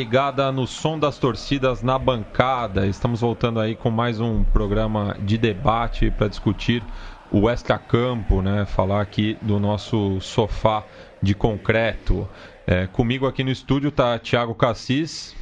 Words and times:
Ligada 0.00 0.50
no 0.50 0.66
som 0.66 0.98
das 0.98 1.18
torcidas 1.18 1.82
na 1.82 1.98
bancada. 1.98 2.86
Estamos 2.86 3.20
voltando 3.20 3.60
aí 3.60 3.76
com 3.76 3.90
mais 3.90 4.18
um 4.18 4.42
programa 4.44 5.14
de 5.20 5.36
debate 5.36 6.10
para 6.10 6.26
discutir 6.26 6.82
o 7.30 7.50
extra-campo, 7.50 8.40
né? 8.40 8.64
Falar 8.64 9.02
aqui 9.02 9.36
do 9.42 9.60
nosso 9.60 10.18
sofá 10.22 10.86
de 11.20 11.34
concreto. 11.34 12.26
É, 12.66 12.86
comigo 12.86 13.26
aqui 13.26 13.44
no 13.44 13.50
estúdio 13.50 13.90
tá 13.90 14.18
Thiago 14.18 14.54
Cassis. 14.54 15.36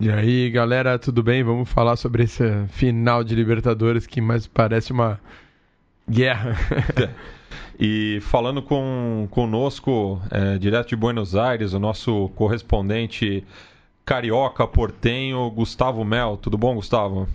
E 0.00 0.10
aí, 0.10 0.48
galera, 0.48 0.98
tudo 0.98 1.22
bem? 1.22 1.42
Vamos 1.42 1.68
falar 1.68 1.96
sobre 1.96 2.22
esse 2.22 2.66
final 2.68 3.22
de 3.22 3.34
Libertadores 3.34 4.06
que 4.06 4.22
mais 4.22 4.46
parece 4.46 4.90
uma 4.90 5.20
guerra. 6.08 6.56
E 7.78 8.18
falando 8.22 8.62
com, 8.62 9.28
conosco, 9.30 10.20
é, 10.30 10.58
direto 10.58 10.88
de 10.88 10.96
Buenos 10.96 11.36
Aires, 11.36 11.72
o 11.72 11.78
nosso 11.78 12.30
correspondente 12.34 13.44
carioca 14.04 14.66
portenho, 14.66 15.50
Gustavo 15.50 16.04
Mel. 16.04 16.36
Tudo 16.36 16.56
bom, 16.56 16.76
Gustavo? 16.76 17.28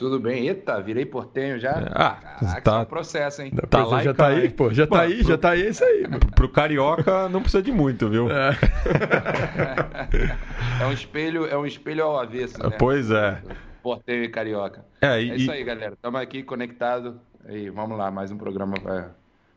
Tudo 0.00 0.18
bem. 0.18 0.48
Eita, 0.48 0.80
virei 0.80 1.04
portenho 1.04 1.58
já. 1.58 1.72
Ah, 1.92 2.16
Caraca, 2.40 2.62
tá, 2.62 2.78
é 2.78 2.80
um 2.80 2.84
processo, 2.86 3.42
hein? 3.42 3.52
Tá 3.68 3.84
lá 3.84 4.02
já 4.02 4.14
tá 4.14 4.28
aí, 4.28 4.48
pô. 4.48 4.72
Já 4.72 4.86
tá 4.86 5.02
aí, 5.02 5.18
pro, 5.18 5.28
já 5.28 5.36
tá 5.36 5.50
aí, 5.50 5.62
é 5.62 5.68
isso 5.68 5.84
aí. 5.84 6.04
Mano. 6.04 6.20
Pro 6.34 6.48
carioca 6.48 7.28
não 7.28 7.42
precisa 7.42 7.62
de 7.62 7.70
muito, 7.70 8.08
viu? 8.08 8.30
É. 8.30 8.56
é 10.80 10.86
um 10.86 10.92
espelho, 10.92 11.44
é 11.44 11.58
um 11.58 11.66
espelho 11.66 12.04
ao 12.04 12.18
avesso, 12.18 12.62
né? 12.62 12.74
Pois 12.78 13.10
é. 13.10 13.42
Portenho 13.82 14.24
e 14.24 14.30
carioca. 14.30 14.86
É, 15.02 15.22
e, 15.22 15.32
é 15.32 15.36
isso 15.36 15.52
aí, 15.52 15.62
galera. 15.62 15.92
Estamos 15.92 16.18
aqui 16.18 16.42
conectados. 16.42 17.14
E 17.46 17.68
vamos 17.68 17.98
lá, 17.98 18.10
mais 18.10 18.30
um 18.30 18.38
programa 18.38 18.80
para 18.80 19.10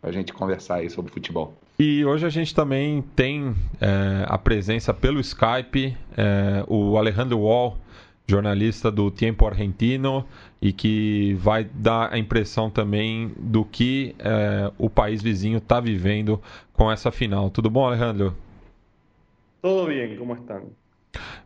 a 0.03 0.11
gente 0.11 0.33
conversar 0.33 0.75
aí 0.75 0.89
sobre 0.89 1.11
futebol. 1.11 1.53
E 1.79 2.05
hoje 2.05 2.25
a 2.25 2.29
gente 2.29 2.53
também 2.53 3.01
tem 3.15 3.55
é, 3.81 4.25
a 4.27 4.37
presença 4.37 4.93
pelo 4.93 5.19
Skype, 5.19 5.97
é, 6.15 6.63
o 6.67 6.97
Alejandro 6.97 7.39
Wall, 7.39 7.77
jornalista 8.27 8.91
do 8.91 9.09
Tempo 9.09 9.47
Argentino, 9.47 10.25
e 10.61 10.71
que 10.71 11.33
vai 11.39 11.63
dar 11.63 12.13
a 12.13 12.17
impressão 12.17 12.69
também 12.69 13.31
do 13.37 13.65
que 13.65 14.15
é, 14.19 14.71
o 14.77 14.89
país 14.89 15.21
vizinho 15.21 15.57
está 15.57 15.79
vivendo 15.79 16.39
com 16.73 16.91
essa 16.91 17.11
final. 17.11 17.49
Tudo 17.49 17.69
bom, 17.69 17.85
Alejandro? 17.85 18.35
Tudo 19.61 19.87
bem, 19.87 20.15
como 20.17 20.33
estão? 20.33 20.69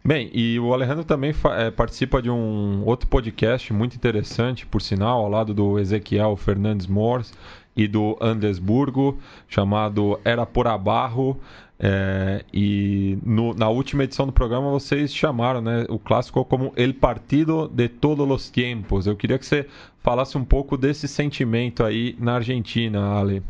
Bem, 0.03 0.29
e 0.33 0.59
o 0.59 0.73
Alejandro 0.73 1.03
também 1.03 1.33
é, 1.57 1.71
participa 1.71 2.21
de 2.21 2.29
um 2.29 2.83
outro 2.85 3.07
podcast 3.07 3.71
muito 3.73 3.95
interessante, 3.95 4.65
por 4.65 4.81
sinal, 4.81 5.19
ao 5.19 5.29
lado 5.29 5.53
do 5.53 5.77
Ezequiel 5.77 6.35
Fernandes 6.35 6.87
Mors 6.87 7.33
e 7.77 7.87
do 7.87 8.17
Andesburgo, 8.19 9.17
chamado 9.47 10.19
Era 10.25 10.45
por 10.45 10.67
Abarro. 10.67 11.39
É, 11.79 12.43
e 12.51 13.19
no, 13.23 13.53
na 13.53 13.69
última 13.69 14.03
edição 14.03 14.25
do 14.25 14.31
programa 14.31 14.71
vocês 14.71 15.13
chamaram 15.13 15.61
né, 15.61 15.85
o 15.89 15.99
clássico 15.99 16.43
como 16.43 16.73
El 16.75 16.95
Partido 16.95 17.67
de 17.67 17.87
Todos 17.87 18.27
os 18.29 18.49
Tiempos. 18.49 19.05
Eu 19.05 19.15
queria 19.15 19.37
que 19.37 19.45
você 19.45 19.67
falasse 19.99 20.35
um 20.37 20.43
pouco 20.43 20.75
desse 20.75 21.07
sentimento 21.07 21.83
aí 21.83 22.15
na 22.19 22.35
Argentina, 22.35 23.19
Ale. 23.19 23.43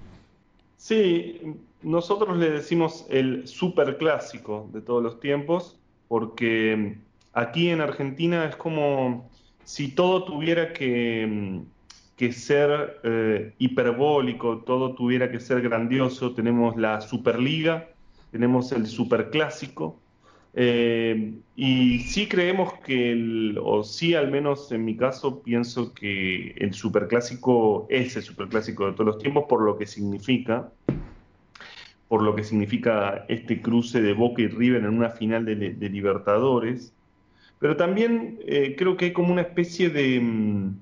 Sí, 0.75 1.55
nosotros 1.81 2.37
le 2.37 2.49
decimos 2.49 3.05
el 3.09 3.47
superclásico 3.47 4.69
de 4.73 4.81
todos 4.81 5.01
los 5.01 5.19
tiempos, 5.21 5.79
porque 6.09 6.97
aquí 7.31 7.69
en 7.69 7.79
Argentina 7.79 8.45
es 8.45 8.57
como 8.57 9.29
si 9.63 9.89
todo 9.89 10.23
tuviera 10.25 10.73
que, 10.73 11.61
que 12.17 12.33
ser 12.33 12.99
eh, 13.03 13.53
hiperbólico, 13.59 14.63
todo 14.65 14.95
tuviera 14.95 15.31
que 15.31 15.39
ser 15.39 15.61
grandioso. 15.61 16.33
Tenemos 16.33 16.75
la 16.75 16.99
Superliga, 16.99 17.87
tenemos 18.31 18.71
el 18.71 18.87
Superclásico, 18.87 19.99
eh, 20.59 21.35
y 21.55 21.99
sí 21.99 22.27
creemos 22.27 22.73
que, 22.83 23.11
el, 23.11 23.59
o 23.61 23.83
sí 23.83 24.15
al 24.15 24.31
menos 24.31 24.71
en 24.71 24.85
mi 24.85 24.97
caso, 24.97 25.43
pienso 25.43 25.93
que 25.93 26.55
el 26.57 26.73
Superclásico 26.73 27.85
es 27.89 28.15
el 28.15 28.23
Superclásico 28.23 28.87
de 28.87 28.93
todos 28.93 29.05
los 29.05 29.19
tiempos 29.19 29.45
por 29.47 29.61
lo 29.61 29.77
que 29.77 29.85
significa 29.85 30.71
por 32.07 32.23
lo 32.23 32.35
que 32.35 32.43
significa 32.43 33.25
este 33.27 33.61
cruce 33.61 34.01
de 34.01 34.13
Boca 34.13 34.41
y 34.41 34.47
River 34.47 34.83
en 34.83 34.97
una 34.97 35.09
final 35.09 35.45
de, 35.45 35.89
Libertadores, 35.89 36.93
pero 37.59 37.75
también 37.75 38.39
eh, 38.47 38.75
creo 38.77 38.95
que 38.97 39.05
hay 39.05 39.13
como 39.13 39.33
una 39.33 39.41
especie 39.41 39.89
de, 39.89 40.19
mm, 40.21 40.75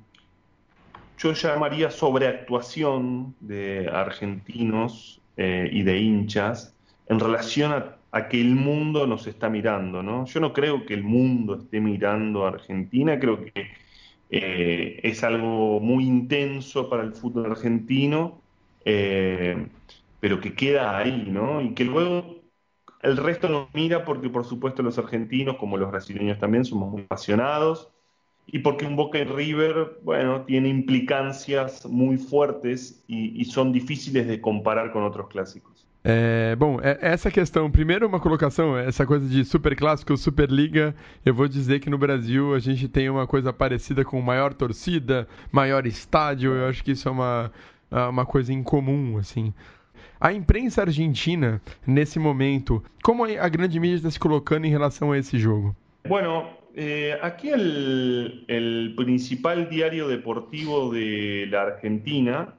yo 1.17 1.33
llamaría 1.33 1.91
sobreactuación 1.91 3.35
de 3.39 3.89
argentinos 3.91 5.21
eh, 5.37 5.69
y 5.71 5.83
de 5.83 5.99
hinchas 5.99 6.75
en 7.07 7.19
relación 7.19 7.71
a, 7.73 8.27
que 8.29 8.39
el 8.39 8.55
mundo 8.55 9.05
nos 9.07 9.27
está 9.27 9.49
mirando, 9.49 10.01
¿no? 10.01 10.25
Yo 10.25 10.39
no 10.39 10.53
creo 10.53 10.85
que 10.85 10.93
el 10.93 11.03
mundo 11.03 11.55
esté 11.55 11.81
mirando 11.81 12.45
a 12.45 12.49
Argentina, 12.49 13.19
creo 13.19 13.43
que 13.43 13.71
eh, 14.29 15.01
es 15.03 15.21
algo 15.25 15.81
muy 15.81 16.05
intenso 16.05 16.89
para 16.89 17.03
el 17.03 17.13
fútbol 17.13 17.51
argentino 17.51 18.41
pero 20.25 20.39
que 20.39 20.55
queda 20.55 20.97
ahí, 20.97 21.27
¿no? 21.29 21.61
Y 21.61 21.75
que 21.75 21.83
luego 21.83 22.41
el 23.03 23.17
resto 23.17 23.47
nos 23.47 23.71
mira 23.75 24.03
porque, 24.05 24.27
por 24.27 24.43
supuesto, 24.43 24.81
los 24.81 24.97
argentinos, 24.97 25.57
como 25.57 25.77
los 25.77 25.91
brasileños 25.91 26.39
también, 26.39 26.65
somos 26.65 26.89
muy 26.91 27.03
apasionados 27.03 27.91
y 28.47 28.59
porque 28.59 28.85
un 28.85 28.95
Boca 28.95 29.17
y 29.19 29.23
River, 29.23 29.99
bueno, 30.03 30.41
tiene 30.41 30.69
implicancias 30.69 31.85
muy 31.85 32.17
fuertes 32.17 33.03
y, 33.07 33.39
y 33.39 33.45
son 33.45 33.71
difíciles 33.71 34.27
de 34.27 34.39
comparar 34.39 34.91
con 34.91 35.03
otros 35.03 35.27
clásicos. 35.27 35.85
É, 36.07 36.55
bom, 36.55 36.77
essa 36.83 37.31
questão, 37.31 37.71
primeiro 37.71 38.05
uma 38.05 38.19
colocação, 38.19 38.77
essa 38.77 39.07
coisa 39.07 39.27
de 39.27 39.43
super 39.43 39.75
clássico, 39.75 40.15
superliga, 40.15 40.95
eu 41.25 41.33
vou 41.33 41.47
dizer 41.47 41.79
que 41.79 41.89
no 41.89 41.97
Brasil 41.97 42.53
a 42.53 42.59
gente 42.59 42.87
tem 42.87 43.09
uma 43.09 43.25
coisa 43.25 43.51
parecida 43.51 44.05
com 44.05 44.21
maior 44.21 44.53
torcida, 44.53 45.27
maior 45.51 45.87
estádio, 45.87 46.53
eu 46.53 46.69
acho 46.69 46.83
que 46.83 46.91
isso 46.91 47.09
é 47.09 47.11
uma, 47.11 47.51
uma 47.89 48.23
coisa 48.23 48.53
incomum, 48.53 49.17
assim. 49.17 49.51
A 50.19 50.31
imprensa 50.31 50.81
argentina, 50.81 51.59
nesse 51.87 52.19
momento, 52.19 52.83
como 53.03 53.25
a 53.25 53.49
grande 53.49 53.79
mídia 53.79 53.95
está 53.95 54.11
se 54.11 54.19
colocando 54.19 54.65
em 54.65 54.69
relação 54.69 55.11
a 55.11 55.17
esse 55.17 55.39
jogo? 55.39 55.75
Bueno, 56.07 56.45
eh, 56.75 57.17
aquí 57.21 57.49
el, 57.49 58.45
el, 58.47 58.93
principal 58.95 59.69
diario 59.69 60.07
deportivo 60.07 60.91
de 60.91 61.47
la 61.49 61.61
Argentina, 61.63 62.53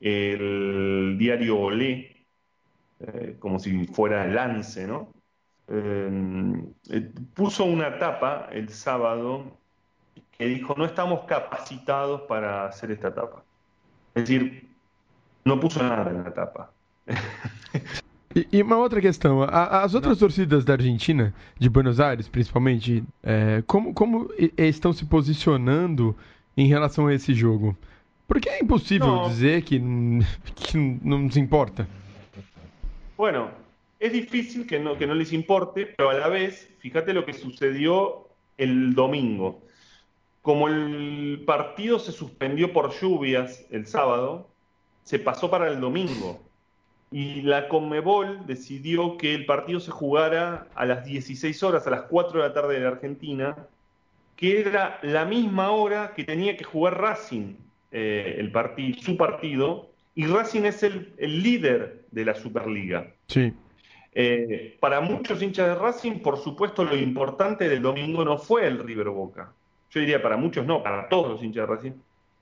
el 0.00 1.16
diario 1.18 1.58
Olé, 1.58 2.24
eh, 3.00 3.36
como 3.38 3.58
si 3.58 3.86
fuera 3.86 4.26
Lance, 4.26 4.86
¿no? 4.86 5.12
Eh, 5.68 7.10
puso 7.34 7.64
una 7.64 7.98
tapa 7.98 8.48
el 8.52 8.68
sábado 8.68 9.58
que 10.32 10.46
dijo, 10.46 10.74
no 10.76 10.84
estamos 10.84 11.24
capacitados 11.24 12.22
para 12.22 12.66
hacer 12.66 12.90
esta 12.90 13.14
tapa. 13.14 13.44
Es 14.14 14.24
decir, 14.24 14.68
não 15.44 15.58
puso 15.58 15.82
nada 15.82 16.12
na 16.12 16.30
tapa. 16.30 16.70
E, 18.38 18.58
e, 18.58 18.62
uma 18.62 18.76
outra 18.76 19.00
questão, 19.00 19.42
a, 19.42 19.82
as 19.82 19.94
outras 19.94 20.12
Não. 20.12 20.28
torcidas 20.28 20.64
da 20.64 20.74
Argentina, 20.74 21.34
de 21.58 21.68
Buenos 21.68 21.98
Aires 21.98 22.28
principalmente, 22.28 23.02
é, 23.22 23.62
como, 23.66 23.92
como 23.92 24.30
estão 24.56 24.92
se 24.92 25.04
posicionando 25.04 26.14
em 26.56 26.68
relação 26.68 27.08
a 27.08 27.14
esse 27.14 27.34
jogo? 27.34 27.76
Porque 28.28 28.48
é 28.48 28.62
impossível 28.62 29.08
no. 29.08 29.28
dizer 29.28 29.62
que, 29.62 29.80
que 30.54 30.76
não 30.76 31.18
nos 31.22 31.36
importa. 31.36 31.88
Bueno, 33.16 33.50
es 33.98 34.12
difícil 34.12 34.66
que 34.66 34.78
no, 34.78 34.96
que 34.96 35.06
no 35.06 35.14
les 35.14 35.32
importe, 35.32 35.86
pero 35.96 36.10
a 36.10 36.14
la 36.14 36.28
vez, 36.28 36.68
fíjate 36.78 37.12
lo 37.12 37.24
que 37.24 37.32
sucedió 37.32 38.28
el 38.56 38.94
domingo. 38.94 39.62
Como 40.42 40.68
el 40.68 41.42
partido 41.44 41.98
se 41.98 42.12
suspendió 42.12 42.72
por 42.72 42.92
lluvias 43.00 43.66
el 43.70 43.86
sábado, 43.86 44.48
se 45.02 45.18
pasó 45.18 45.50
para 45.50 45.66
el 45.68 45.80
domingo. 45.80 46.47
Y 47.10 47.42
la 47.42 47.68
Conmebol 47.68 48.46
decidió 48.46 49.16
que 49.16 49.34
el 49.34 49.46
partido 49.46 49.80
se 49.80 49.90
jugara 49.90 50.68
a 50.74 50.84
las 50.84 51.04
16 51.04 51.62
horas, 51.62 51.86
a 51.86 51.90
las 51.90 52.02
4 52.02 52.42
de 52.42 52.48
la 52.48 52.54
tarde 52.54 52.74
de 52.74 52.80
la 52.80 52.88
Argentina, 52.88 53.56
que 54.36 54.60
era 54.60 54.98
la 55.02 55.24
misma 55.24 55.70
hora 55.70 56.12
que 56.14 56.24
tenía 56.24 56.56
que 56.56 56.64
jugar 56.64 57.00
Racing, 57.00 57.54
eh, 57.92 58.36
el 58.38 58.52
partido, 58.52 59.00
su 59.00 59.16
partido, 59.16 59.90
y 60.14 60.26
Racing 60.26 60.62
es 60.62 60.82
el, 60.82 61.14
el 61.16 61.42
líder 61.42 62.04
de 62.10 62.24
la 62.24 62.34
Superliga. 62.34 63.10
Sí. 63.28 63.52
Eh, 64.12 64.76
para 64.80 65.00
muchos 65.00 65.42
hinchas 65.42 65.68
de 65.68 65.74
Racing, 65.76 66.20
por 66.20 66.38
supuesto, 66.38 66.84
lo 66.84 66.96
importante 66.96 67.68
del 67.68 67.80
domingo 67.80 68.24
no 68.24 68.36
fue 68.36 68.66
el 68.66 68.78
River 68.78 69.08
Boca. 69.08 69.52
Yo 69.90 70.00
diría 70.00 70.20
para 70.20 70.36
muchos 70.36 70.66
no, 70.66 70.82
para 70.82 71.08
todos 71.08 71.28
los 71.28 71.42
hinchas 71.42 71.66
de 71.66 71.74
Racing 71.74 71.92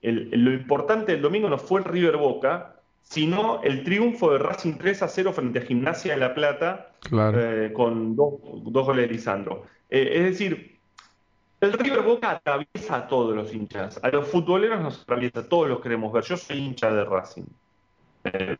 el, 0.02 0.30
lo 0.44 0.52
importante 0.52 1.12
del 1.12 1.22
domingo 1.22 1.48
no 1.48 1.58
fue 1.58 1.80
el 1.80 1.84
River 1.84 2.16
Boca, 2.16 2.75
sino 3.08 3.62
el 3.62 3.84
triunfo 3.84 4.32
de 4.32 4.38
Racing 4.38 4.74
3 4.78 5.02
a 5.02 5.08
0 5.08 5.32
frente 5.32 5.60
a 5.60 5.62
Gimnasia 5.62 6.14
de 6.14 6.20
La 6.20 6.34
Plata 6.34 6.90
claro. 7.00 7.38
eh, 7.40 7.72
con 7.72 8.16
dos, 8.16 8.34
dos, 8.64 8.84
goles 8.86 9.08
de 9.08 9.14
Lisandro. 9.14 9.64
Eh, 9.88 10.10
es 10.14 10.24
decir, 10.24 10.78
el 11.60 11.72
River 11.72 12.02
Boca 12.02 12.32
atraviesa 12.32 12.96
a 12.96 13.06
todos 13.06 13.34
los 13.34 13.54
hinchas, 13.54 14.00
a 14.02 14.08
los 14.08 14.26
futboleros 14.26 14.80
nos 14.80 15.02
atraviesa, 15.02 15.48
todos 15.48 15.68
los 15.68 15.80
queremos 15.80 16.12
ver. 16.12 16.24
Yo 16.24 16.36
soy 16.36 16.58
hincha 16.58 16.92
de 16.92 17.04
Racing. 17.04 17.44
Eh, 18.24 18.56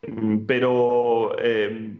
pero 0.46 1.34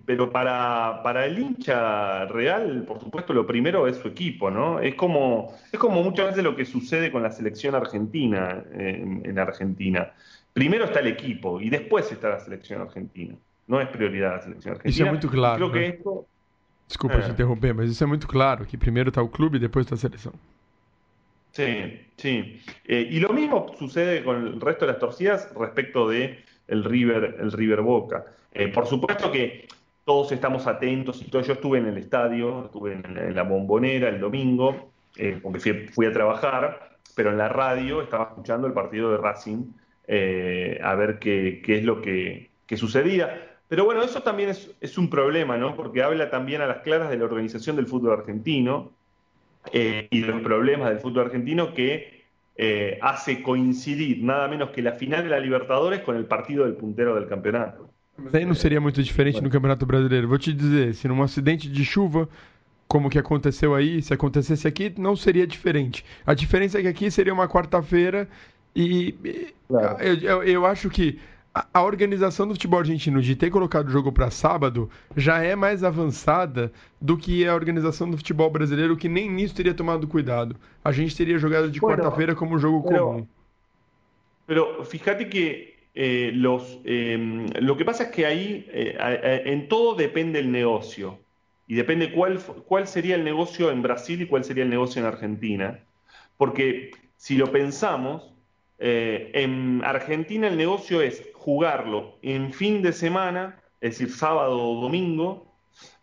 pero 0.05 0.31
para, 0.31 1.01
para, 1.03 1.27
el 1.27 1.41
hincha 1.41 2.27
real, 2.27 2.85
por 2.87 3.01
supuesto, 3.01 3.33
lo 3.33 3.45
primero 3.45 3.89
es 3.89 3.97
su 3.97 4.07
equipo, 4.07 4.53
¿no? 4.53 4.79
Es 4.79 4.95
como, 4.95 5.53
es 5.73 5.79
como 5.81 6.01
muchas 6.05 6.27
veces 6.27 6.45
lo 6.45 6.55
que 6.55 6.65
sucede 6.65 7.11
con 7.11 7.25
la 7.25 7.33
selección 7.33 7.75
argentina 7.75 8.63
en, 8.73 9.23
en 9.27 9.39
Argentina. 9.41 10.13
Primero 10.57 10.87
está 10.87 11.01
el 11.01 11.09
equipo 11.09 11.61
y 11.61 11.69
después 11.69 12.11
está 12.11 12.31
la 12.31 12.41
selección 12.41 12.81
argentina. 12.81 13.35
No 13.67 13.79
es 13.79 13.89
prioridad 13.89 14.37
la 14.37 14.41
selección 14.41 14.75
argentina. 14.77 14.91
Isso 14.91 15.03
é 15.03 15.11
muito 15.11 15.29
claro. 15.29 15.57
Creo 15.57 15.71
que 15.71 15.79
né? 15.81 15.87
esto, 15.89 16.27
Desculpa 16.89 17.17
É. 17.17 17.21
te 17.21 17.31
interromper, 17.31 17.75
mas 17.75 17.91
isso 17.91 18.03
é 18.03 18.07
muito 18.07 18.27
claro, 18.27 18.65
que 18.65 18.79
primeiro 18.79 19.11
está 19.11 19.21
o 19.21 19.29
clube 19.29 19.59
e 19.59 19.61
depois 19.61 19.85
está 19.85 19.97
a 19.97 19.99
seleção. 19.99 20.33
Sí, 21.53 22.01
sí. 22.17 22.63
Eh, 22.89 23.07
y 23.11 23.21
lo 23.21 23.35
mismo 23.35 23.75
sucede 23.79 24.25
con 24.25 24.47
el 24.47 24.59
resto 24.59 24.87
de 24.87 24.93
las 24.93 24.99
torcidas 24.99 25.53
respecto 25.55 26.09
de 26.09 26.43
el 26.69 26.85
River, 26.85 27.37
el 27.39 27.53
River 27.53 27.83
Boca. 27.83 28.25
Eh, 28.55 28.69
por 28.69 28.87
supuesto 28.87 29.31
que 29.31 29.69
todos 30.07 30.33
estamos 30.33 30.67
atentos 30.67 31.21
y 31.21 31.27
todo. 31.31 31.43
Yo 31.43 31.53
estuve 31.53 31.81
en 31.81 31.87
el 31.89 31.99
estadio, 31.99 32.65
estuve 32.65 32.95
en, 32.95 33.35
la 33.35 33.43
bombonera 33.43 34.09
el 34.09 34.21
domingo, 34.21 34.91
eh, 35.17 35.39
porque 35.43 35.61
fui, 35.61 35.89
fui 35.89 36.07
a 36.07 36.13
trabajar, 36.15 36.97
pero 37.15 37.29
en 37.29 37.37
la 37.37 37.51
radio 37.51 38.01
estaba 38.01 38.25
escuchando 38.31 38.67
el 38.67 38.73
partido 38.73 39.11
de 39.11 39.19
Racing 39.19 39.65
eh, 40.09 40.79
a 40.83 40.95
ver 40.95 41.19
qué, 41.19 41.63
qué 41.65 41.79
es 41.79 41.85
lo 41.85 42.01
que, 42.01 42.51
que 42.67 42.77
sucedía. 42.77 43.59
Pero 43.69 43.85
bueno, 43.85 44.03
eso 44.03 44.23
también 44.23 44.51
es, 44.51 44.71
es 44.81 44.97
un 44.97 45.11
problema, 45.11 45.57
¿no? 45.57 45.75
Porque 45.75 46.03
habla 46.03 46.31
también 46.31 46.61
a 46.61 46.67
las 46.67 46.79
claras 46.79 47.11
de 47.11 47.19
la 47.19 47.25
organización 47.25 47.77
del 47.77 47.87
fútbol 47.87 48.13
argentino 48.13 48.93
eh, 49.73 50.07
y 50.11 50.21
de 50.21 50.29
los 50.29 50.41
problemas 50.43 50.91
del 50.91 51.01
fútbol 51.01 51.27
argentino 51.27 51.75
que 51.75 52.25
eh, 52.57 52.99
hace 53.03 53.43
coincidir 53.43 54.23
nada 54.23 54.49
menos 54.49 54.71
que 54.71 54.83
la 54.83 54.93
final 54.93 55.25
de 55.25 55.31
la 55.31 55.41
Libertadores 55.41 56.01
con 56.01 56.17
el 56.17 56.27
partido 56.27 56.65
del 56.65 56.75
puntero 56.75 57.15
del 57.15 57.27
campeonato. 57.27 57.91
Mas 58.19 58.35
aí 58.35 58.47
não 58.47 58.55
seria 58.55 58.81
muito 58.81 59.03
diferente 59.03 59.43
no 59.43 59.51
Campeonato 59.51 59.85
Brasileiro. 59.85 60.27
Vou 60.27 60.39
te 60.39 60.51
dizer, 60.51 60.95
se 60.95 61.07
num 61.07 61.23
acidente 61.23 61.69
de 61.69 61.85
chuva, 61.85 62.27
como 62.89 63.11
que 63.11 63.19
aconteceu 63.19 63.75
aí, 63.75 64.01
se 64.01 64.15
acontecesse 64.15 64.67
aqui, 64.67 64.91
não 64.97 65.15
seria 65.15 65.47
diferente. 65.47 66.03
A 66.25 66.33
diferença 66.33 66.79
é 66.79 66.83
que 66.83 66.89
aqui 66.89 67.11
seria 67.11 67.35
uma 67.35 67.47
quarta-feira 67.47 68.27
e, 68.77 69.55
Claro. 69.69 70.01
eu, 70.01 70.15
eu, 70.21 70.43
eu 70.45 70.67
acho 70.67 70.89
que 70.89 71.19
a, 71.73 71.83
organização 71.83 72.47
do 72.47 72.55
futebol 72.55 72.79
argentino 72.81 73.21
de 73.21 73.35
ter 73.35 73.51
colocado 73.51 73.89
o 73.89 73.91
jogo 73.91 74.13
para 74.13 74.31
sábado 74.31 74.91
já 75.17 75.43
é 75.43 75.57
mais 75.57 75.83
avançada 75.83 76.71
do 77.01 77.17
que 77.17 77.47
a 77.47 77.55
organização 77.55 78.11
do 78.11 78.17
futebol 78.17 78.51
brasileiro, 78.51 78.97
que 78.97 79.09
nem 79.09 79.31
nisso 79.31 79.55
teria 79.55 79.75
tomado 79.75 80.07
cuidado. 80.07 80.55
A 80.85 80.93
gente 80.93 81.17
teria 81.17 81.39
jogado 81.39 81.71
de 81.71 81.81
Bueno, 81.81 82.03
quarta-feira 82.03 82.35
como 82.35 82.55
um 82.55 82.59
jogo 82.59 82.87
pero- 82.87 83.07
comum. 83.09 83.27
Pero 84.47 84.85
fíjate 84.85 85.29
que 85.29 85.75
eh, 85.95 86.31
los, 86.35 86.79
eh, 86.85 87.19
lo 87.61 87.77
que 87.77 87.85
pasa 87.85 88.05
es 88.05 88.11
que 88.11 88.27
ahí 88.27 88.67
eh, 88.69 89.43
en 89.47 89.67
todo 89.67 89.95
depende 89.97 90.39
el 90.39 90.53
negocio 90.53 91.19
y 91.67 91.75
depende 91.75 92.13
cuál, 92.13 92.39
cuál 92.69 92.87
sería 92.87 93.17
el 93.17 93.25
negocio 93.25 93.71
en 93.73 93.83
Brasil 93.83 94.21
y 94.23 94.27
cuál 94.27 94.45
sería 94.45 94.63
el 94.63 94.71
negocio 94.71 95.01
en 95.01 95.09
Argentina. 95.09 95.81
Porque 96.37 96.93
si 97.17 97.37
lo 97.37 97.51
pensamos, 97.51 98.36
eh, 98.79 99.31
en 99.35 99.83
Argentina 99.85 100.49
el 100.49 100.57
negocio 100.57 101.01
es 101.01 101.23
jugarlo 101.35 102.19
en 102.23 102.53
fin 102.53 102.83
de 102.83 102.93
semana, 102.93 103.63
es 103.81 103.99
decir, 103.99 104.11
sábado 104.11 104.59
o 104.59 104.81
domingo, 104.81 105.47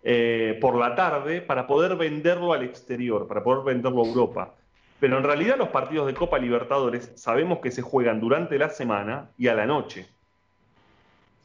eh, 0.03 0.57
por 0.59 0.75
la 0.75 0.95
tarde, 0.95 1.41
para 1.41 1.67
poder 1.67 1.95
venderlo 1.95 2.53
al 2.53 2.63
exterior, 2.63 3.27
para 3.27 3.43
poder 3.43 3.63
venderlo 3.63 4.03
a 4.03 4.07
Europa. 4.07 4.55
Pero 4.99 5.17
en 5.17 5.23
realidad 5.23 5.57
los 5.57 5.69
partidos 5.69 6.07
de 6.07 6.13
Copa 6.13 6.37
Libertadores 6.37 7.11
sabemos 7.15 7.59
que 7.59 7.71
se 7.71 7.81
juegan 7.81 8.19
durante 8.19 8.57
la 8.57 8.69
semana 8.69 9.29
y 9.37 9.47
a 9.47 9.55
la 9.55 9.65
noche. 9.65 10.05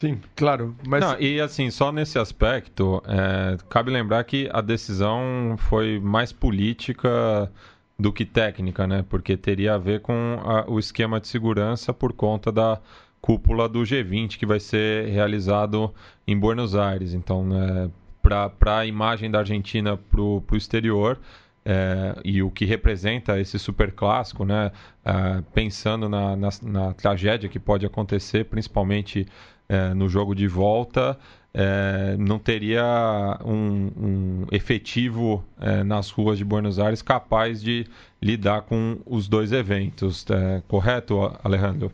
Sim, 0.00 0.20
claro. 0.36 0.76
Mas 0.86 1.00
Não, 1.00 1.18
e 1.18 1.40
assim, 1.40 1.70
só 1.70 1.90
nesse 1.90 2.18
aspecto, 2.20 3.02
é, 3.04 3.56
cabe 3.68 3.90
lembrar 3.90 4.22
que 4.22 4.48
a 4.52 4.60
decisão 4.60 5.56
foi 5.58 5.98
mais 5.98 6.32
política 6.32 7.50
do 8.00 8.12
que 8.12 8.24
técnica, 8.24 8.86
né? 8.86 9.04
Porque 9.08 9.36
teria 9.36 9.74
a 9.74 9.78
ver 9.78 10.00
com 10.00 10.12
a- 10.44 10.64
o 10.70 10.78
esquema 10.78 11.20
de 11.20 11.26
segurança 11.28 11.92
por 11.92 12.12
conta 12.12 12.52
da 12.52 12.80
cúpula 13.20 13.68
do 13.68 13.84
G20 13.84 14.38
que 14.38 14.46
vai 14.46 14.60
ser 14.60 15.08
realizado 15.08 15.92
em 16.26 16.38
Buenos 16.38 16.76
Aires. 16.76 17.12
Então, 17.12 17.44
né, 17.44 17.90
para 18.22 18.78
a 18.78 18.86
imagem 18.86 19.30
da 19.30 19.40
Argentina 19.40 19.96
para 19.96 20.20
o 20.20 20.42
exterior, 20.52 21.18
é, 21.64 22.14
e 22.24 22.42
o 22.42 22.50
que 22.50 22.64
representa 22.64 23.38
esse 23.38 23.58
super 23.58 23.92
clássico, 23.92 24.44
né? 24.44 24.70
É, 25.04 25.42
pensando 25.52 26.08
na, 26.08 26.36
na, 26.36 26.48
na 26.62 26.94
tragédia 26.94 27.48
que 27.48 27.58
pode 27.58 27.84
acontecer, 27.84 28.44
principalmente 28.44 29.26
é, 29.68 29.92
no 29.92 30.08
jogo 30.08 30.34
de 30.34 30.46
volta, 30.48 31.18
é, 31.54 32.16
não 32.18 32.38
teria 32.38 33.38
um, 33.44 33.90
um 33.96 34.46
efetivo 34.52 35.44
é, 35.60 35.82
nas 35.82 36.10
ruas 36.10 36.38
de 36.38 36.44
Buenos 36.44 36.78
Aires 36.78 37.02
capaz 37.02 37.62
de 37.62 37.86
lidar 38.20 38.62
com 38.62 38.98
os 39.06 39.28
dois 39.28 39.52
eventos. 39.52 40.26
É, 40.30 40.62
correto, 40.68 41.38
Alejandro? 41.42 41.92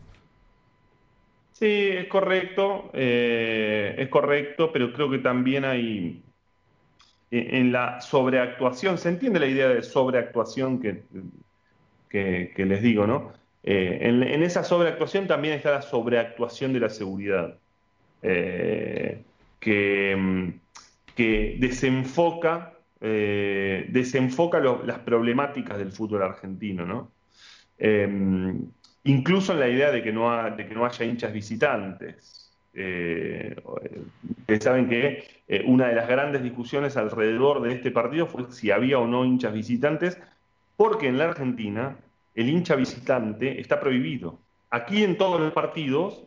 Sí, 1.53 1.67
es 1.67 2.09
correcto, 2.09 2.91
eh, 2.93 3.95
es 3.97 4.09
correcto, 4.09 4.73
pero 4.73 4.93
creo 4.93 5.09
que 5.09 5.19
también 5.19 5.65
hay 5.65 6.20
en 7.31 7.55
en 7.55 7.73
la 7.73 8.01
sobreactuación, 8.01 8.99
se 8.99 9.08
entiende 9.08 9.41
la 9.41 9.46
idea 9.46 9.69
de 9.69 9.82
sobreactuación 9.82 10.81
que, 10.81 11.05
les 12.56 12.82
digo, 12.82 13.06
¿no? 13.06 13.32
Eh, 13.63 13.99
en, 14.03 14.23
en 14.23 14.43
esa 14.43 14.63
sobreactuación 14.65 15.27
también 15.27 15.55
está 15.55 15.70
la 15.73 15.82
sobreactuación 15.82 16.73
de 16.73 16.81
la 16.81 16.91
seguridad, 16.91 17.58
eh, 18.23 19.23
que, 19.65 20.15
mm, 20.15 20.49
que 21.17 21.56
desenfoca, 21.59 22.75
eh, 23.01 23.87
desenfoca 23.89 24.61
las 24.61 24.99
problemáticas 24.99 25.79
del 25.79 25.91
fútbol 25.91 26.23
argentino, 26.23 26.85
¿no? 26.85 27.11
Eh, 27.79 28.06
incluso 29.05 29.53
en 29.55 29.61
la 29.61 29.69
idea 29.69 29.91
de 29.91 30.03
que 30.03 30.13
no, 30.13 30.31
haya 30.31 31.05
hinchas 31.05 31.33
visitantes. 31.33 32.53
Eh, 32.75 33.56
ustedes 34.39 34.65
saben 34.65 34.89
que 34.89 35.25
eh, 35.49 35.63
una 35.67 35.89
de 35.89 35.94
las 35.94 36.09
grandes 36.09 36.43
discusiones 36.43 36.97
alrededor 36.99 37.63
de 37.63 37.73
este 37.73 37.91
partido 37.91 38.27
fue 38.27 38.51
si 38.51 38.71
había 38.71 38.99
o 38.99 39.06
no 39.06 39.25
hinchas 39.25 39.55
visitantes, 39.55 40.19
porque 40.77 41.09
en 41.09 41.17
la 41.17 41.27
Argentina 41.31 41.97
el 42.35 42.51
hincha 42.51 42.75
visitante 42.77 43.61
está 43.61 43.81
prohibido. 43.81 44.41
Aquí 44.71 45.05
en 45.05 45.17
todos 45.17 45.41
los 45.41 45.53
partidos, 45.53 46.25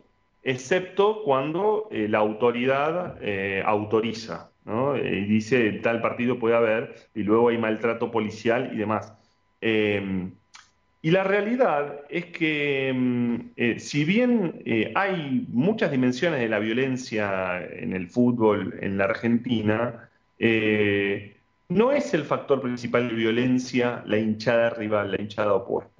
excepto 0.48 1.22
cuando 1.24 1.88
eh, 1.90 2.08
la 2.08 2.18
autoridad 2.18 3.18
eh, 3.20 3.62
autoriza, 3.66 4.50
¿no? 4.64 4.96
Eh, 4.96 5.18
y 5.18 5.24
dice 5.26 5.72
tal 5.82 6.00
partido 6.00 6.38
puede 6.38 6.56
haber, 6.56 6.94
y 7.14 7.22
luego 7.22 7.50
hay 7.50 7.58
maltrato 7.58 8.10
policial 8.10 8.70
y 8.72 8.78
demás. 8.78 9.12
Eh, 9.60 10.30
y 11.02 11.10
la 11.10 11.22
realidad 11.22 12.00
es 12.08 12.26
que, 12.26 12.94
eh, 13.56 13.78
si 13.78 14.04
bien 14.04 14.62
hay 14.94 15.46
muchas 15.48 15.90
dimensiones 15.90 16.40
de 16.40 16.48
la 16.48 16.58
violencia 16.58 17.62
en 17.64 17.92
el 17.92 18.08
fútbol 18.08 18.74
en 18.80 18.98
la 18.98 19.04
Argentina, 19.04 20.08
no 21.68 21.92
es 21.92 22.14
el 22.14 22.24
factor 22.24 22.60
principal 22.60 23.08
de 23.08 23.14
violencia 23.14 24.02
la 24.06 24.16
hinchada 24.18 24.70
rival, 24.70 25.12
la 25.12 25.20
hinchada 25.20 25.54
opuesta. 25.54 25.97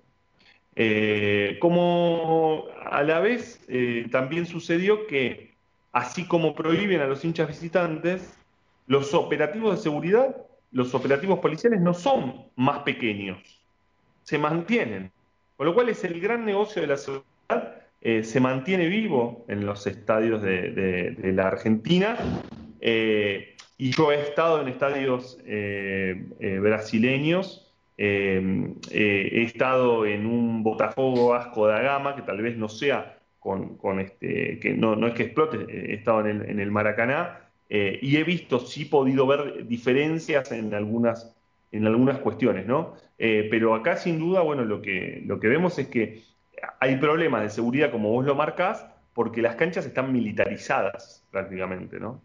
Eh, 0.80 1.58
como 1.60 2.66
a 2.84 3.02
la 3.02 3.18
vez 3.18 3.60
eh, 3.66 4.06
también 4.12 4.46
sucedió 4.46 5.08
que, 5.08 5.56
así 5.90 6.24
como 6.28 6.54
prohíben 6.54 7.00
a 7.00 7.08
los 7.08 7.24
hinchas 7.24 7.48
visitantes, 7.48 8.38
los 8.86 9.12
operativos 9.12 9.74
de 9.74 9.82
seguridad, 9.82 10.36
los 10.70 10.94
operativos 10.94 11.40
policiales 11.40 11.80
no 11.80 11.94
son 11.94 12.44
más 12.54 12.78
pequeños 12.80 13.38
se 14.22 14.38
mantienen. 14.38 15.10
Con 15.56 15.66
lo 15.66 15.74
cual 15.74 15.88
es 15.88 16.04
el 16.04 16.20
gran 16.20 16.44
negocio 16.44 16.82
de 16.82 16.88
la 16.88 16.96
seguridad, 16.98 17.82
eh, 18.02 18.22
se 18.22 18.40
mantiene 18.40 18.86
vivo 18.86 19.46
en 19.48 19.64
los 19.64 19.86
estadios 19.86 20.42
de, 20.42 21.16
la 21.34 21.48
Argentina. 21.48 22.16
Y 22.80 23.90
yo 23.90 24.12
he 24.12 24.20
estado 24.20 24.60
en 24.60 24.68
estadios 24.68 25.38
brasileños, 26.38 27.67
eh, 27.98 28.74
eh, 28.90 29.28
he 29.32 29.42
estado 29.42 30.06
en 30.06 30.26
un 30.26 30.62
Botafogo 30.62 31.30
Vasco 31.30 31.66
da 31.66 31.80
Gama, 31.82 32.16
que 32.16 32.22
tal 32.22 32.40
vez 32.42 32.56
no 32.56 32.68
sea 32.68 33.18
con, 33.38 33.76
con 33.76 34.00
este, 34.00 34.58
que 34.60 34.74
no, 34.74 34.96
no 34.96 35.06
es 35.08 35.14
que 35.14 35.24
explote, 35.24 35.58
he 35.68 35.94
estado 35.94 36.20
en 36.20 36.28
el, 36.42 36.50
en 36.50 36.60
el 36.60 36.70
Maracaná, 36.70 37.40
eh, 37.68 37.98
y 38.02 38.16
he 38.16 38.24
visto, 38.24 38.60
sí 38.60 38.84
podido 38.86 39.26
ver 39.26 39.66
diferencias 39.66 40.52
en 40.52 40.74
algunas, 40.74 41.36
en 41.72 41.86
algunas 41.86 42.18
cuestiones, 42.18 42.66
¿no? 42.66 42.94
Eh, 43.18 43.48
pero 43.50 43.74
acá 43.74 43.96
sin 43.96 44.18
duda, 44.18 44.40
bueno, 44.42 44.64
lo 44.64 44.80
que, 44.80 45.22
lo 45.26 45.38
que 45.40 45.48
vemos 45.48 45.78
es 45.78 45.88
que 45.88 46.22
hay 46.80 46.96
problemas 46.96 47.42
de 47.42 47.50
seguridad, 47.50 47.90
como 47.90 48.10
vos 48.10 48.24
lo 48.24 48.34
marcás, 48.34 48.86
porque 49.14 49.42
las 49.42 49.56
canchas 49.56 49.86
están 49.86 50.12
militarizadas 50.12 51.26
prácticamente, 51.30 51.98
¿no? 52.00 52.22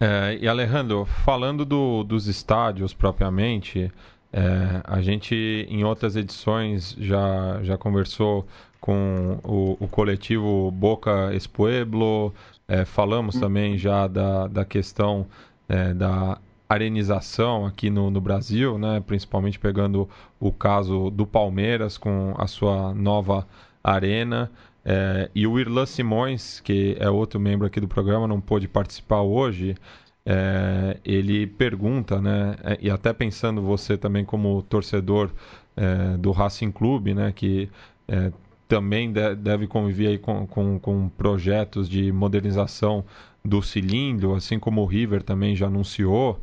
E 0.00 0.48
Alejandro, 0.48 1.04
falando 1.04 1.64
do- 1.64 2.02
dos 2.04 2.26
estádios 2.26 2.92
propriamente, 2.94 3.92
é, 4.32 4.80
a 4.84 5.02
gente 5.02 5.66
em 5.68 5.84
outras 5.84 6.16
edições 6.16 6.96
já, 6.98 7.60
já 7.62 7.76
conversou 7.76 8.46
com 8.80 9.38
o, 9.44 9.76
o 9.78 9.88
coletivo 9.88 10.70
Boca 10.70 11.34
Espueblo, 11.34 12.34
é, 12.66 12.84
falamos 12.84 13.38
também 13.38 13.76
já 13.76 14.06
da, 14.06 14.46
da 14.46 14.64
questão 14.64 15.26
é, 15.68 15.92
da 15.92 16.38
arenização 16.68 17.66
aqui 17.66 17.90
no, 17.90 18.10
no 18.10 18.20
Brasil, 18.20 18.78
né? 18.78 19.02
principalmente 19.06 19.58
pegando 19.58 20.08
o 20.40 20.50
caso 20.50 21.10
do 21.10 21.26
Palmeiras 21.26 21.98
com 21.98 22.34
a 22.38 22.46
sua 22.46 22.94
nova 22.94 23.46
arena. 23.84 24.50
É, 24.84 25.30
e 25.34 25.46
o 25.46 25.60
Irlan 25.60 25.86
Simões, 25.86 26.60
que 26.60 26.96
é 26.98 27.08
outro 27.08 27.38
membro 27.38 27.66
aqui 27.66 27.78
do 27.78 27.86
programa, 27.86 28.26
não 28.26 28.40
pôde 28.40 28.66
participar 28.66 29.20
hoje. 29.20 29.76
É, 30.24 31.00
ele 31.04 31.46
pergunta, 31.48 32.20
né, 32.20 32.54
é, 32.62 32.78
e 32.80 32.88
até 32.88 33.12
pensando 33.12 33.60
você 33.60 33.96
também 33.96 34.24
como 34.24 34.62
torcedor 34.62 35.32
é, 35.76 36.16
do 36.16 36.30
Racing 36.30 36.70
Clube, 36.70 37.12
né, 37.12 37.32
que 37.32 37.68
é, 38.06 38.32
também 38.68 39.12
de, 39.12 39.34
deve 39.34 39.66
conviver 39.66 40.06
aí 40.08 40.18
com, 40.18 40.46
com, 40.46 40.78
com, 40.78 41.08
projetos 41.08 41.88
de 41.88 42.12
modernização 42.12 43.04
do 43.44 43.60
cilindro, 43.60 44.34
assim 44.34 44.58
como 44.58 44.82
o 44.82 44.86
River 44.86 45.22
também 45.22 45.56
já 45.56 45.66
anunciou. 45.66 46.40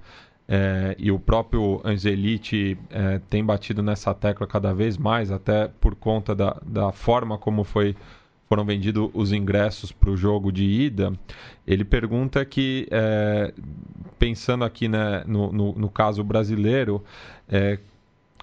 É, 0.48 0.96
e 0.98 1.12
o 1.12 1.20
próprio 1.20 1.80
Angelite 1.86 2.78
é, 2.90 3.20
tem 3.30 3.46
batido 3.46 3.84
nessa 3.84 4.14
tecla 4.14 4.48
cada 4.48 4.74
vez 4.74 4.98
mais, 4.98 5.32
até 5.32 5.68
por 5.68 5.96
conta 5.96 6.36
da, 6.36 6.60
da 6.66 6.92
forma 6.92 7.38
como 7.38 7.64
foi, 7.64 7.96
foram 8.50 8.66
vendidos 8.66 9.12
os 9.14 9.32
ingressos 9.32 9.92
para 9.92 10.10
o 10.10 10.18
jogo 10.18 10.52
de 10.52 10.64
ida. 10.64 11.14
Ele 11.68 11.86
pergunta 11.86 12.44
que, 12.44 12.88
é, 12.90 13.54
pensando 14.18 14.66
aqui 14.66 14.88
né, 14.88 15.24
no, 15.28 15.52
no, 15.54 15.74
no 15.74 15.90
caso 15.90 16.24
brasileiro, 16.24 17.04
é, 17.48 17.78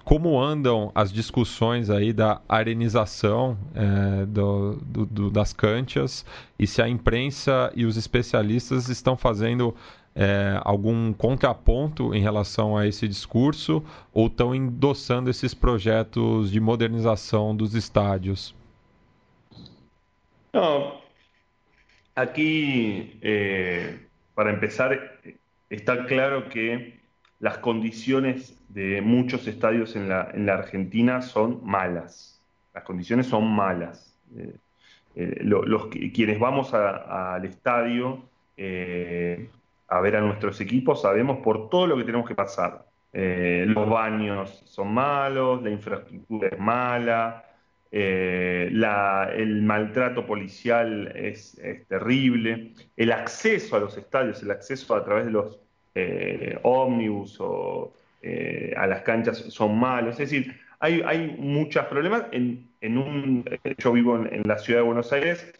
como 0.05 0.41
andam 0.41 0.89
as 0.95 1.11
discussões 1.11 1.89
aí 1.89 2.13
da 2.13 2.39
arenização 2.47 3.57
é, 3.75 4.25
do, 4.25 4.77
do, 4.77 5.05
do, 5.05 5.29
das 5.29 5.51
canchas 5.51 6.25
e 6.57 6.65
se 6.65 6.81
a 6.81 6.87
imprensa 6.87 7.69
e 7.75 7.83
os 7.83 7.97
especialistas 7.97 8.87
estão 8.87 9.17
fazendo 9.17 9.75
é, 10.15 10.57
algum 10.63 11.11
contraponto 11.11 12.15
em 12.15 12.21
relação 12.21 12.77
a 12.77 12.87
esse 12.87 13.05
discurso 13.05 13.83
ou 14.13 14.27
estão 14.27 14.55
endossando 14.55 15.29
esses 15.29 15.53
projetos 15.53 16.49
de 16.49 16.61
modernização 16.61 17.53
dos 17.53 17.75
estádios? 17.75 18.55
No, 20.53 21.01
aquí, 22.17 23.19
eh, 23.21 24.07
para 24.33 24.49
empezar, 24.49 25.19
está 25.69 26.05
claro 26.05 26.49
que 26.49 26.99
las 27.39 27.59
condiciones 27.59 28.59
de 28.69 29.01
muchos 29.01 29.47
estadios 29.47 29.95
en 29.95 30.09
la, 30.09 30.29
en 30.33 30.47
la 30.47 30.55
Argentina 30.55 31.21
son 31.21 31.61
malas. 31.63 32.41
Las 32.73 32.83
condiciones 32.83 33.27
son 33.27 33.47
malas. 33.47 34.15
Eh, 34.35 34.55
eh, 35.15 35.37
los, 35.41 35.87
quienes 35.87 36.39
vamos 36.39 36.73
al 36.73 37.45
estadio 37.45 38.23
a 39.89 40.01
ver 40.01 40.15
a 40.15 40.21
nuestros 40.21 40.59
equipos 40.59 41.03
sabemos 41.03 41.37
por 41.39 41.69
todo 41.69 41.87
lo 41.87 41.97
que 41.97 42.03
tenemos 42.03 42.27
que 42.27 42.35
pasar. 42.35 42.85
los 43.13 43.89
baños 43.89 44.63
son 44.65 44.93
malos, 44.93 45.61
la 45.61 45.69
infraestructura 45.69 46.49
es 46.49 46.59
mala, 46.59 47.45
el 47.91 49.61
maltrato 49.63 50.25
policial 50.25 51.11
es, 51.15 51.59
terrible, 51.87 52.73
el 52.95 53.11
acceso 53.11 53.75
a 53.75 53.79
los 53.79 53.97
estadios, 53.97 54.41
el 54.43 54.51
acceso 54.51 54.95
a 54.95 55.03
través 55.03 55.25
de 55.25 55.31
los 55.31 55.59
ómnibus 56.63 57.37
o 57.39 57.93
eh, 58.21 58.73
a 58.75 58.87
las 58.87 59.01
canchas 59.03 59.37
son 59.37 59.77
malos. 59.77 60.19
Es 60.19 60.29
decir, 60.29 60.59
hay, 60.79 61.01
hay 61.05 61.35
muchos 61.37 61.85
problemas. 61.85 62.25
En, 62.31 62.67
en 62.81 62.97
un, 62.97 63.45
yo 63.77 63.91
vivo 63.93 64.17
en, 64.17 64.41
la 64.45 64.57
ciudad 64.57 64.81
de 64.81 64.85
Buenos 64.85 65.13
Aires, 65.13 65.53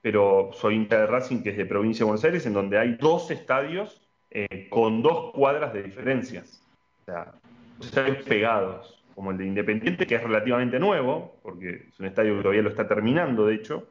pero 0.00 0.50
soy 0.52 0.76
hincha 0.76 1.00
de 1.00 1.06
Racing, 1.06 1.42
que 1.42 1.50
es 1.50 1.56
de 1.56 1.66
provincia 1.66 2.04
de 2.04 2.04
Buenos 2.04 2.24
Aires, 2.24 2.46
en 2.46 2.52
donde 2.52 2.78
hay 2.78 2.96
dos 3.00 3.30
estadios 3.30 4.00
eh, 4.30 4.68
con 4.70 5.02
dos 5.02 5.32
cuadras 5.32 5.72
de 5.72 5.82
diferencias. 5.82 6.62
O 7.06 7.82
sea, 7.82 8.14
pegados, 8.26 9.03
como 9.14 9.30
el 9.30 9.38
de 9.38 9.46
Independiente, 9.46 10.06
que 10.06 10.16
es 10.16 10.22
relativamente 10.22 10.78
nuevo, 10.78 11.38
porque 11.42 11.88
es 11.88 12.00
un 12.00 12.06
estadio 12.06 12.36
que 12.36 12.42
todavía 12.42 12.62
lo 12.62 12.70
está 12.70 12.86
terminando, 12.88 13.46
de 13.46 13.54
hecho, 13.54 13.88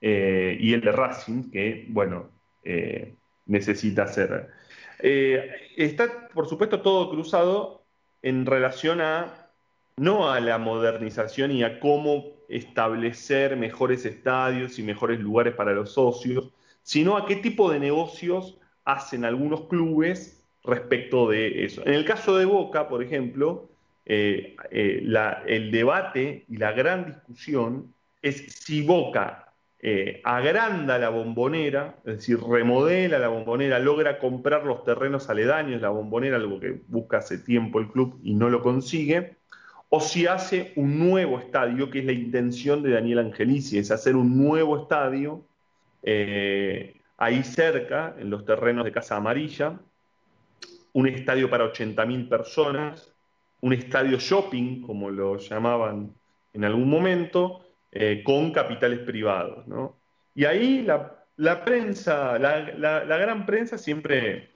eh, 0.00 0.56
y 0.60 0.72
el 0.72 0.80
de 0.80 0.92
Racing, 0.92 1.50
que, 1.50 1.86
bueno, 1.88 2.30
necesita 3.46 4.06
ser 4.06 4.50
eh, 5.02 5.50
está, 5.76 6.28
por 6.28 6.46
supuesto, 6.46 6.82
todo 6.82 7.10
cruzado 7.10 7.82
en 8.22 8.46
relación 8.46 9.00
a 9.00 9.48
no 9.96 10.30
a 10.30 10.40
la 10.40 10.58
modernización 10.58 11.50
y 11.50 11.62
a 11.62 11.78
cómo 11.80 12.24
establecer 12.48 13.56
mejores 13.56 14.04
estadios 14.06 14.78
y 14.78 14.82
mejores 14.82 15.20
lugares 15.20 15.54
para 15.54 15.72
los 15.72 15.92
socios, 15.92 16.52
sino 16.82 17.16
a 17.16 17.26
qué 17.26 17.36
tipo 17.36 17.70
de 17.70 17.80
negocios 17.80 18.58
hacen 18.84 19.24
algunos 19.24 19.68
clubes 19.68 20.42
respecto 20.64 21.28
de 21.28 21.64
eso. 21.64 21.82
En 21.86 21.94
el 21.94 22.04
caso 22.04 22.36
de 22.36 22.46
Boca, 22.46 22.88
por 22.88 23.02
ejemplo, 23.02 23.69
eh, 24.12 24.56
eh, 24.72 25.06
el 25.46 25.70
debate 25.70 26.44
y 26.48 26.56
la 26.56 26.72
gran 26.72 27.06
discusión 27.06 27.94
es 28.20 28.44
si 28.52 28.82
Boca 28.82 29.52
eh, 29.78 30.20
agranda 30.24 30.98
la 30.98 31.10
bombonera, 31.10 31.94
es 32.04 32.16
decir, 32.16 32.40
remodela 32.42 33.20
la 33.20 33.28
bombonera, 33.28 33.78
logra 33.78 34.18
comprar 34.18 34.64
los 34.64 34.82
terrenos 34.82 35.30
aledaños, 35.30 35.80
la 35.80 35.90
bombonera, 35.90 36.38
algo 36.38 36.58
que 36.58 36.80
busca 36.88 37.18
hace 37.18 37.38
tiempo 37.38 37.78
el 37.78 37.86
club 37.86 38.18
y 38.24 38.34
no 38.34 38.50
lo 38.50 38.62
consigue, 38.62 39.36
o 39.90 40.00
si 40.00 40.26
hace 40.26 40.72
un 40.74 40.98
nuevo 40.98 41.38
estadio, 41.38 41.88
que 41.88 42.00
es 42.00 42.04
la 42.04 42.12
intención 42.12 42.82
de 42.82 42.90
Daniel 42.90 43.20
Angelici, 43.20 43.78
es 43.78 43.92
hacer 43.92 44.16
un 44.16 44.36
nuevo 44.36 44.82
estadio 44.82 45.44
ahí 47.16 47.44
cerca, 47.44 48.16
en 48.18 48.28
los 48.28 48.44
terrenos 48.44 48.84
de 48.84 48.90
Casa 48.90 49.14
Amarilla, 49.14 49.78
un 50.94 51.06
estadio 51.06 51.48
para 51.48 51.72
80.000 51.72 52.28
personas, 52.28 53.14
un 53.60 53.72
estadio 53.72 54.18
shopping, 54.18 54.82
como 54.82 55.10
lo 55.10 55.36
llamaban 55.36 56.14
en 56.52 56.64
algún 56.64 56.88
momento, 56.88 57.64
eh, 57.92 58.22
con 58.24 58.52
capitales 58.52 59.00
privados. 59.00 59.66
¿no? 59.66 59.98
Y 60.34 60.44
ahí 60.44 60.82
la, 60.82 61.64
prensa, 61.64 62.38
la, 62.38 63.16
gran 63.16 63.46
prensa 63.46 63.78
siempre, 63.78 64.50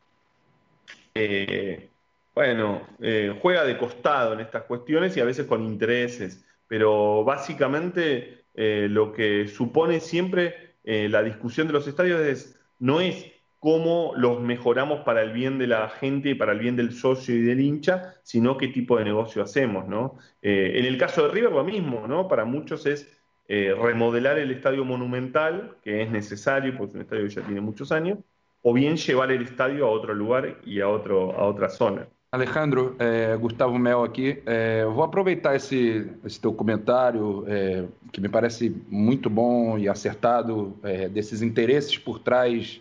eh, 1.15 1.89
bueno, 2.35 2.87
eh, 3.01 3.39
juega 3.41 3.65
de 3.65 3.79
costado 3.79 4.33
en 4.33 4.41
estas 4.41 4.63
cuestiones 4.65 5.17
y 5.17 5.21
a 5.21 5.25
veces 5.25 5.47
con 5.47 5.63
intereses, 5.65 6.45
pero 6.67 7.25
básicamente 7.25 8.45
lo 8.57 9.13
que 9.13 9.49
supone 9.49 9.99
siempre 9.99 10.77
la 10.85 11.25
discusión 11.25 11.67
de 11.67 11.73
los 11.73 11.89
estadios 11.89 12.21
es, 12.21 12.61
no 12.79 13.01
es 13.01 13.34
cómo 13.65 14.13
los 14.15 14.43
mejoramos 14.43 15.01
para 15.01 15.23
el 15.23 15.33
bien 15.33 15.57
de 15.57 15.67
la 15.67 15.89
gente 15.89 16.29
y 16.29 16.35
para 16.35 16.53
el 16.53 16.59
bien 16.59 16.77
del 16.77 16.93
socio 16.93 17.35
y 17.35 17.41
del 17.41 17.61
hincha, 17.61 18.15
sino 18.23 18.59
qué 18.59 18.69
tipo 18.69 18.99
de 18.99 19.05
negocio 19.07 19.43
hacemos, 19.43 19.89
¿no? 19.89 20.19
en 20.43 20.85
el 20.85 20.99
caso 20.99 21.23
de 21.23 21.33
River 21.33 21.51
lo 21.51 21.65
mismo, 21.65 22.07
¿no? 22.07 22.29
Para 22.29 22.45
muchos 22.45 22.85
es 22.85 23.09
eh, 23.49 23.75
remodelar 23.75 24.39
el 24.39 24.51
estadio 24.51 24.85
monumental, 24.85 25.79
que 25.83 26.03
es 26.03 26.11
necesario, 26.11 26.77
porque 26.77 26.91
es 26.91 26.95
un 26.97 27.01
estadio 27.01 27.23
que 27.25 27.31
ya 27.31 27.41
tiene 27.41 27.63
muchos 27.63 27.91
años, 27.91 28.19
o 28.61 28.75
bien 28.75 28.99
llevar 28.99 29.31
el 29.31 29.41
estadio 29.41 29.87
a 29.87 29.89
outro 29.89 30.13
lugar 30.13 30.45
e 30.67 30.83
a, 30.83 30.87
outro, 30.87 31.33
a 31.33 31.47
outra 31.47 31.71
zona. 31.71 32.07
Alejandro, 32.31 32.97
é, 32.99 33.35
Gustavo 33.39 33.79
Mel 33.79 34.05
aqui. 34.05 34.43
É, 34.45 34.85
vou 34.85 35.05
aproveitar 35.05 35.57
esse, 35.57 36.07
esse 36.23 36.39
teu 36.39 36.53
comentário, 36.53 37.45
é, 37.47 37.87
que 38.13 38.21
me 38.21 38.29
parece 38.29 38.77
muito 38.91 39.31
bom 39.31 39.79
e 39.79 39.89
acertado, 39.89 40.77
é, 40.83 41.09
desses 41.09 41.41
interesses 41.41 41.97
por 41.97 42.19
trás 42.19 42.79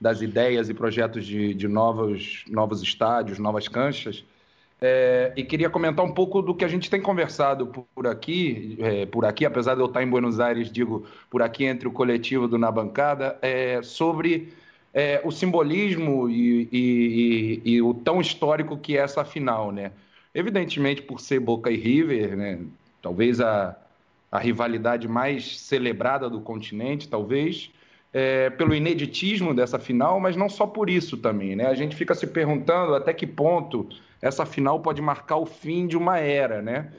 das 0.00 0.20
ideias 0.20 0.68
e 0.68 0.74
projetos 0.74 1.26
de, 1.26 1.54
de 1.54 1.68
novos, 1.68 2.44
novos 2.48 2.82
estádios, 2.82 3.38
novas 3.38 3.68
canchas, 3.68 4.24
é, 4.80 5.32
e 5.36 5.42
queria 5.42 5.70
comentar 5.70 6.04
um 6.04 6.12
pouco 6.12 6.42
do 6.42 6.54
que 6.54 6.64
a 6.64 6.68
gente 6.68 6.90
tem 6.90 7.00
conversado 7.00 7.66
por 7.94 8.06
aqui, 8.06 8.76
é, 8.80 9.06
por 9.06 9.24
aqui, 9.24 9.46
apesar 9.46 9.74
de 9.74 9.80
eu 9.80 9.86
estar 9.86 10.02
em 10.02 10.10
Buenos 10.10 10.40
Aires, 10.40 10.70
digo 10.70 11.06
por 11.30 11.40
aqui 11.42 11.64
entre 11.64 11.88
o 11.88 11.92
coletivo 11.92 12.46
do 12.46 12.58
Na 12.58 12.70
Bancada, 12.70 13.38
é, 13.40 13.80
sobre 13.82 14.52
é, 14.92 15.20
o 15.24 15.30
simbolismo 15.30 16.28
e, 16.28 16.68
e, 16.70 17.62
e, 17.64 17.72
e, 17.72 17.82
o 17.82 17.94
tão 17.94 18.20
histórico 18.20 18.76
que 18.76 18.96
é 18.96 19.00
essa 19.00 19.24
final, 19.24 19.72
né? 19.72 19.90
Evidentemente, 20.34 21.00
por 21.00 21.20
ser 21.20 21.40
Boca 21.40 21.70
e 21.70 21.76
River, 21.76 22.36
né? 22.36 22.58
talvez 23.00 23.40
a, 23.40 23.76
a 24.30 24.38
rivalidade 24.38 25.06
mais 25.06 25.60
celebrada 25.60 26.28
do 26.28 26.40
continente, 26.40 27.08
talvez, 27.08 27.70
é, 28.14 28.48
pelo 28.48 28.72
ineditismo 28.72 29.52
dessa 29.52 29.76
final, 29.76 30.20
mas 30.20 30.36
não 30.36 30.48
só 30.48 30.68
por 30.68 30.88
isso 30.88 31.16
também, 31.16 31.56
né? 31.56 31.66
A 31.66 31.74
gente 31.74 31.96
fica 31.96 32.14
se 32.14 32.28
perguntando 32.28 32.94
até 32.94 33.12
que 33.12 33.26
ponto 33.26 33.88
essa 34.22 34.46
final 34.46 34.78
pode 34.78 35.02
marcar 35.02 35.36
o 35.36 35.44
fim 35.44 35.88
de 35.88 35.96
uma 35.96 36.18
era, 36.18 36.62
né? 36.62 36.92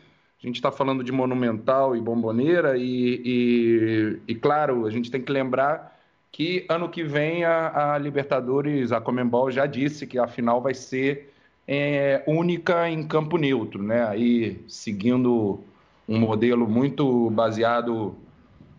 A 0.43 0.45
gente 0.45 0.57
está 0.57 0.71
falando 0.71 1.05
de 1.05 1.13
Monumental 1.13 1.95
e 1.95 2.01
Bomboneira 2.01 2.77
e, 2.77 3.21
e, 3.25 4.19
e, 4.27 4.35
claro, 4.35 4.85
a 4.85 4.91
gente 4.91 5.09
tem 5.09 5.21
que 5.21 5.31
lembrar 5.31 5.97
que 6.33 6.65
ano 6.67 6.89
que 6.89 7.01
vem 7.01 7.45
a, 7.45 7.93
a 7.93 7.97
Libertadores, 7.97 8.91
a 8.91 8.99
Comembol 8.99 9.49
já 9.49 9.65
disse 9.65 10.05
que 10.05 10.19
a 10.19 10.27
final 10.27 10.61
vai 10.61 10.73
ser 10.73 11.33
é, 11.65 12.23
única 12.27 12.89
em 12.89 13.07
campo 13.07 13.37
neutro, 13.37 13.81
né? 13.81 14.05
Aí 14.05 14.59
seguindo 14.67 15.61
um 16.07 16.19
modelo 16.19 16.67
muito 16.67 17.29
baseado 17.29 18.15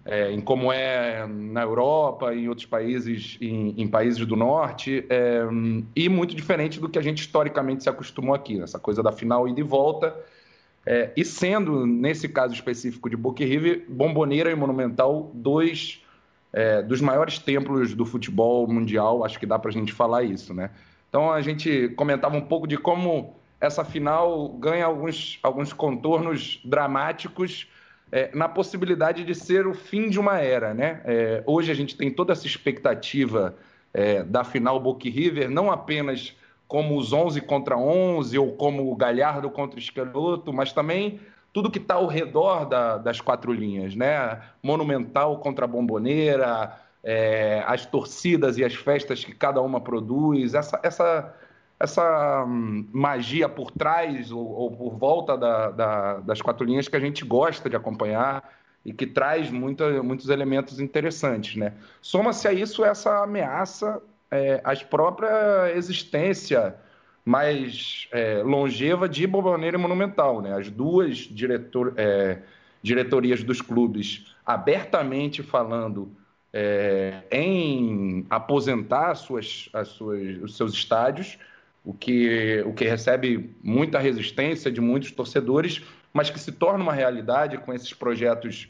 é, 0.07 0.31
em 0.31 0.41
como 0.41 0.73
é 0.73 1.27
na 1.27 1.63
Europa, 1.63 2.33
em 2.33 2.49
outros 2.49 2.67
países, 2.67 3.37
em, 3.41 3.75
em 3.77 3.89
países 3.89 4.25
do 4.25 4.37
norte, 4.37 5.05
é, 5.11 5.43
e 5.95 6.09
muito 6.09 6.35
diferente 6.35 6.79
do 6.81 6.89
que 6.89 6.99
a 6.99 7.03
gente 7.03 7.19
historicamente 7.19 7.83
se 7.83 7.89
acostumou 7.89 8.35
aqui, 8.35 8.61
essa 8.63 8.79
coisa 8.79 9.03
da 9.03 9.11
final 9.11 9.49
e 9.49 9.53
de 9.53 9.63
volta. 9.63 10.17
É, 10.87 11.11
e 11.17 11.25
sendo, 11.25 11.85
nesse 11.85 12.29
caso 12.29 12.55
específico 12.55 13.11
de 13.11 13.17
Boca 13.17 13.45
River, 13.45 13.85
Bomboneira 13.89 14.53
e 14.53 14.55
Monumental, 14.55 15.33
dois 15.35 16.01
é, 16.53 16.81
dos 16.81 17.01
maiores 17.01 17.41
templos 17.41 17.93
do 17.93 18.07
futebol 18.07 18.69
mundial, 18.69 19.25
acho 19.25 19.39
que 19.39 19.45
dá 19.45 19.59
para 19.59 19.71
a 19.71 19.75
gente 19.75 19.93
falar 19.93 20.23
isso, 20.23 20.55
né? 20.55 20.71
Então 21.09 21.33
a 21.33 21.43
gente 21.43 21.89
comentava 21.97 22.37
um 22.37 22.41
pouco 22.41 22.69
de 22.69 22.79
como 22.79 23.35
essa 23.61 23.85
final 23.85 24.49
ganha 24.51 24.85
alguns, 24.85 25.41
alguns 25.43 25.73
contornos 25.73 26.61
dramáticos, 26.65 27.69
é, 28.11 28.31
na 28.35 28.49
possibilidade 28.49 29.25
de 29.25 29.35
ser 29.35 29.67
o 29.67 29.75
fim 29.75 30.09
de 30.09 30.19
uma 30.19 30.39
era. 30.39 30.73
Né? 30.73 31.01
É, 31.05 31.43
hoje 31.47 31.71
a 31.71 31.75
gente 31.75 31.97
tem 31.97 32.11
toda 32.11 32.33
essa 32.33 32.47
expectativa 32.47 33.57
é, 33.93 34.23
da 34.23 34.45
final 34.45 34.79
Boca 34.81 35.09
River, 35.09 35.51
não 35.51 35.71
apenas 35.71 36.37
como 36.69 36.99
os 36.99 37.13
11 37.13 37.41
contra 37.43 37.77
11 37.77 38.39
ou 38.39 38.53
como 38.53 38.91
o 38.91 38.97
Galhardo 38.97 39.49
contra 39.51 39.77
o 39.77 39.83
Esqueloto, 39.83 40.53
mas 40.53 40.73
também 40.73 41.21
tudo 41.53 41.71
que 41.71 41.79
está 41.79 41.95
ao 41.95 42.07
redor 42.07 42.67
da, 42.67 42.99
das 42.99 43.21
quatro 43.21 43.53
linhas, 43.53 43.95
né? 43.95 44.43
Monumental 44.63 45.39
contra 45.39 45.65
a 45.65 45.69
Bomboneira, 45.69 46.77
é, 47.03 47.63
as 47.67 47.87
torcidas 47.87 48.59
e 48.59 48.65
as 48.65 48.75
festas 48.75 49.25
que 49.25 49.35
cada 49.35 49.63
uma 49.63 49.81
produz, 49.81 50.55
essa, 50.55 50.79
essa 50.83 51.35
essa 51.79 52.45
hum, 52.45 52.87
magia 52.93 53.49
por 53.49 53.71
trás 53.71 54.31
ou, 54.31 54.47
ou 54.47 54.71
por 54.71 54.97
volta 54.97 55.37
da, 55.37 55.71
da, 55.71 56.15
das 56.21 56.41
quatro 56.41 56.65
linhas 56.65 56.89
que 56.89 56.97
a 56.97 57.01
gente 57.01 57.25
gosta 57.25 57.69
de 57.69 57.77
acompanhar 57.77 58.51
e 58.85 58.93
que 58.93 59.07
traz 59.07 59.51
muitos 59.51 60.29
elementos 60.29 60.81
interessantes. 60.81 61.57
Né? 61.57 61.73
Soma-se 62.01 62.47
a 62.49 62.53
isso 62.53 62.85
essa 62.85 63.23
ameaça 63.23 64.01
é, 64.31 64.61
às 64.65 64.83
própria 64.83 65.73
existência 65.75 66.75
mais 67.25 68.09
é, 68.13 68.43
longeva 68.43 69.09
de 69.09 69.27
Boboneira 69.27 69.77
e 69.77 69.81
Monumental. 69.81 70.41
Né? 70.41 70.57
As 70.57 70.71
duas 70.71 71.17
diretor, 71.19 71.93
é, 71.97 72.39
diretorias 72.81 73.43
dos 73.43 73.61
clubes 73.61 74.33
abertamente 74.47 75.43
falando 75.43 76.13
é, 76.53 77.25
em 77.31 78.25
aposentar 78.31 79.17
suas, 79.17 79.69
as 79.73 79.89
suas, 79.89 80.43
os 80.43 80.57
seus 80.57 80.73
estádios, 80.73 81.37
o 81.87 81.95
que, 81.95 82.65
o 82.67 82.75
que 82.75 82.85
recebe 82.85 83.55
muita 83.63 84.01
resistência 84.01 84.73
de 84.73 84.81
muitos 84.81 85.13
torcedores, 85.13 85.81
mas 86.13 86.29
que 86.29 86.41
se 86.41 86.51
torna 86.51 86.83
uma 86.83 86.93
realidade 86.93 87.57
com 87.59 87.73
esses 87.73 87.95
projetos 87.95 88.69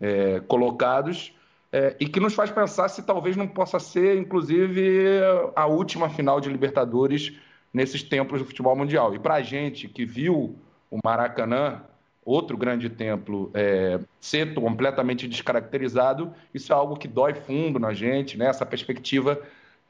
é, 0.00 0.40
colocados 0.48 1.34
é, 1.70 1.94
e 2.00 2.08
que 2.08 2.18
nos 2.18 2.32
faz 2.34 2.50
pensar 2.50 2.88
se 2.88 3.02
talvez 3.02 3.36
não 3.36 3.46
possa 3.46 3.78
ser, 3.78 4.16
inclusive, 4.16 5.20
a 5.54 5.66
última 5.66 6.08
final 6.08 6.40
de 6.40 6.48
Libertadores 6.48 7.34
nesses 7.72 8.02
tempos 8.02 8.40
do 8.40 8.46
futebol 8.46 8.74
mundial. 8.74 9.14
E 9.14 9.18
para 9.18 9.34
a 9.34 9.42
gente 9.42 9.86
que 9.86 10.06
viu 10.06 10.56
o 10.90 10.98
Maracanã, 11.04 11.82
outro 12.24 12.56
grande 12.56 12.88
templo, 12.88 13.50
é, 13.52 14.00
ser 14.18 14.54
completamente 14.54 15.28
descaracterizado, 15.28 16.32
isso 16.54 16.72
é 16.72 16.76
algo 16.76 16.96
que 16.96 17.06
dói 17.06 17.34
fundo 17.34 17.78
na 17.78 17.92
gente, 17.92 18.38
né? 18.38 18.46
essa 18.46 18.64
perspectiva 18.64 19.42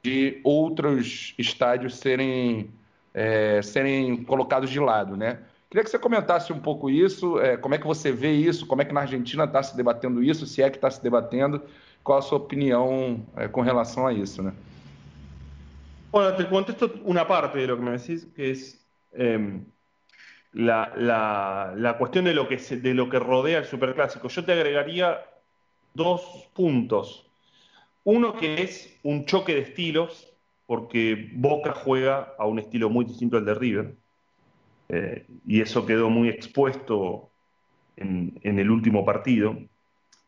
de 0.05 0.39
outros 0.45 1.35
estádios 1.39 1.97
serem, 1.97 2.71
é, 3.15 3.63
serem 3.63 4.23
colocados 4.23 4.69
de 4.69 4.79
lado, 4.79 5.17
né? 5.17 5.39
Queria 5.71 5.83
que 5.83 5.91
você 5.91 5.99
comentasse 5.99 6.53
um 6.53 6.61
pouco 6.61 6.91
isso, 6.91 7.41
é, 7.41 7.57
como 7.57 7.75
é 7.75 7.79
que 7.79 7.87
você 7.87 8.13
vê 8.13 8.33
isso, 8.33 8.67
como 8.67 8.83
é 8.83 8.85
que 8.85 8.93
na 8.93 9.01
Argentina 9.01 9.45
está 9.45 9.63
se 9.63 9.75
debatendo 9.75 10.23
isso, 10.23 10.47
se 10.47 10.63
é 10.63 10.69
que 10.69 10.77
está 10.77 10.91
se 10.91 11.03
debatendo, 11.03 11.63
qual 12.05 12.19
a 12.19 12.23
sua 12.23 12.37
opinião 12.37 13.25
é, 13.35 13.49
com 13.49 13.63
relação 13.63 14.07
a 14.07 14.13
isso, 14.13 14.43
né? 14.43 14.53
Bueno, 16.13 16.37
te 16.37 16.45
contesto 16.49 17.01
una 17.05 17.27
parte 17.27 17.59
de 17.59 17.67
lo 17.67 17.77
que 17.77 17.83
me 17.83 17.91
decís, 17.91 18.27
que 18.37 18.53
es 18.53 18.87
eh, 19.15 19.61
la, 20.53 20.93
la, 20.95 21.73
la, 21.75 21.99
cuestión 21.99 22.27
de 22.27 22.35
lo, 22.35 22.47
que 22.47 22.59
se, 22.59 22.77
de 22.77 22.95
lo 22.95 23.09
que 23.09 23.19
rodea 23.19 23.59
el 23.59 23.65
Superclásico. 23.65 24.29
Yo 24.29 24.45
te 24.45 24.53
agregaría 24.53 25.25
dos 25.93 26.23
puntos. 26.55 27.29
Uno 28.05 28.37
que 28.37 28.63
es 28.63 28.99
un 29.03 29.25
choque 29.25 29.55
de 29.55 29.61
estilos, 29.61 30.33
porque 30.67 31.31
Boca 31.35 31.73
juega 31.73 32.35
a 32.39 32.47
un 32.47 32.59
estilo 32.59 32.91
muy 32.91 33.05
distinto 33.05 33.37
al 33.37 33.45
de 33.45 33.55
River, 33.55 33.95
eh, 34.89 35.27
y 35.47 35.61
eso 35.61 35.87
quedó 35.87 36.11
muy 36.11 36.29
expuesto 36.29 37.31
en, 37.97 38.41
el 38.43 38.71
último 38.71 39.05
partido, 39.05 39.57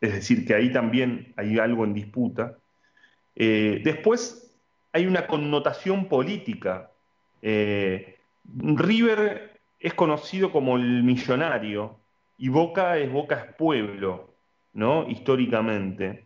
es 0.01 0.13
decir, 0.13 0.47
que 0.47 0.55
ahí 0.55 0.73
también 0.73 1.33
hay 1.37 1.59
algo 1.59 1.85
en 1.85 1.95
disputa. 1.95 2.57
Eh, 3.35 3.81
después 3.85 4.55
hay 4.93 5.07
una 5.07 5.27
connotación 5.27 6.09
política. 6.09 6.91
Eh, 7.43 8.17
River 8.45 9.61
es 9.79 9.95
conocido 9.95 10.53
como 10.53 10.77
el 10.77 11.03
millonario 11.03 11.99
y 12.39 12.49
Boca 12.49 12.99
es 12.99 13.11
Boca 13.11 13.37
es 13.37 13.55
pueblo, 13.55 14.31
¿no? 14.73 15.09
Históricamente. 15.09 16.26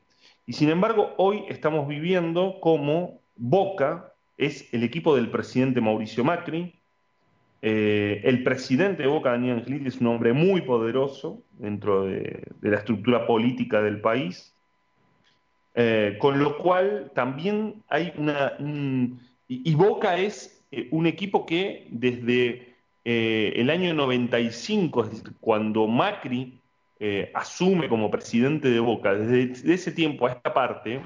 Y 0.51 0.55
sin 0.55 0.69
embargo, 0.69 1.15
hoy 1.17 1.45
estamos 1.49 1.87
viviendo 1.87 2.59
como 2.59 3.21
Boca 3.37 4.15
es 4.37 4.69
el 4.75 4.83
equipo 4.83 5.15
del 5.15 5.31
presidente 5.31 5.81
Mauricio 5.81 6.25
Macri. 6.25 6.75
Eh, 7.63 8.21
el 8.25 8.43
presidente 8.43 9.05
de 9.05 9.09
Boca, 9.09 9.31
Daniel 9.31 9.59
Angelini, 9.59 9.87
es 9.87 10.01
un 10.01 10.09
hombre 10.09 10.33
muy 10.33 10.63
poderoso 10.63 11.41
dentro 11.53 12.07
de, 12.07 12.49
la 12.63 12.79
estructura 12.79 13.29
política 13.29 13.81
del 13.81 14.01
país. 14.01 14.53
Eh, 15.77 16.17
con 16.19 16.41
lo 16.41 16.59
cual 16.59 17.13
también 17.15 17.85
hay 17.89 18.13
una... 18.17 18.55
y, 19.47 19.73
Boca 19.77 20.19
es 20.19 20.65
eh, 20.73 20.89
un 20.91 21.07
equipo 21.07 21.47
que 21.47 21.87
desde 21.93 22.75
el 23.05 23.71
año 23.71 23.95
95, 23.95 25.05
es 25.05 25.11
decir, 25.11 25.33
cuando 25.41 25.87
Macri 25.87 26.60
eh, 27.03 27.31
asume 27.33 27.89
como 27.89 28.11
presidente 28.11 28.69
de 28.69 28.79
Boca, 28.79 29.15
desde 29.15 29.73
ese 29.73 29.91
tiempo 29.91 30.27
a 30.27 30.33
esta 30.33 30.53
parte, 30.53 31.01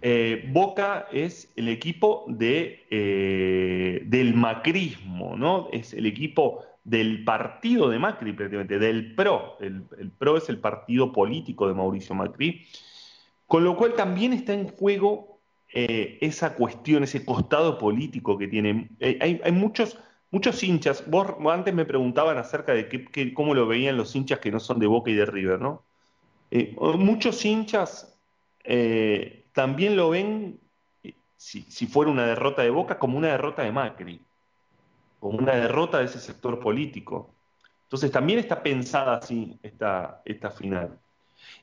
eh, 0.00 0.48
Boca 0.50 1.08
es 1.12 1.52
el 1.56 1.68
equipo 1.68 2.24
de, 2.26 2.86
eh, 2.90 4.00
del 4.06 4.32
macrismo, 4.32 5.36
¿no? 5.36 5.68
Es 5.72 5.92
el 5.92 6.06
equipo 6.06 6.64
del 6.84 7.22
partido 7.22 7.90
de 7.90 7.98
Macri, 7.98 8.32
prácticamente, 8.32 8.78
del 8.78 9.14
PRO. 9.14 9.58
El, 9.60 9.82
PRO 10.16 10.38
es 10.38 10.48
el 10.48 10.58
partido 10.58 11.12
político 11.12 11.68
de 11.68 11.74
Mauricio 11.74 12.14
Macri, 12.14 12.64
con 13.46 13.62
lo 13.62 13.76
cual 13.76 13.92
también 13.92 14.32
está 14.32 14.54
en 14.54 14.68
juego 14.68 15.38
esa 15.68 16.54
cuestión, 16.54 17.02
ese 17.02 17.26
costado 17.26 17.76
político 17.78 18.38
que 18.38 18.48
tiene. 18.48 18.88
hay, 19.00 19.38
hay 19.44 19.52
muchos 19.52 19.98
Muchos 20.34 20.64
hinchas, 20.64 21.08
vos 21.08 21.28
antes 21.48 21.72
me 21.72 21.84
preguntaban 21.84 22.36
acerca 22.38 22.74
de 22.74 22.88
qué, 22.88 23.32
cómo 23.32 23.54
lo 23.54 23.68
veían 23.68 23.96
los 23.96 24.16
hinchas 24.16 24.40
que 24.40 24.50
no 24.50 24.58
son 24.58 24.80
de 24.80 24.88
Boca 24.88 25.08
y 25.08 25.14
de 25.14 25.26
River, 25.26 25.60
¿no? 25.60 25.84
Eh, 26.50 26.74
muchos 26.76 27.44
hinchas 27.44 28.18
eh, 28.64 29.44
también 29.52 29.94
lo 29.94 30.10
ven, 30.10 30.58
si, 31.36 31.86
fuera 31.86 32.10
una 32.10 32.26
derrota 32.26 32.62
de 32.62 32.70
Boca, 32.70 32.98
como 32.98 33.16
una 33.16 33.28
derrota 33.28 33.62
de 33.62 33.70
Macri, 33.70 34.20
como 35.20 35.38
una 35.38 35.54
derrota 35.54 35.98
de 35.98 36.06
ese 36.06 36.18
sector 36.18 36.58
político. 36.58 37.30
Entonces 37.84 38.10
también 38.10 38.40
está 38.40 38.60
pensada 38.60 39.18
así 39.18 39.56
esta 39.62 40.50
final. 40.50 40.98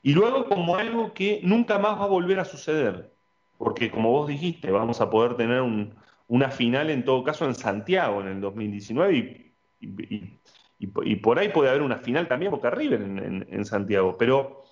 Y 0.02 0.14
luego 0.14 0.46
como 0.46 0.76
algo 0.76 1.12
que 1.12 1.40
nunca 1.42 1.78
más 1.78 2.00
va 2.00 2.04
a 2.04 2.08
volver 2.08 2.40
a 2.40 2.46
suceder, 2.46 3.12
porque 3.58 3.90
como 3.90 4.12
vos 4.12 4.28
dijiste, 4.28 4.70
vamos 4.70 5.02
a 5.02 5.10
poder 5.10 5.36
tener 5.36 5.60
un, 5.60 5.94
una 6.32 6.50
final 6.50 6.88
en 6.88 7.04
todo 7.04 7.22
caso 7.22 7.44
en 7.44 7.54
Santiago 7.54 8.22
en 8.22 8.28
el 8.28 8.40
2019 8.40 9.52
y, 9.80 11.16
por 11.16 11.38
ahí 11.38 11.50
puede 11.50 11.68
haber 11.68 11.82
una 11.82 11.98
final 11.98 12.26
también 12.26 12.50
Boca 12.50 12.70
River 12.70 13.02
en, 13.02 13.64
Santiago, 13.66 14.16
pero, 14.18 14.64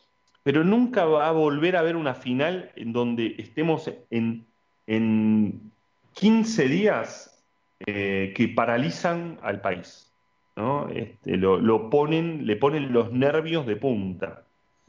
pero 0.43 0.65
nunca 0.65 1.05
va 1.05 1.29
a 1.29 1.33
volver 1.33 1.77
a 1.77 1.81
haber 1.81 1.97
una 1.97 2.15
final 2.15 2.73
en 2.77 2.95
donde 2.95 3.35
estemos 3.37 3.91
en, 4.09 4.47
en 4.87 5.71
15 6.15 6.67
días 6.67 7.45
eh, 7.87 8.33
que 8.35 8.49
paralizan 8.49 9.39
al 9.43 9.61
país. 9.61 10.11
¿no? 10.57 10.89
Este, 10.89 11.37
lo, 11.37 11.91
ponen, 11.91 12.47
le 12.47 12.57
ponen 12.57 12.91
los 12.91 13.13
nervios 13.13 13.67
de 13.67 13.77
punta. 13.77 14.45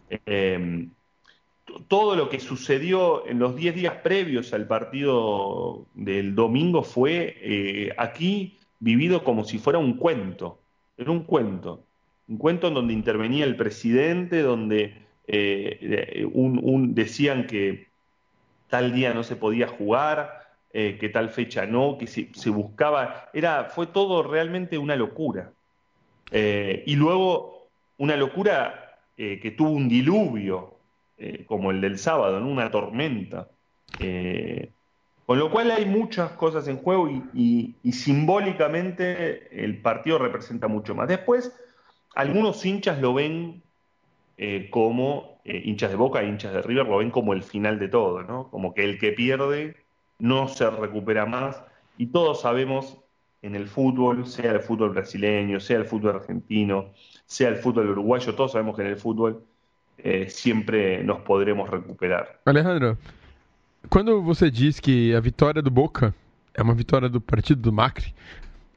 Eh, 0.10 0.88
todo 1.88 2.16
lo 2.16 2.30
que 2.30 2.40
sucedió 2.40 3.26
en 3.28 3.40
los 3.40 3.56
10 3.56 3.76
días 3.76 3.96
previos 4.04 4.54
al 4.54 4.68
partido 4.68 5.86
del 5.94 6.36
domingo 6.36 6.84
fue 6.84 7.38
eh, 7.42 7.94
aquí 7.98 8.58
vivido 8.80 9.24
como 9.24 9.44
si 9.44 9.58
fuera 9.58 9.80
un 9.80 9.96
cuento. 9.98 10.60
Era 10.98 11.12
un 11.12 11.24
cuento. 11.24 11.86
Un 12.28 12.38
cuento 12.38 12.68
en 12.68 12.74
donde 12.74 12.94
intervenía 12.94 13.46
el 13.46 13.56
presidente, 13.56 14.42
donde 14.42 15.06
eh, 15.28 16.28
un, 16.32 16.94
decían 16.94 17.48
que 17.48 17.88
tal 18.70 18.94
día 18.94 19.14
no 19.14 19.24
se 19.24 19.36
podía 19.36 19.68
jugar, 19.68 20.42
eh, 20.74 20.98
que 21.00 21.10
tal 21.10 21.30
fecha 21.30 21.66
no, 21.66 21.98
que 21.98 22.08
se, 22.08 22.30
se, 22.34 22.50
buscaba. 22.50 23.30
Era, 23.34 23.66
fue 23.66 23.88
todo 23.88 24.24
realmente 24.24 24.78
una 24.78 24.96
locura. 24.96 25.52
y 26.32 26.96
luego 26.96 27.68
una 27.98 28.16
locura 28.16 28.98
eh, 29.16 29.40
que 29.40 29.52
tuvo 29.52 29.70
un 29.70 29.88
diluvio, 29.88 30.80
eh, 31.22 31.46
como 31.46 31.72
el 31.72 31.82
del 31.82 31.98
sábado, 31.98 32.38
en 32.38 32.44
una 32.46 32.72
tormenta. 32.72 33.48
con 35.26 35.40
lo 35.40 35.52
cual 35.52 35.72
hay 35.72 35.86
muchas 35.86 36.32
cosas 36.32 36.68
en 36.68 36.78
juego 36.78 37.10
y, 37.34 37.76
simbólicamente 37.92 39.64
el 39.64 39.82
partido 39.82 40.18
representa 40.18 40.68
mucho 40.68 40.96
más. 40.96 41.08
Después, 41.08 41.56
algunos 42.16 42.66
hinchas 42.66 43.00
lo 43.00 43.14
ven 43.14 43.62
como 44.72 45.40
hinchas 45.46 45.92
de 45.92 45.96
Boca, 45.96 46.24
hinchas 46.24 46.54
de 46.54 46.62
River, 46.62 46.88
lo 46.88 46.98
ven 46.98 47.12
como 47.12 47.34
el 47.34 47.44
final 47.44 47.80
de 47.80 47.88
todo, 47.88 48.24
¿no? 48.24 48.50
Como 48.50 48.74
que 48.74 48.84
el 48.84 48.98
que 48.98 49.12
pierde 49.12 49.76
no 50.20 50.48
se 50.48 50.70
recupera 50.70 51.26
más 51.26 51.64
y 51.98 52.08
todos 52.08 52.42
sabemos 52.42 52.98
en 53.42 53.56
el 53.56 53.68
fútbol, 53.68 54.28
sea 54.28 54.52
el 54.52 54.62
fútbol 54.62 54.92
brasileño, 54.92 55.60
sea 55.60 55.78
el 55.78 55.86
fútbol 55.86 56.16
argentino, 56.16 56.92
sea 57.26 57.50
el 57.50 57.58
fútbol 57.58 57.90
uruguayo, 57.90 58.36
todos 58.36 58.52
sabemos 58.52 58.76
que 58.76 58.84
en 58.84 58.90
el 58.90 58.98
fútbol 58.98 59.44
eh, 59.98 60.28
sempre 60.28 61.04
nos 61.04 61.22
poderemos 61.22 61.70
recuperar. 61.70 62.40
Alejandro, 62.46 62.98
quando 63.90 64.22
você 64.22 64.50
diz 64.50 64.80
que 64.80 65.14
a 65.16 65.20
vitória 65.20 65.62
do 65.62 65.72
Boca 65.72 66.14
é 66.54 66.62
uma 66.62 66.74
vitória 66.74 67.10
do 67.10 67.20
partido 67.20 67.62
do 67.62 67.74
Macri, 67.74 68.14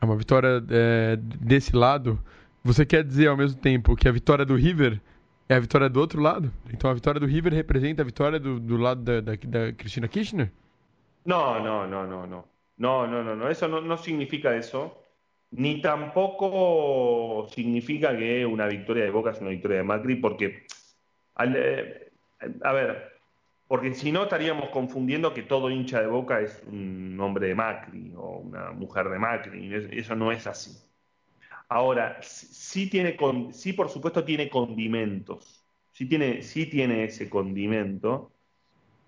é 0.00 0.05
uma 0.05 0.16
vitória 0.16 0.62
é, 0.70 1.16
desse 1.16 1.74
lado, 1.74 2.18
você 2.62 2.85
quer 2.87 3.05
dizer 3.05 3.29
ao 3.29 3.37
mesmo 3.37 3.61
tempo 3.61 3.96
que 3.96 4.09
a 4.09 4.12
vitória 4.12 4.44
do 4.44 4.55
River 4.55 5.00
é 5.48 5.57
a 5.57 5.61
vitória 5.61 5.88
do 5.88 6.00
outro 6.00 6.20
lado? 6.20 6.53
Então 6.72 6.90
a 6.90 6.94
vitória 6.94 7.20
do 7.20 7.27
River 7.27 7.53
representa 7.53 8.03
a 8.03 8.05
vitória 8.05 8.38
do, 8.38 8.59
do 8.59 8.77
lado 8.77 9.03
da, 9.03 9.20
da, 9.20 9.33
da 9.33 9.72
Cristina 9.72 10.09
Kirchner? 10.09 10.50
Não, 11.24 11.62
não, 11.62 11.88
não, 11.88 12.07
não, 12.07 12.27
não. 12.27 12.44
No, 12.77 13.07
no, 13.07 13.22
no, 13.22 13.37
no, 13.37 13.48
eso 13.48 13.68
no, 13.68 13.96
significa 13.96 14.57
eso, 14.57 14.96
ni 15.53 15.81
tampoco 15.81 17.46
significa 17.55 18.16
que 18.16 18.44
una 18.44 18.66
victoria 18.66 19.05
de 19.05 19.11
Boca 19.11 19.31
es 19.31 19.40
una 19.40 19.50
victoria 19.50 19.79
de 19.79 19.85
Macri, 19.85 20.16
porque, 20.16 20.66
eh, 21.38 22.12
a 22.62 22.73
ver, 22.73 23.12
porque 23.68 23.94
si 23.94 24.12
no 24.12 24.25
estaríamos 24.25 24.70
confundiendo 24.70 25.35
que 25.35 25.42
todo 25.42 25.70
hincha 25.70 26.01
de 26.01 26.07
Boca 26.07 26.40
es 26.40 26.62
un 26.66 27.18
hombre 27.20 27.49
de 27.49 27.55
Macri 27.55 28.12
o 28.16 28.38
una 28.38 28.73
mujer 28.73 29.09
de 29.09 29.18
Macri, 29.18 29.75
eso 29.92 30.14
no 30.14 30.33
es 30.33 30.47
así. 30.47 30.77
Ahora, 31.68 32.18
sí, 32.23 32.88
tiene, 32.88 33.16
sí 33.53 33.73
por 33.73 33.88
supuesto 33.88 34.25
tiene 34.25 34.49
condimentos, 34.49 35.64
sí 35.92 36.07
tiene, 36.07 36.42
sí 36.42 36.66
tiene 36.66 37.05
ese 37.05 37.31
condimento, 37.31 38.31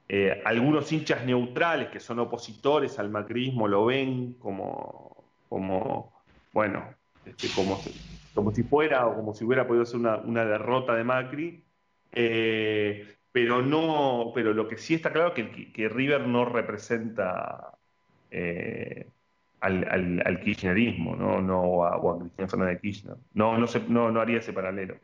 eh, 0.08 0.40
algunos 0.44 0.92
hinchas 0.92 1.24
neutrales 1.24 1.88
que 1.88 1.98
son 1.98 2.20
opositores 2.20 2.98
al 3.00 3.10
macrismo 3.10 3.66
lo 3.66 3.86
ven 3.86 4.34
como, 4.34 5.24
como 5.48 6.12
bueno, 6.52 6.84
este, 7.24 7.48
como, 7.56 7.80
como 8.32 8.54
si 8.54 8.62
fuera 8.62 9.08
o 9.08 9.16
como 9.16 9.34
si 9.34 9.44
hubiera 9.44 9.66
podido 9.66 9.84
ser 9.84 9.98
una, 9.98 10.44
derrota 10.44 10.94
de 10.94 11.02
Macri. 11.02 11.64
Eh, 12.12 13.16
pero 13.32 13.62
no, 13.62 14.32
pero 14.34 14.54
lo 14.54 14.68
que 14.68 14.78
sí 14.78 14.94
está 14.94 15.12
claro 15.12 15.34
es 15.34 15.48
que, 15.50 15.72
que 15.72 15.88
River 15.88 16.26
no 16.26 16.44
representa 16.46 17.76
eh, 18.30 19.10
al, 19.60 20.40
kirchnerismo, 20.42 21.16
¿no? 21.16 21.40
no 21.40 21.60
o 21.60 21.84
a, 21.84 21.96
a 21.96 22.18
Cristina 22.18 22.48
Fernández 22.48 22.74
de 22.76 22.80
Kirchner. 22.80 23.16
No, 23.34 23.58
no, 23.58 23.66
no, 23.88 24.10
no 24.10 24.20
haría 24.20 24.38
ese 24.38 24.52
paralelo. 24.52 24.96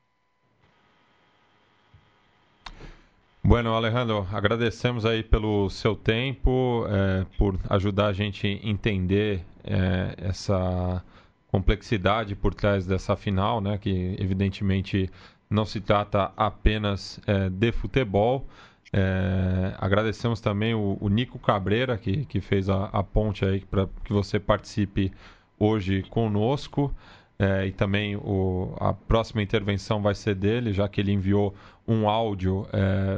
Bueno, 3.44 3.76
Alejandro, 3.76 4.26
agradecemos 4.32 5.04
aí 5.04 5.24
pelo 5.24 5.68
seu 5.68 5.96
tempo, 5.96 6.86
é, 6.88 7.26
por 7.36 7.58
ajudar 7.68 8.10
a 8.10 8.12
gente 8.12 8.46
a 8.46 8.68
entender 8.68 9.44
é, 9.64 10.14
essa 10.28 11.04
complexidade 11.50 12.36
por 12.36 12.54
trás 12.54 12.86
dessa 12.86 13.16
final, 13.16 13.60
né, 13.60 13.78
que 13.78 14.16
evidentemente 14.18 15.10
não 15.52 15.64
se 15.64 15.80
trata 15.80 16.32
apenas 16.36 17.20
é, 17.26 17.48
de 17.48 17.70
futebol. 17.72 18.46
É, 18.92 19.74
agradecemos 19.78 20.40
também 20.40 20.74
o, 20.74 20.98
o, 21.00 21.08
Nico 21.08 21.38
Cabreira, 21.38 21.96
que, 21.96 22.24
que 22.24 22.40
fez 22.40 22.68
a, 22.68 22.86
a 22.86 23.02
ponte 23.02 23.44
aí 23.44 23.60
para 23.60 23.88
que 24.04 24.12
você 24.12 24.40
participe 24.40 25.12
hoje 25.58 26.02
conosco. 26.10 26.92
É, 27.38 27.66
e 27.66 27.72
também 27.72 28.16
o, 28.16 28.74
a 28.78 28.92
próxima 28.92 29.42
intervenção 29.42 30.00
vai 30.00 30.14
ser 30.14 30.34
dele, 30.34 30.72
já 30.72 30.88
que 30.88 31.00
ele 31.00 31.12
enviou 31.12 31.54
um 31.86 32.08
áudio 32.08 32.64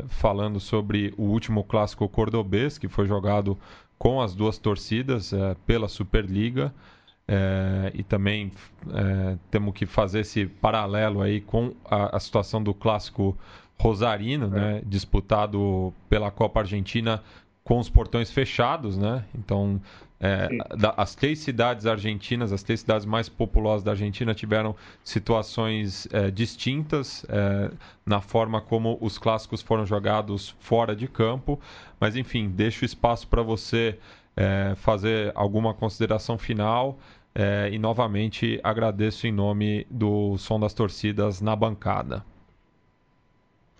falando 0.09 0.59
sobre 0.59 1.13
o 1.19 1.25
último 1.25 1.63
clássico 1.63 2.09
cordobês, 2.09 2.79
que 2.79 2.89
foi 2.89 3.07
jogado 3.07 3.59
com 3.99 4.23
as 4.23 4.35
duas 4.35 4.57
torcidas 4.57 5.33
pela 5.67 5.87
Superliga. 5.87 6.73
É, 7.27 7.91
e 7.95 8.03
também 8.03 8.53
é, 8.93 9.37
temos 9.51 9.73
que 9.75 9.87
fazer 9.87 10.21
esse 10.21 10.45
paralelo 10.47 11.23
aí 11.23 11.41
com 11.41 11.73
a, 11.85 12.17
a 12.17 12.21
situação 12.21 12.63
do 12.63 12.75
clássico 12.75 13.37
rosarino, 13.79 14.49
né, 14.49 14.83
disputado 14.85 15.93
pela 16.09 16.31
Copa 16.31 16.61
Argentina 16.61 17.23
com 17.65 17.79
os 17.79 17.89
portões 17.89 18.31
fechados, 18.31 18.99
né? 18.99 19.25
Então 19.35 19.81
é, 20.21 20.49
as 20.97 21.15
três 21.15 21.41
cidades 21.41 21.85
argentinas, 21.85 22.51
as 22.51 22.63
três 22.63 22.81
cidades 22.81 23.05
mais 23.05 23.29
populosas 23.29 23.83
da 23.83 23.91
Argentina, 23.91 24.33
tiveram 24.33 24.75
situações 25.03 26.09
é, 26.13 26.31
distintas 26.31 27.27
é, 27.29 27.71
na 28.07 28.23
forma 28.23 28.61
como 28.61 28.97
os 29.03 29.19
clássicos 29.19 29.61
foram 29.61 29.85
jogados 29.85 30.55
fora 30.61 30.97
de 30.97 31.09
campo. 31.09 31.61
Mas, 32.01 32.17
enfim, 32.17 32.49
deixo 32.49 32.87
espaço 32.87 33.29
para 33.29 33.43
você 33.43 33.99
é, 34.37 34.75
fazer 34.77 35.33
alguma 35.35 35.75
consideração 35.75 36.39
final. 36.39 36.99
É, 37.37 37.69
e 37.73 37.79
novamente 37.81 38.61
agradeço 38.63 39.27
em 39.27 39.33
nome 39.33 39.87
do 39.91 40.39
Som 40.39 40.61
das 40.61 40.73
Torcidas 40.73 41.41
na 41.41 41.57
bancada. 41.57 42.25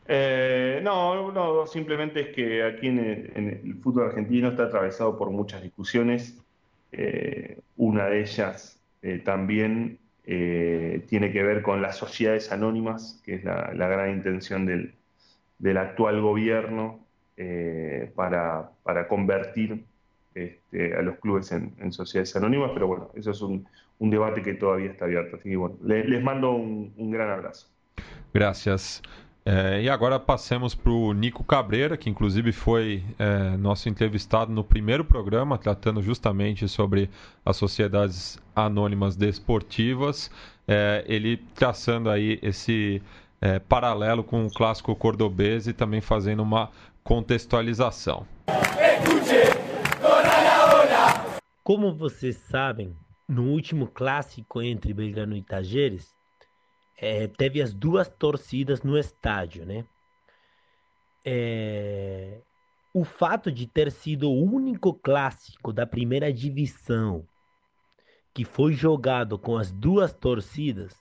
Eh, 0.07 0.81
no, 0.83 1.67
simplemente 1.67 2.21
es 2.21 2.29
que 2.29 2.63
aquí 2.63 2.89
en 2.89 2.99
el, 2.99 3.75
fútbol 3.83 4.09
argentino 4.09 4.49
está 4.49 4.65
atravesado 4.65 5.17
por 5.17 5.31
muchas 5.31 5.63
discusiones. 5.63 6.39
Eh, 6.93 7.59
una 7.77 8.07
de 8.07 8.21
ellas 8.21 8.81
eh, 9.03 9.19
también 9.25 9.99
tiene 10.27 11.33
que 11.33 11.43
ver 11.43 11.61
con 11.61 11.83
las 11.83 11.99
sociedades 11.99 12.51
anónimas, 12.51 13.21
que 13.27 13.35
es 13.35 13.45
la, 13.45 13.73
gran 13.75 14.11
intención 14.11 14.65
del, 14.65 15.77
actual 15.77 16.23
gobierno 16.23 17.01
para, 18.15 18.71
convertir 19.09 19.85
este, 20.35 20.97
a 20.97 21.03
los 21.03 21.19
clubes 21.19 21.53
en, 21.53 21.93
sociedades 21.93 22.35
anónimas, 22.37 22.73
pero 22.75 22.87
bueno, 22.87 23.11
eso 23.15 23.31
es 23.31 23.41
un, 23.43 23.67
debate 24.01 24.43
que 24.43 24.55
todavía 24.55 24.91
está 24.91 25.07
abierto. 25.07 25.37
Así 25.37 25.49
que 25.49 25.57
bueno, 25.57 25.77
les, 25.83 26.23
mando 26.23 26.53
un, 26.53 26.93
un 26.97 27.11
gran 27.11 27.31
abrazo. 27.31 27.69
Gracias. 28.33 29.01
É, 29.47 29.83
e 29.83 29.91
agora 29.91 30.19
passemos 30.19 30.75
para 30.75 30.91
o 30.91 31.13
Nico 31.13 31.45
Cabreira, 31.45 31.99
que 31.99 32.09
inclusive 32.09 32.51
foi 32.51 33.05
é, 33.19 33.57
nosso 33.59 33.89
entrevistado 33.91 34.51
no 34.51 34.65
primeiro 34.65 35.05
programa, 35.05 35.59
tratando 35.59 36.01
justamente 36.01 36.67
sobre 36.67 37.11
as 37.45 37.57
sociedades 37.57 38.39
anônimas 38.57 39.17
desportivas. 39.17 40.31
É, 40.67 41.05
ele 41.07 41.37
traçando 41.55 42.09
aí 42.09 42.39
esse 42.43 43.03
paralelo 43.69 44.25
com 44.25 44.47
o 44.47 44.51
clássico 44.51 44.97
cordobês 44.97 45.67
e 45.67 45.75
também 45.75 46.01
fazendo 46.01 46.43
uma 46.43 46.71
contextualização. 47.03 48.27
Como 51.65 51.95
vocês 51.95 52.37
sabem, 52.37 52.95
no 53.27 53.45
último 53.51 53.87
clássico 53.87 54.61
entre 54.61 54.93
Belgrano 54.93 55.35
e 55.35 55.43
Tajeres, 55.43 56.15
é, 56.95 57.27
teve 57.27 57.63
as 57.63 57.73
duas 57.73 58.07
torcidas 58.07 58.83
no 58.83 58.99
estádio, 58.99 59.65
né? 59.65 59.87
É, 61.25 62.43
o 62.93 63.03
fato 63.03 63.51
de 63.51 63.67
ter 63.67 63.91
sido 63.91 64.31
o 64.31 64.45
único 64.45 64.93
clássico 64.93 65.73
da 65.73 65.87
primeira 65.87 66.31
divisão 66.31 67.27
que 68.35 68.45
foi 68.45 68.75
jogado 68.75 69.39
com 69.39 69.57
as 69.57 69.73
duas 69.73 70.13
torcidas, 70.13 70.95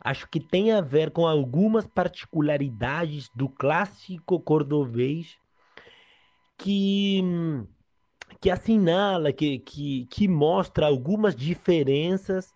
acho 0.00 0.26
que 0.26 0.40
tem 0.40 0.72
a 0.72 0.80
ver 0.80 1.10
com 1.10 1.26
algumas 1.26 1.86
particularidades 1.86 3.28
do 3.34 3.46
clássico 3.46 4.40
cordobês 4.40 5.36
que 6.56 7.22
que 8.40 8.50
assinala, 8.50 9.32
que, 9.32 9.58
que, 9.58 10.06
que 10.06 10.28
mostra 10.28 10.86
algumas 10.86 11.34
diferenças 11.34 12.54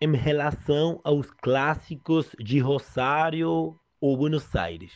em 0.00 0.14
relação 0.14 1.00
aos 1.02 1.30
clássicos 1.30 2.28
de 2.38 2.58
Rosário 2.60 3.76
ou 4.00 4.16
Buenos 4.16 4.54
Aires. 4.54 4.92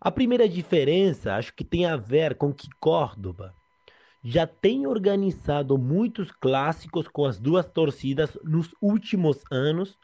A 0.00 0.10
primeira 0.10 0.48
diferença 0.48 1.34
acho 1.34 1.54
que 1.54 1.64
tem 1.64 1.86
a 1.86 1.96
ver 1.96 2.34
com 2.36 2.52
que 2.52 2.68
Córdoba 2.80 3.54
já 4.22 4.46
tem 4.46 4.86
organizado 4.86 5.78
muitos 5.78 6.30
clássicos 6.32 7.06
com 7.08 7.24
as 7.24 7.38
duas 7.38 7.66
torcidas 7.66 8.36
nos 8.42 8.70
últimos 8.80 9.40
anos 9.50 9.98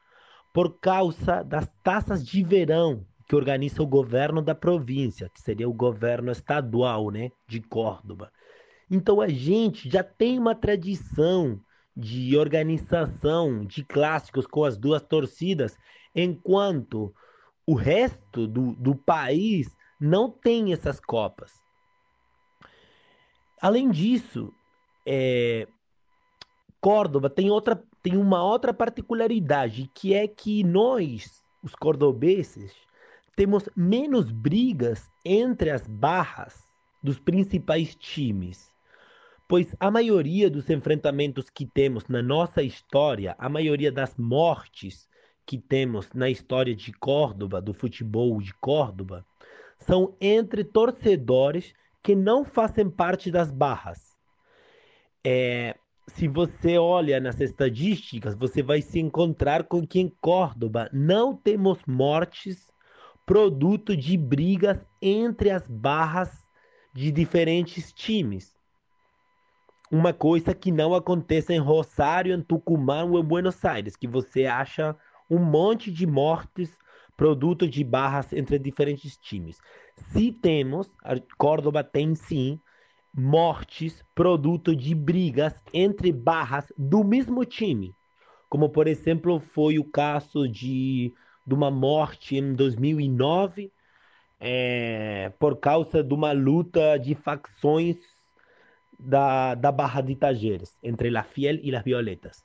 por 0.53 0.79
causa 0.81 1.43
das 1.43 1.69
taças 1.83 2.25
de 2.25 2.43
verão 2.43 3.05
que 3.29 3.35
organiza 3.35 3.83
o 3.83 3.87
governo 3.87 4.41
da 4.41 4.55
província, 4.55 5.29
que 5.29 5.41
seria 5.41 5.69
o 5.69 5.75
governo 5.75 6.31
estadual, 6.31 7.11
né, 7.11 7.31
de 7.47 7.61
Córdoba. 7.61 8.31
Então 8.91 9.21
a 9.21 9.29
gente 9.29 9.91
já 9.91 10.03
tem 10.03 10.39
uma 10.39 10.55
tradição 10.55 11.61
de 11.97 12.37
organização 12.37 13.65
de 13.65 13.83
clássicos 13.83 14.47
com 14.47 14.65
as 14.65 14.77
duas 14.77 15.03
torcidas, 15.03 15.77
enquanto 16.15 17.15
o 17.67 17.75
resto 17.75 18.47
do, 18.47 18.75
do 18.75 18.95
país 18.95 19.75
não 20.01 20.31
tem 20.31 20.73
essas 20.73 21.01
copas. 21.01 21.53
Além 23.61 23.91
disso, 23.91 24.53
é, 25.07 25.67
Córdoba 26.81 27.31
tem 27.31 27.51
outra 27.51 27.83
tem 28.03 28.17
uma 28.17 28.41
outra 28.41 28.73
particularidade 28.73 29.91
que 29.93 30.15
é 30.15 30.29
que 30.29 30.63
nós, 30.63 31.43
os 31.61 31.75
cordobeses, 31.75 32.73
temos 33.35 33.69
menos 33.75 34.31
brigas 34.31 35.11
entre 35.25 35.71
as 35.71 35.85
barras 35.89 36.55
dos 37.03 37.19
principais 37.19 37.97
times. 37.97 38.71
Pois 39.49 39.75
a 39.79 39.91
maioria 39.91 40.51
dos 40.51 40.69
enfrentamentos 40.71 41.49
que 41.49 41.65
temos 41.65 42.09
na 42.09 42.21
nossa 42.21 42.63
história, 42.63 43.37
a 43.39 43.49
maioria 43.49 43.93
das 43.93 44.17
mortes 44.17 45.09
que 45.47 45.57
temos 45.57 46.13
na 46.13 46.29
história 46.29 46.75
de 46.75 46.93
Córdoba, 46.93 47.63
do 47.63 47.73
futebol 47.73 48.41
de 48.41 48.53
Córdoba, 48.55 49.25
são 49.79 50.17
entre 50.21 50.65
torcedores 50.65 51.73
que 52.03 52.17
não 52.17 52.45
fazem 52.45 52.91
parte 52.91 53.31
das 53.31 53.53
barras. 53.53 54.17
É, 55.25 55.77
se 56.09 56.27
você 56.27 56.77
olha 56.77 57.21
nas 57.21 57.41
estatísticas, 57.41 58.35
você 58.35 58.63
vai 58.63 58.83
se 58.83 58.99
encontrar 58.99 59.65
com 59.65 59.87
que 59.87 60.01
em 60.01 60.09
Córdoba 60.21 60.89
não 60.93 61.37
temos 61.37 61.79
mortes 61.87 62.67
produto 63.25 63.97
de 63.97 64.17
brigas 64.17 64.79
entre 65.01 65.51
as 65.51 65.67
barras 65.69 66.31
de 66.93 67.13
diferentes 67.13 67.93
times. 67.93 68.56
Uma 69.91 70.13
coisa 70.13 70.55
que 70.55 70.73
não 70.73 70.95
acontece 70.95 71.53
em 71.53 71.59
Rosário, 71.59 72.35
em 72.35 72.43
Tucumã 72.43 73.05
ou 73.05 73.21
em 73.21 73.25
Buenos 73.25 73.65
Aires, 73.65 73.97
que 73.97 74.09
você 74.09 74.47
acha 74.47 74.97
um 75.31 75.39
monte 75.39 75.91
de 75.93 76.07
mortes 76.07 76.77
produto 77.17 77.69
de 77.69 77.83
barras 77.83 78.33
entre 78.33 78.59
diferentes 78.59 79.17
times. 79.17 79.59
Se 80.13 80.31
temos, 80.31 80.91
Córdoba 81.39 81.83
tem 81.83 82.15
sim 82.15 82.61
mortes 83.15 84.05
produto 84.15 84.77
de 84.77 84.95
brigas 84.95 85.55
entre 85.73 86.13
barras 86.13 86.71
do 86.77 87.03
mesmo 87.03 87.45
time, 87.45 87.95
como 88.49 88.69
por 88.69 88.87
exemplo 88.87 89.41
foi 89.41 89.79
o 89.79 89.85
caso 89.85 90.47
de 90.47 91.15
de 91.47 91.55
uma 91.55 91.71
morte 91.71 92.37
em 92.37 92.55
2009 92.55 93.71
é, 94.41 95.33
por 95.39 95.57
causa 95.59 96.03
de 96.03 96.13
uma 96.13 96.33
luta 96.33 96.99
de 96.99 97.15
facções 97.15 97.97
da, 98.99 99.55
da 99.55 99.71
Barra 99.71 100.01
de 100.01 100.17
Tajeres, 100.17 100.77
entre 100.83 101.11
La 101.11 101.23
Fiel 101.23 101.61
e 101.63 101.71
Las 101.71 101.85
Violetas. 101.85 102.45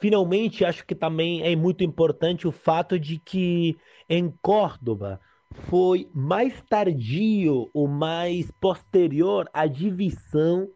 Finalmente, 0.00 0.64
acho 0.64 0.84
que 0.84 0.94
também 0.94 1.42
é 1.42 1.54
muito 1.54 1.84
importante 1.84 2.48
o 2.48 2.52
fato 2.52 2.98
de 2.98 3.18
que 3.18 3.76
em 4.08 4.32
Córdoba 4.42 5.20
foi 5.68 6.08
mais 6.12 6.60
tardio 6.62 7.70
ou 7.72 7.86
mais 7.86 8.50
posterior 8.60 9.48
a 9.52 9.66
divisão 9.66 10.68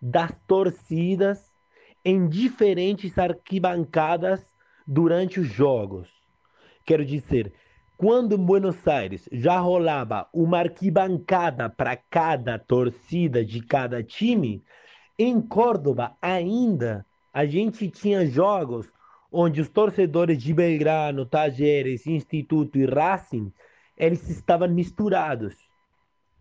das 0.00 0.32
torcidas 0.46 1.50
em 2.04 2.26
diferentes 2.28 3.18
arquibancadas 3.18 4.44
durante 4.86 5.40
os 5.40 5.48
jogos. 5.48 6.08
Quero 6.84 7.04
dizer, 7.04 7.52
quando 8.00 8.34
em 8.34 8.38
Buenos 8.38 8.88
Aires 8.88 9.28
já 9.30 9.60
rolava 9.60 10.26
uma 10.32 10.60
arquibancada 10.60 11.68
para 11.68 11.94
cada 11.94 12.58
torcida 12.58 13.44
de 13.44 13.60
cada 13.60 14.02
time, 14.02 14.64
em 15.18 15.38
Córdoba 15.38 16.16
ainda 16.22 17.04
a 17.30 17.44
gente 17.44 17.90
tinha 17.90 18.24
jogos 18.24 18.90
onde 19.30 19.60
os 19.60 19.68
torcedores 19.68 20.42
de 20.42 20.54
Belgrano, 20.54 21.26
Tajeres, 21.26 22.06
Instituto 22.06 22.78
e 22.78 22.86
Racing, 22.86 23.52
eles 23.98 24.26
estavam 24.30 24.68
misturados. 24.68 25.54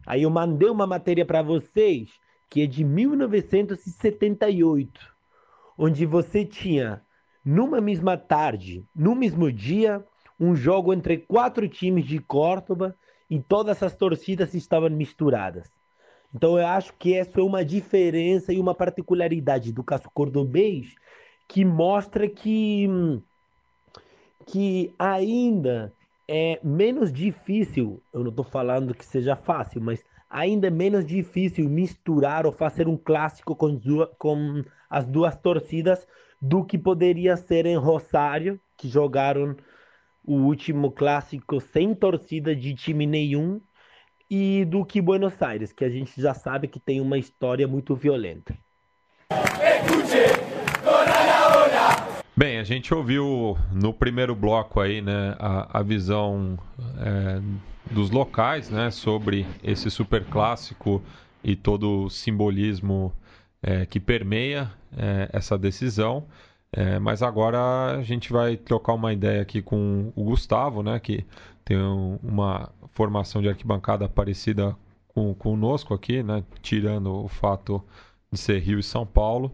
Aí 0.08 0.24
eu 0.24 0.30
mandei 0.30 0.70
uma 0.70 0.88
matéria 0.88 1.26
para 1.26 1.42
vocês 1.42 2.10
que 2.50 2.62
é 2.62 2.66
de 2.66 2.86
1978, 2.86 5.14
onde 5.78 6.06
você 6.06 6.46
tinha 6.46 7.02
numa 7.44 7.82
mesma 7.82 8.16
tarde, 8.16 8.82
no 8.96 9.14
mesmo 9.14 9.52
dia, 9.52 10.02
um 10.40 10.56
jogo 10.56 10.94
entre 10.94 11.18
quatro 11.18 11.68
times 11.68 12.06
de 12.06 12.20
Córdoba 12.20 12.96
e 13.30 13.40
todas 13.40 13.84
as 13.84 13.96
torcidas 13.96 14.54
estavam 14.54 14.90
misturadas. 14.90 15.70
Então 16.34 16.58
eu 16.58 16.66
acho 16.66 16.94
que 16.94 17.16
essa 17.16 17.40
é 17.40 17.44
uma 17.44 17.66
diferença 17.66 18.54
e 18.54 18.60
uma 18.60 18.74
particularidade 18.74 19.74
do 19.74 19.84
caso 19.84 20.10
cordobês 20.14 20.94
que 21.48 21.66
mostra 21.66 22.30
que, 22.30 22.88
que 24.46 24.94
ainda 25.00 25.92
é 26.28 26.60
menos 26.64 27.12
difícil, 27.12 28.00
eu 28.14 28.22
não 28.22 28.30
estou 28.30 28.46
falando 28.46 28.94
que 28.94 29.04
seja 29.04 29.36
fácil, 29.36 29.82
mas 29.82 30.04
ainda 30.30 30.68
é 30.68 30.70
menos 30.70 31.04
difícil 31.04 31.68
misturar 31.68 32.46
ou 32.46 32.52
fazer 32.52 32.88
um 32.88 32.96
clássico 32.96 33.56
com, 33.56 33.80
com 34.20 34.64
as 34.88 35.06
duas 35.06 35.36
torcidas 35.36 36.08
do 36.40 36.64
que 36.64 36.78
poderia 36.78 37.36
ser 37.36 37.66
em 37.66 37.76
Rosário, 37.76 38.60
que 38.78 38.88
jogaram 38.88 39.56
o 40.30 40.46
último 40.46 40.92
clássico 40.92 41.60
sem 41.60 41.96
torcida 41.96 42.56
de 42.56 42.76
time 42.76 43.08
nenhum, 43.08 43.60
e 44.30 44.64
do 44.64 44.86
que 44.86 45.02
Buenos 45.02 45.42
Aires, 45.42 45.74
que 45.74 45.84
a 45.84 45.90
gente 45.90 46.22
já 46.22 46.36
sabe 46.36 46.68
que 46.68 46.80
tem 46.80 47.02
uma 47.02 47.18
história 47.18 47.68
muito 47.68 47.96
violenta. 47.96 48.56
Bem, 52.38 52.60
a 52.60 52.64
gente 52.64 52.94
ouviu 52.94 53.58
no 53.74 53.92
primeiro 53.92 54.36
bloco 54.36 54.80
aí, 54.80 55.02
né, 55.02 55.36
a, 55.40 55.80
a 55.80 55.82
visão 55.82 56.60
é, 57.00 57.42
dos 57.92 58.12
locais, 58.12 58.70
né, 58.70 58.92
sobre 58.92 59.48
esse 59.64 59.90
super 59.90 60.24
clássico 60.26 61.02
e 61.44 61.56
todo 61.56 62.04
o 62.04 62.10
simbolismo 62.10 63.12
é, 63.64 63.84
que 63.88 64.00
permeia 64.00 64.72
é, 64.96 65.28
essa 65.34 65.58
decisão. 65.58 66.28
É, 66.72 67.00
mas 67.00 67.24
agora 67.24 67.98
a 67.98 68.04
gente 68.04 68.32
vai 68.32 68.56
trocar 68.56 68.94
uma 68.94 69.12
ideia 69.12 69.42
aqui 69.42 69.62
com 69.62 70.14
o 70.16 70.24
Gustavo, 70.24 70.84
né, 70.84 71.00
que 71.00 71.26
tem 71.66 71.78
um, 71.78 72.20
uma 72.22 72.70
formação 72.92 73.42
de 73.42 73.50
arquibancada 73.50 74.08
parecida 74.08 74.76
com 75.08 75.34
conosco 75.34 75.94
aqui, 75.94 76.22
né, 76.22 76.44
tirando 76.62 77.12
o 77.26 77.28
fato 77.28 77.84
de 78.32 78.40
ser 78.40 78.60
Rio 78.60 78.80
e 78.80 78.84
São 78.84 79.06
Paulo. 79.06 79.52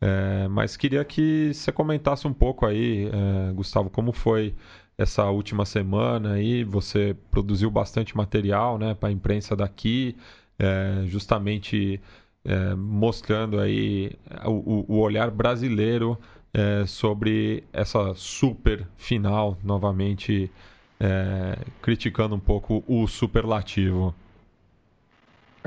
É, 0.00 0.48
mas 0.48 0.76
queria 0.76 1.04
que 1.04 1.52
você 1.54 1.72
comentasse 1.72 2.26
um 2.26 2.32
pouco 2.32 2.66
aí, 2.66 3.08
é, 3.08 3.52
Gustavo, 3.52 3.88
como 3.88 4.12
foi 4.12 4.54
essa 4.98 5.24
última 5.30 5.64
semana 5.64 6.34
aí. 6.34 6.64
Você 6.64 7.16
produziu 7.30 7.70
bastante 7.70 8.16
material 8.16 8.78
né, 8.78 8.94
para 8.94 9.08
a 9.08 9.12
imprensa 9.12 9.56
daqui, 9.56 10.16
é, 10.58 11.04
justamente 11.06 12.00
é, 12.44 12.74
mostrando 12.74 13.60
aí 13.60 14.12
o, 14.44 14.84
o 14.94 14.98
olhar 15.00 15.30
brasileiro 15.30 16.18
é, 16.52 16.86
sobre 16.86 17.64
essa 17.72 18.14
super 18.14 18.86
final, 18.96 19.56
novamente 19.62 20.50
é, 20.98 21.58
criticando 21.82 22.34
um 22.34 22.40
pouco 22.40 22.82
o 22.86 23.06
superlativo. 23.06 24.14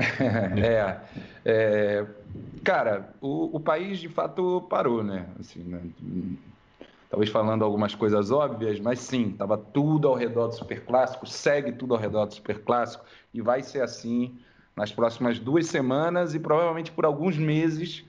é, 0.00 0.96
é, 1.44 2.06
cara, 2.64 3.12
o, 3.20 3.56
o, 3.56 3.60
país 3.60 3.98
de 3.98 4.08
fato 4.08 4.66
parou, 4.68 5.04
né? 5.04 5.26
Assim, 5.38 5.60
né? 5.60 5.80
Talvez 7.10 7.28
falando 7.28 7.64
algumas 7.64 7.94
coisas 7.94 8.30
óbvias, 8.30 8.78
mas 8.78 9.00
sim, 9.00 9.30
estava 9.30 9.58
tudo 9.58 10.08
ao 10.08 10.14
redor 10.14 10.46
do 10.46 10.54
Superclássico, 10.54 11.26
segue 11.26 11.72
tudo 11.72 11.94
ao 11.94 12.00
redor 12.00 12.26
do 12.26 12.34
Superclássico 12.34 13.04
e 13.34 13.42
vai 13.42 13.62
ser 13.62 13.82
assim 13.82 14.38
nas 14.76 14.92
próximas 14.92 15.38
duas 15.38 15.66
semanas 15.66 16.34
e 16.34 16.38
provavelmente 16.38 16.92
por 16.92 17.04
alguns 17.04 17.36
meses 17.36 18.04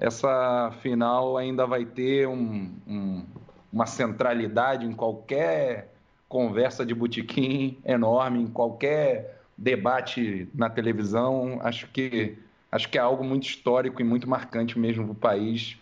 essa 0.00 0.72
final 0.80 1.36
ainda 1.36 1.66
vai 1.66 1.84
ter 1.84 2.26
um, 2.26 2.72
um, 2.88 3.22
uma 3.70 3.84
centralidade 3.84 4.86
em 4.86 4.92
qualquer 4.92 5.92
conversa 6.26 6.86
de 6.86 6.94
botequim 6.94 7.76
enorme, 7.84 8.40
em 8.40 8.46
qualquer 8.46 9.42
debate 9.58 10.48
na 10.54 10.70
televisão. 10.70 11.60
Acho 11.62 11.86
que, 11.88 12.38
acho 12.72 12.88
que 12.88 12.96
é 12.96 13.00
algo 13.00 13.22
muito 13.22 13.46
histórico 13.46 14.00
e 14.00 14.04
muito 14.04 14.28
marcante 14.28 14.78
mesmo 14.78 15.04
para 15.04 15.12
o 15.12 15.14
país 15.14 15.76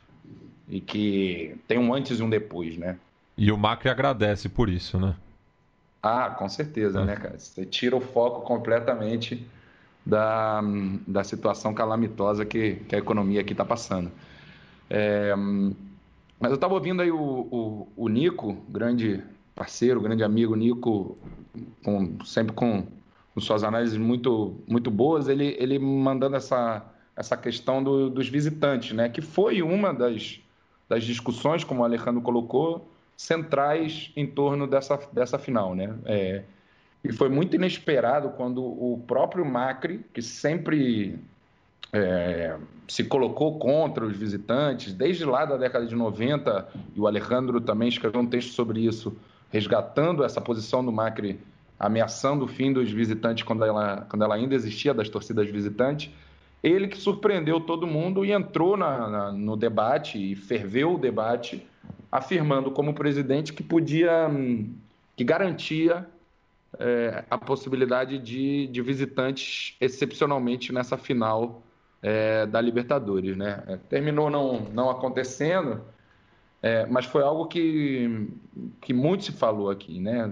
e 0.68 0.80
que 0.80 1.56
tem 1.68 1.78
um 1.78 1.94
antes 1.94 2.18
e 2.18 2.22
um 2.22 2.28
depois, 2.28 2.76
né? 2.76 2.98
E 3.36 3.52
o 3.52 3.56
Macri 3.56 3.88
agradece 3.88 4.48
por 4.48 4.68
isso, 4.68 4.98
né? 4.98 5.14
Ah, 6.02 6.30
com 6.30 6.48
certeza, 6.48 7.02
é. 7.02 7.04
né, 7.04 7.14
cara? 7.14 7.38
Você 7.38 7.64
tira 7.64 7.96
o 7.96 8.00
foco 8.00 8.40
completamente 8.40 9.46
da, 10.08 10.62
da 11.06 11.22
situação 11.22 11.74
calamitosa 11.74 12.46
que, 12.46 12.76
que 12.88 12.96
a 12.96 12.98
economia 12.98 13.42
aqui 13.42 13.52
está 13.52 13.64
passando. 13.64 14.10
É, 14.88 15.34
mas 16.40 16.50
eu 16.50 16.54
estava 16.54 16.72
ouvindo 16.72 17.02
aí 17.02 17.10
o, 17.10 17.18
o, 17.18 17.88
o, 17.94 18.08
Nico, 18.08 18.56
grande 18.70 19.22
parceiro, 19.54 20.00
grande 20.00 20.24
amigo 20.24 20.56
Nico, 20.56 21.18
com, 21.84 22.24
sempre 22.24 22.54
com, 22.54 22.86
com, 23.34 23.40
suas 23.40 23.62
análises 23.62 23.98
muito, 23.98 24.56
muito 24.66 24.90
boas, 24.90 25.28
ele, 25.28 25.54
ele 25.58 25.78
mandando 25.78 26.36
essa, 26.36 26.86
essa 27.14 27.36
questão 27.36 27.84
do, 27.84 28.08
dos 28.08 28.30
visitantes, 28.30 28.96
né? 28.96 29.10
que 29.10 29.20
foi 29.20 29.60
uma 29.60 29.92
das, 29.92 30.40
das 30.88 31.04
discussões, 31.04 31.64
como 31.64 31.82
o 31.82 31.84
Alejandro 31.84 32.22
colocou, 32.22 32.88
centrais 33.14 34.10
em 34.16 34.26
torno 34.26 34.66
dessa, 34.66 34.98
dessa 35.12 35.38
final, 35.38 35.74
né? 35.74 35.92
É, 36.06 36.44
e 37.08 37.12
foi 37.12 37.30
muito 37.30 37.56
inesperado 37.56 38.28
quando 38.36 38.62
o 38.62 39.02
próprio 39.06 39.42
Macri, 39.42 40.04
que 40.12 40.20
sempre 40.20 41.18
é, 41.90 42.54
se 42.86 43.02
colocou 43.02 43.58
contra 43.58 44.04
os 44.04 44.14
visitantes, 44.14 44.92
desde 44.92 45.24
lá 45.24 45.46
da 45.46 45.56
década 45.56 45.86
de 45.86 45.96
90, 45.96 46.68
e 46.94 47.00
o 47.00 47.06
Alejandro 47.06 47.62
também 47.62 47.88
escreveu 47.88 48.20
um 48.20 48.26
texto 48.26 48.50
sobre 48.50 48.80
isso, 48.80 49.16
resgatando 49.50 50.22
essa 50.22 50.38
posição 50.38 50.84
do 50.84 50.92
Macri, 50.92 51.40
ameaçando 51.80 52.44
o 52.44 52.48
fim 52.48 52.74
dos 52.74 52.90
visitantes 52.90 53.42
quando 53.42 53.64
ela, 53.64 54.06
quando 54.10 54.22
ela 54.22 54.34
ainda 54.34 54.54
existia, 54.54 54.92
das 54.92 55.08
torcidas 55.08 55.48
visitantes. 55.48 56.12
Ele 56.62 56.88
que 56.88 56.98
surpreendeu 56.98 57.58
todo 57.58 57.86
mundo 57.86 58.22
e 58.22 58.32
entrou 58.32 58.76
na, 58.76 59.08
na, 59.08 59.32
no 59.32 59.56
debate 59.56 60.18
e 60.18 60.36
ferveu 60.36 60.96
o 60.96 60.98
debate, 60.98 61.66
afirmando 62.12 62.70
como 62.70 62.92
presidente 62.92 63.54
que 63.54 63.62
podia, 63.62 64.28
que 65.16 65.24
garantia 65.24 66.06
é, 66.78 67.24
a 67.30 67.38
possibilidade 67.38 68.18
de, 68.18 68.66
de 68.66 68.82
visitantes 68.82 69.76
excepcionalmente 69.80 70.72
nessa 70.72 70.96
final 70.96 71.62
é, 72.02 72.46
da 72.46 72.60
Libertadores, 72.60 73.36
né? 73.36 73.62
É, 73.66 73.76
terminou 73.76 74.30
não, 74.30 74.60
não 74.72 74.90
acontecendo, 74.90 75.80
é, 76.62 76.86
mas 76.86 77.06
foi 77.06 77.22
algo 77.22 77.46
que, 77.46 78.28
que 78.80 78.92
muito 78.92 79.24
se 79.24 79.32
falou 79.32 79.70
aqui, 79.70 80.00
né? 80.00 80.30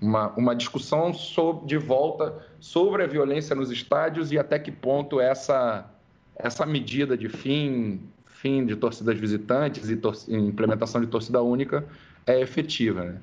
Uma, 0.00 0.28
uma 0.36 0.54
discussão 0.54 1.12
sobre, 1.12 1.66
de 1.66 1.76
volta 1.76 2.46
sobre 2.60 3.02
a 3.02 3.06
violência 3.06 3.54
nos 3.54 3.70
estádios 3.70 4.30
e 4.30 4.38
até 4.38 4.58
que 4.58 4.70
ponto 4.70 5.20
essa, 5.20 5.90
essa 6.36 6.64
medida 6.64 7.16
de 7.16 7.28
fim, 7.28 8.00
fim 8.26 8.64
de 8.64 8.76
torcidas 8.76 9.18
visitantes 9.18 9.88
e 10.28 10.36
implementação 10.36 11.00
de 11.00 11.08
torcida 11.08 11.42
única 11.42 11.84
é 12.26 12.40
efetiva. 12.40 13.04
Né? 13.04 13.18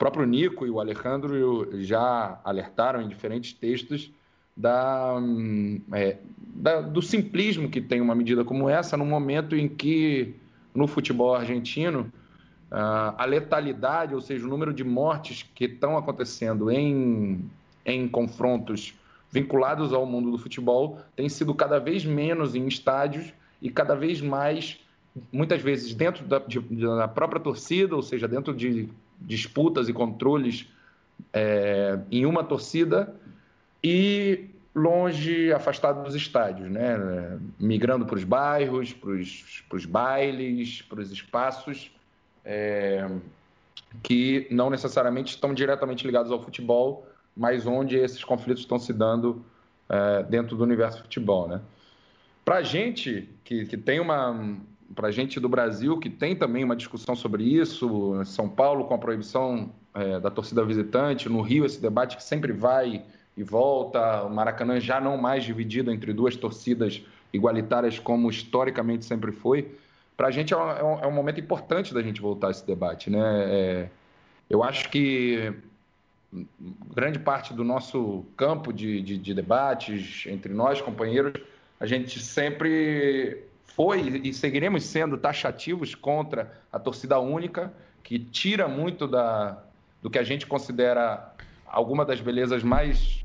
Próprio 0.00 0.24
Nico 0.24 0.66
e 0.66 0.70
o 0.70 0.80
Alejandro 0.80 1.68
já 1.82 2.40
alertaram 2.42 3.02
em 3.02 3.06
diferentes 3.06 3.52
textos 3.52 4.10
da, 4.56 5.14
é, 5.92 6.16
da, 6.38 6.80
do 6.80 7.02
simplismo 7.02 7.68
que 7.68 7.82
tem 7.82 8.00
uma 8.00 8.14
medida 8.14 8.42
como 8.42 8.66
essa 8.66 8.96
no 8.96 9.04
momento 9.04 9.54
em 9.54 9.68
que 9.68 10.34
no 10.74 10.86
futebol 10.86 11.34
argentino 11.34 12.10
a 12.70 13.24
letalidade, 13.26 14.14
ou 14.14 14.22
seja, 14.22 14.46
o 14.46 14.48
número 14.48 14.72
de 14.72 14.84
mortes 14.84 15.44
que 15.54 15.64
estão 15.66 15.98
acontecendo 15.98 16.70
em, 16.70 17.50
em 17.84 18.08
confrontos 18.08 18.94
vinculados 19.30 19.92
ao 19.92 20.06
mundo 20.06 20.30
do 20.30 20.38
futebol 20.38 20.98
tem 21.14 21.28
sido 21.28 21.52
cada 21.52 21.78
vez 21.78 22.06
menos 22.06 22.54
em 22.54 22.66
estádios 22.66 23.34
e 23.60 23.68
cada 23.68 23.94
vez 23.94 24.22
mais, 24.22 24.78
muitas 25.30 25.60
vezes, 25.60 25.92
dentro 25.94 26.24
da, 26.24 26.38
de, 26.38 26.60
da 26.60 27.08
própria 27.08 27.40
torcida, 27.40 27.94
ou 27.94 28.02
seja, 28.02 28.26
dentro 28.26 28.54
de 28.54 28.88
disputas 29.20 29.88
e 29.88 29.92
controles 29.92 30.66
é, 31.32 31.98
em 32.10 32.26
uma 32.26 32.42
torcida 32.42 33.14
e 33.82 34.46
longe, 34.74 35.52
afastado 35.52 36.02
dos 36.04 36.14
estádios, 36.14 36.70
né? 36.70 37.38
migrando 37.58 38.06
para 38.06 38.16
os 38.16 38.24
bairros, 38.24 38.92
para 38.92 39.76
os 39.76 39.84
bailes, 39.84 40.82
para 40.82 41.00
os 41.00 41.10
espaços 41.10 41.90
é, 42.44 43.08
que 44.02 44.46
não 44.50 44.70
necessariamente 44.70 45.34
estão 45.34 45.52
diretamente 45.52 46.06
ligados 46.06 46.30
ao 46.30 46.42
futebol, 46.42 47.06
mas 47.36 47.66
onde 47.66 47.96
esses 47.96 48.22
conflitos 48.24 48.62
estão 48.62 48.78
se 48.78 48.92
dando 48.92 49.44
é, 49.88 50.22
dentro 50.24 50.56
do 50.56 50.62
universo 50.62 50.98
do 50.98 51.04
futebol. 51.04 51.48
Né? 51.48 51.60
Para 52.44 52.56
a 52.56 52.62
gente 52.62 53.28
que, 53.44 53.66
que 53.66 53.76
tem 53.76 54.00
uma. 54.00 54.56
Para 54.94 55.10
gente 55.10 55.38
do 55.38 55.48
Brasil, 55.48 55.98
que 55.98 56.10
tem 56.10 56.34
também 56.34 56.64
uma 56.64 56.74
discussão 56.74 57.14
sobre 57.14 57.44
isso, 57.44 58.24
São 58.24 58.48
Paulo 58.48 58.84
com 58.84 58.94
a 58.94 58.98
proibição 58.98 59.70
é, 59.94 60.18
da 60.18 60.30
torcida 60.30 60.64
visitante, 60.64 61.28
no 61.28 61.40
Rio 61.42 61.64
esse 61.64 61.80
debate 61.80 62.16
que 62.16 62.24
sempre 62.24 62.52
vai 62.52 63.04
e 63.36 63.42
volta, 63.42 64.22
o 64.24 64.30
Maracanã 64.30 64.80
já 64.80 65.00
não 65.00 65.16
mais 65.16 65.44
dividido 65.44 65.90
entre 65.90 66.12
duas 66.12 66.36
torcidas 66.36 67.02
igualitárias 67.32 67.98
como 67.98 68.28
historicamente 68.28 69.04
sempre 69.04 69.32
foi. 69.32 69.74
Para 70.16 70.28
a 70.28 70.30
gente 70.30 70.52
é, 70.52 70.56
é 70.56 70.84
um, 70.84 70.98
é 71.00 71.06
um, 71.06 71.12
momento 71.12 71.40
importante 71.40 71.94
da 71.94 72.02
gente 72.02 72.20
voltar 72.20 72.48
a 72.48 72.50
esse 72.50 72.66
debate, 72.66 73.08
né? 73.08 73.20
É, 73.22 73.88
eu 74.48 74.62
acho 74.62 74.90
que 74.90 75.52
grande 76.94 77.18
parte 77.18 77.54
do 77.54 77.64
nosso 77.64 78.24
campo 78.36 78.72
de, 78.72 79.00
de, 79.00 79.16
de 79.16 79.34
debates 79.34 80.24
entre 80.26 80.52
nós, 80.52 80.80
companheiros, 80.80 81.40
a 81.78 81.86
gente 81.86 82.20
sempre 82.20 83.44
foi 83.80 84.20
e 84.24 84.34
seguiremos 84.34 84.84
sendo 84.84 85.16
taxativos 85.16 85.94
contra 85.94 86.52
a 86.70 86.78
torcida 86.78 87.18
única, 87.18 87.72
que 88.02 88.18
tira 88.18 88.68
muito 88.68 89.08
da, 89.08 89.56
do 90.02 90.10
que 90.10 90.18
a 90.18 90.22
gente 90.22 90.46
considera 90.46 91.32
alguma 91.66 92.04
das 92.04 92.20
belezas 92.20 92.62
mais, 92.62 93.24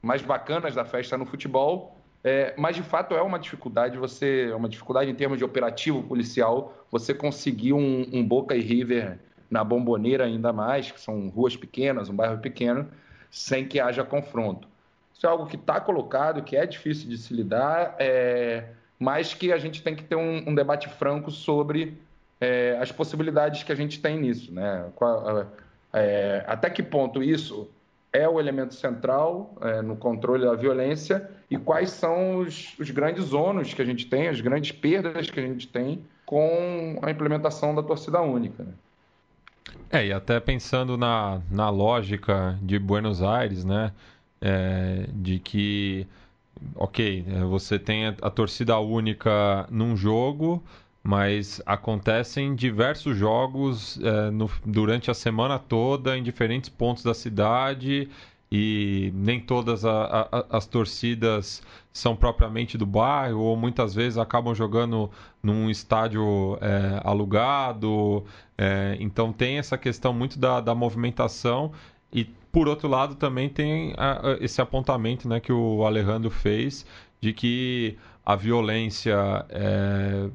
mais 0.00 0.22
bacanas 0.22 0.74
da 0.74 0.86
festa 0.86 1.18
no 1.18 1.26
futebol. 1.26 1.98
É, 2.24 2.54
mas 2.56 2.76
de 2.76 2.82
fato 2.82 3.14
é 3.14 3.20
uma 3.20 3.38
dificuldade 3.38 3.98
você, 3.98 4.48
é 4.50 4.54
uma 4.54 4.70
dificuldade 4.70 5.10
em 5.10 5.14
termos 5.14 5.36
de 5.36 5.44
operativo 5.44 6.02
policial, 6.02 6.82
você 6.90 7.12
conseguir 7.12 7.74
um, 7.74 8.08
um 8.10 8.26
Boca 8.26 8.56
e 8.56 8.62
River 8.62 9.18
na 9.50 9.62
Bomboneira 9.62 10.24
ainda 10.24 10.50
mais, 10.50 10.90
que 10.90 10.98
são 10.98 11.28
ruas 11.28 11.56
pequenas, 11.56 12.08
um 12.08 12.16
bairro 12.16 12.38
pequeno, 12.38 12.88
sem 13.30 13.68
que 13.68 13.78
haja 13.78 14.02
confronto. 14.02 14.66
Isso 15.12 15.26
é 15.26 15.28
algo 15.28 15.44
que 15.44 15.56
está 15.56 15.78
colocado, 15.78 16.42
que 16.42 16.56
é 16.56 16.64
difícil 16.64 17.06
de 17.06 17.18
se 17.18 17.34
lidar, 17.34 17.96
é, 17.98 18.64
mas 19.00 19.34
que 19.34 19.50
a 19.50 19.58
gente 19.58 19.82
tem 19.82 19.96
que 19.96 20.04
ter 20.04 20.14
um, 20.14 20.50
um 20.50 20.54
debate 20.54 20.88
franco 20.90 21.30
sobre 21.30 21.96
é, 22.40 22.78
as 22.80 22.92
possibilidades 22.92 23.62
que 23.62 23.72
a 23.72 23.74
gente 23.74 23.98
tem 24.00 24.18
nisso, 24.18 24.52
né? 24.52 24.86
Qual, 24.94 25.48
é, 25.92 26.44
até 26.46 26.70
que 26.70 26.82
ponto 26.82 27.22
isso 27.22 27.68
é 28.12 28.28
o 28.28 28.38
elemento 28.38 28.74
central 28.74 29.54
é, 29.60 29.82
no 29.82 29.96
controle 29.96 30.44
da 30.44 30.54
violência 30.54 31.30
e 31.50 31.56
quais 31.56 31.90
são 31.90 32.38
os, 32.38 32.78
os, 32.78 32.90
grandes 32.90 33.32
ônus 33.32 33.72
que 33.72 33.82
a 33.82 33.84
gente 33.84 34.06
tem, 34.06 34.28
as 34.28 34.40
grandes 34.40 34.72
perdas 34.72 35.30
que 35.30 35.40
a 35.40 35.42
gente 35.42 35.66
tem 35.66 36.04
com 36.26 36.98
a 37.02 37.10
implementação 37.10 37.74
da 37.74 37.82
torcida 37.82 38.20
única. 38.20 38.62
Né? 38.62 38.72
É, 39.90 40.06
e 40.06 40.12
até 40.12 40.38
pensando 40.38 40.96
na, 40.96 41.40
na 41.50 41.70
lógica 41.70 42.58
de 42.62 42.78
Buenos 42.78 43.22
Aires, 43.22 43.64
né, 43.64 43.92
é, 44.40 45.06
de 45.12 45.38
que, 45.38 46.06
ok, 46.74 47.24
é, 47.26 47.44
você 47.44 47.78
tem 47.78 48.06
a, 48.06 48.14
a 48.22 48.30
torcida 48.30 48.78
única 48.78 49.66
num 49.70 49.96
jogo, 49.96 50.62
mas 51.02 51.62
acontecem 51.64 52.54
diversos 52.54 53.16
jogos 53.16 53.98
é, 54.02 54.30
no, 54.30 54.50
durante 54.64 55.10
a 55.10 55.14
semana 55.14 55.58
toda 55.58 56.16
em 56.16 56.22
diferentes 56.22 56.68
pontos 56.68 57.02
da 57.02 57.14
cidade 57.14 58.08
e 58.52 59.12
nem 59.14 59.40
todas 59.40 59.84
a, 59.84 60.28
a, 60.30 60.56
as 60.56 60.66
torcidas 60.66 61.62
são 61.92 62.16
propriamente 62.16 62.76
do 62.76 62.84
bairro 62.84 63.40
ou 63.40 63.56
muitas 63.56 63.94
vezes 63.94 64.18
acabam 64.18 64.54
jogando 64.54 65.10
num 65.42 65.70
estádio 65.70 66.58
é, 66.60 67.00
alugado 67.04 68.24
é, 68.58 68.96
então 69.00 69.32
tem 69.32 69.58
essa 69.58 69.78
questão 69.78 70.12
muito 70.12 70.38
da, 70.38 70.60
da 70.60 70.74
movimentação 70.74 71.72
e 72.12 72.28
por 72.52 72.68
outro 72.68 72.88
lado 72.88 73.14
também 73.14 73.48
tem 73.48 73.94
a, 73.96 74.36
esse 74.40 74.60
apontamento 74.60 75.28
né, 75.28 75.40
que 75.40 75.52
o 75.52 75.84
Alejandro 75.84 76.30
fez 76.30 76.84
de 77.20 77.32
que 77.32 77.96
a 78.24 78.36
violência 78.36 79.44
é, 79.48 80.28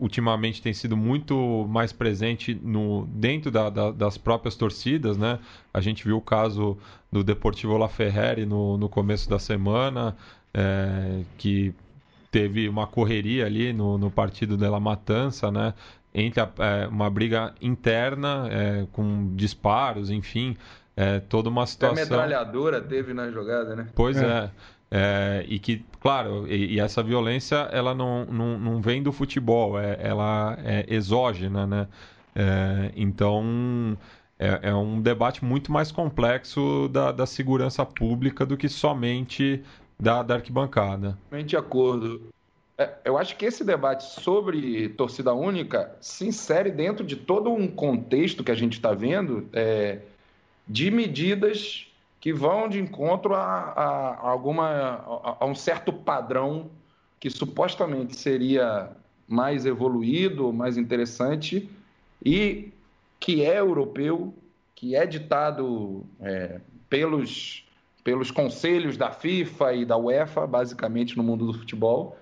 ultimamente 0.00 0.62
tem 0.62 0.72
sido 0.72 0.96
muito 0.96 1.66
mais 1.68 1.92
presente 1.92 2.54
no, 2.62 3.06
dentro 3.06 3.50
da, 3.50 3.68
da, 3.68 3.90
das 3.90 4.16
próprias 4.16 4.54
torcidas, 4.54 5.18
né? 5.18 5.38
A 5.72 5.80
gente 5.80 6.04
viu 6.04 6.16
o 6.16 6.20
caso 6.20 6.78
do 7.10 7.22
Deportivo 7.22 7.76
La 7.76 7.88
Ferrari 7.88 8.46
no, 8.46 8.78
no 8.78 8.88
começo 8.88 9.28
da 9.28 9.38
semana, 9.38 10.16
é, 10.54 11.22
que 11.36 11.74
teve 12.30 12.68
uma 12.68 12.86
correria 12.86 13.44
ali 13.44 13.72
no, 13.72 13.98
no 13.98 14.10
partido 14.10 14.56
dela 14.56 14.80
Matança, 14.80 15.50
né? 15.50 15.74
Entre 16.14 16.40
a, 16.40 16.50
é, 16.58 16.86
uma 16.86 17.10
briga 17.10 17.54
interna 17.60 18.48
é, 18.50 18.86
com 18.92 19.34
disparos, 19.34 20.10
enfim, 20.10 20.56
é, 20.96 21.20
toda 21.20 21.48
uma 21.48 21.66
situação. 21.66 21.96
A 21.96 22.00
metralhadora 22.00 22.80
teve 22.80 23.14
na 23.14 23.30
jogada, 23.30 23.74
né? 23.74 23.88
Pois 23.94 24.16
é. 24.16 24.26
é. 24.26 24.50
É, 24.94 25.46
e 25.48 25.58
que, 25.58 25.82
claro, 26.00 26.46
e, 26.46 26.74
e, 26.74 26.80
essa 26.80 27.02
violência 27.02 27.56
ela 27.72 27.94
não, 27.94 28.26
não, 28.26 28.58
não 28.58 28.82
vem 28.82 29.02
do 29.02 29.10
futebol, 29.10 29.80
é, 29.80 29.96
ela 29.98 30.58
é 30.62 30.84
exógena, 30.86 31.66
né? 31.66 31.88
É, 32.36 32.92
então 32.94 33.96
é, 34.38 34.58
é, 34.68 34.74
um 34.74 35.00
debate 35.00 35.42
muito 35.44 35.72
mais 35.72 35.90
complexo 35.90 36.88
da, 36.88 37.10
da 37.10 37.24
segurança 37.24 37.86
pública 37.86 38.44
do 38.44 38.54
que 38.54 38.68
somente 38.68 39.62
da, 39.98 40.22
da 40.22 40.34
arquibancada. 40.34 41.16
De 41.46 41.56
acordo. 41.56 42.20
É, 42.76 42.90
eu 43.04 43.16
acho 43.16 43.36
que 43.36 43.46
esse 43.46 43.64
debate 43.64 44.04
sobre 44.20 44.90
torcida 44.90 45.32
única 45.32 45.94
se 46.00 46.26
insere 46.26 46.70
dentro 46.70 47.02
de 47.04 47.16
todo 47.16 47.50
um 47.50 47.68
contexto 47.68 48.42
que 48.42 48.50
a 48.50 48.54
gente 48.54 48.74
está 48.74 48.92
vendo 48.92 49.48
é, 49.52 50.00
de 50.66 50.90
medidas 50.90 51.86
que 52.20 52.32
vão 52.32 52.68
de 52.68 52.78
encontro 52.78 53.34
a, 53.34 53.42
a, 53.42 54.30
alguma 54.30 54.68
a, 54.68 55.36
a, 55.40 55.46
um 55.46 55.54
certo 55.54 55.92
padrão 55.92 56.70
que 57.18 57.28
supostamente 57.28 58.16
seria 58.16 58.90
mais 59.26 59.66
evoluído, 59.66 60.52
mais 60.52 60.76
interessante 60.76 61.68
e 62.24 62.72
que 63.18 63.44
é 63.44 63.58
europeu, 63.58 64.34
que 64.74 64.94
é 64.94 65.06
ditado 65.06 66.04
é, 66.20 66.60
pelos, 66.88 67.66
pelos 68.04 68.30
conselhos 68.30 68.96
da 68.96 69.10
FIFA 69.10 69.74
e 69.74 69.84
da 69.84 69.96
UEFA, 69.96 70.46
basicamente 70.46 71.16
no 71.16 71.22
mundo 71.22 71.46
do 71.46 71.54
futebol, 71.54 72.18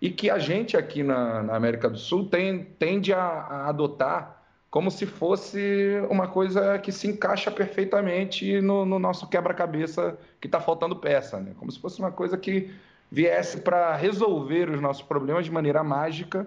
e 0.00 0.10
que 0.10 0.30
a 0.30 0.38
gente 0.38 0.76
aqui 0.76 1.02
na, 1.02 1.42
na 1.42 1.56
América 1.56 1.88
do 1.88 1.98
Sul 1.98 2.26
tem, 2.26 2.64
tende 2.78 3.12
a, 3.12 3.18
a, 3.18 3.68
adotar 3.68 4.37
como 4.70 4.90
se 4.90 5.06
fosse 5.06 6.00
uma 6.10 6.28
coisa 6.28 6.78
que 6.78 6.92
se 6.92 7.08
encaixa 7.08 7.50
perfeitamente 7.50 8.60
no, 8.60 8.84
no 8.84 8.98
nosso 8.98 9.26
quebra-cabeça 9.26 10.18
que 10.40 10.46
está 10.46 10.60
faltando 10.60 10.96
peça, 10.96 11.40
né? 11.40 11.52
como 11.58 11.72
se 11.72 11.80
fosse 11.80 11.98
uma 11.98 12.12
coisa 12.12 12.36
que 12.36 12.70
viesse 13.10 13.60
para 13.60 13.96
resolver 13.96 14.68
os 14.68 14.80
nossos 14.80 15.02
problemas 15.02 15.46
de 15.46 15.50
maneira 15.50 15.82
mágica 15.82 16.46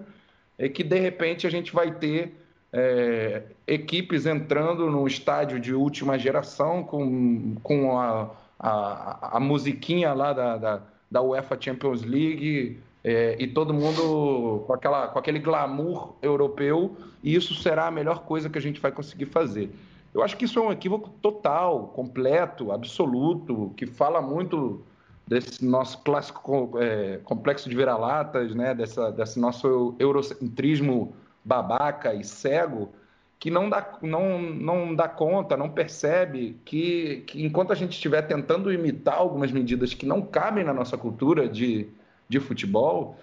e 0.58 0.68
que 0.68 0.84
de 0.84 0.98
repente 0.98 1.46
a 1.46 1.50
gente 1.50 1.72
vai 1.72 1.90
ter 1.90 2.34
é, 2.72 3.42
equipes 3.66 4.24
entrando 4.24 4.88
no 4.88 5.06
estádio 5.06 5.58
de 5.58 5.74
última 5.74 6.16
geração 6.16 6.84
com, 6.84 7.56
com 7.62 7.98
a, 7.98 8.30
a, 8.58 9.36
a 9.36 9.40
musiquinha 9.40 10.12
lá 10.12 10.32
da, 10.32 10.56
da, 10.56 10.82
da 11.10 11.20
UEFA 11.20 11.58
Champions 11.60 12.02
League 12.02 12.78
é, 13.04 13.36
e 13.38 13.46
todo 13.48 13.74
mundo 13.74 14.64
com, 14.66 14.72
aquela, 14.72 15.08
com 15.08 15.18
aquele 15.18 15.38
glamour 15.38 16.14
europeu, 16.22 16.96
e 17.22 17.34
isso 17.34 17.54
será 17.54 17.86
a 17.86 17.90
melhor 17.90 18.24
coisa 18.24 18.48
que 18.48 18.58
a 18.58 18.62
gente 18.62 18.80
vai 18.80 18.92
conseguir 18.92 19.26
fazer. 19.26 19.70
Eu 20.14 20.22
acho 20.22 20.36
que 20.36 20.44
isso 20.44 20.58
é 20.58 20.62
um 20.62 20.70
equívoco 20.70 21.08
total, 21.20 21.88
completo, 21.88 22.70
absoluto, 22.70 23.72
que 23.76 23.86
fala 23.86 24.20
muito 24.20 24.84
desse 25.26 25.64
nosso 25.64 26.02
clássico 26.02 26.78
é, 26.78 27.18
complexo 27.24 27.68
de 27.68 27.74
vira-latas, 27.74 28.54
né? 28.54 28.74
Dessa, 28.74 29.10
desse 29.10 29.40
nosso 29.40 29.94
eurocentrismo 29.98 31.14
babaca 31.44 32.14
e 32.14 32.22
cego, 32.22 32.90
que 33.38 33.50
não 33.50 33.68
dá, 33.68 33.98
não, 34.02 34.40
não 34.40 34.94
dá 34.94 35.08
conta, 35.08 35.56
não 35.56 35.70
percebe 35.70 36.60
que, 36.64 37.24
que 37.26 37.44
enquanto 37.44 37.72
a 37.72 37.74
gente 37.74 37.92
estiver 37.92 38.22
tentando 38.22 38.72
imitar 38.72 39.16
algumas 39.16 39.50
medidas 39.50 39.94
que 39.94 40.06
não 40.06 40.22
cabem 40.22 40.62
na 40.62 40.72
nossa 40.72 40.96
cultura 40.96 41.48
de, 41.48 41.88
de 42.32 42.40
futebol, 42.40 43.18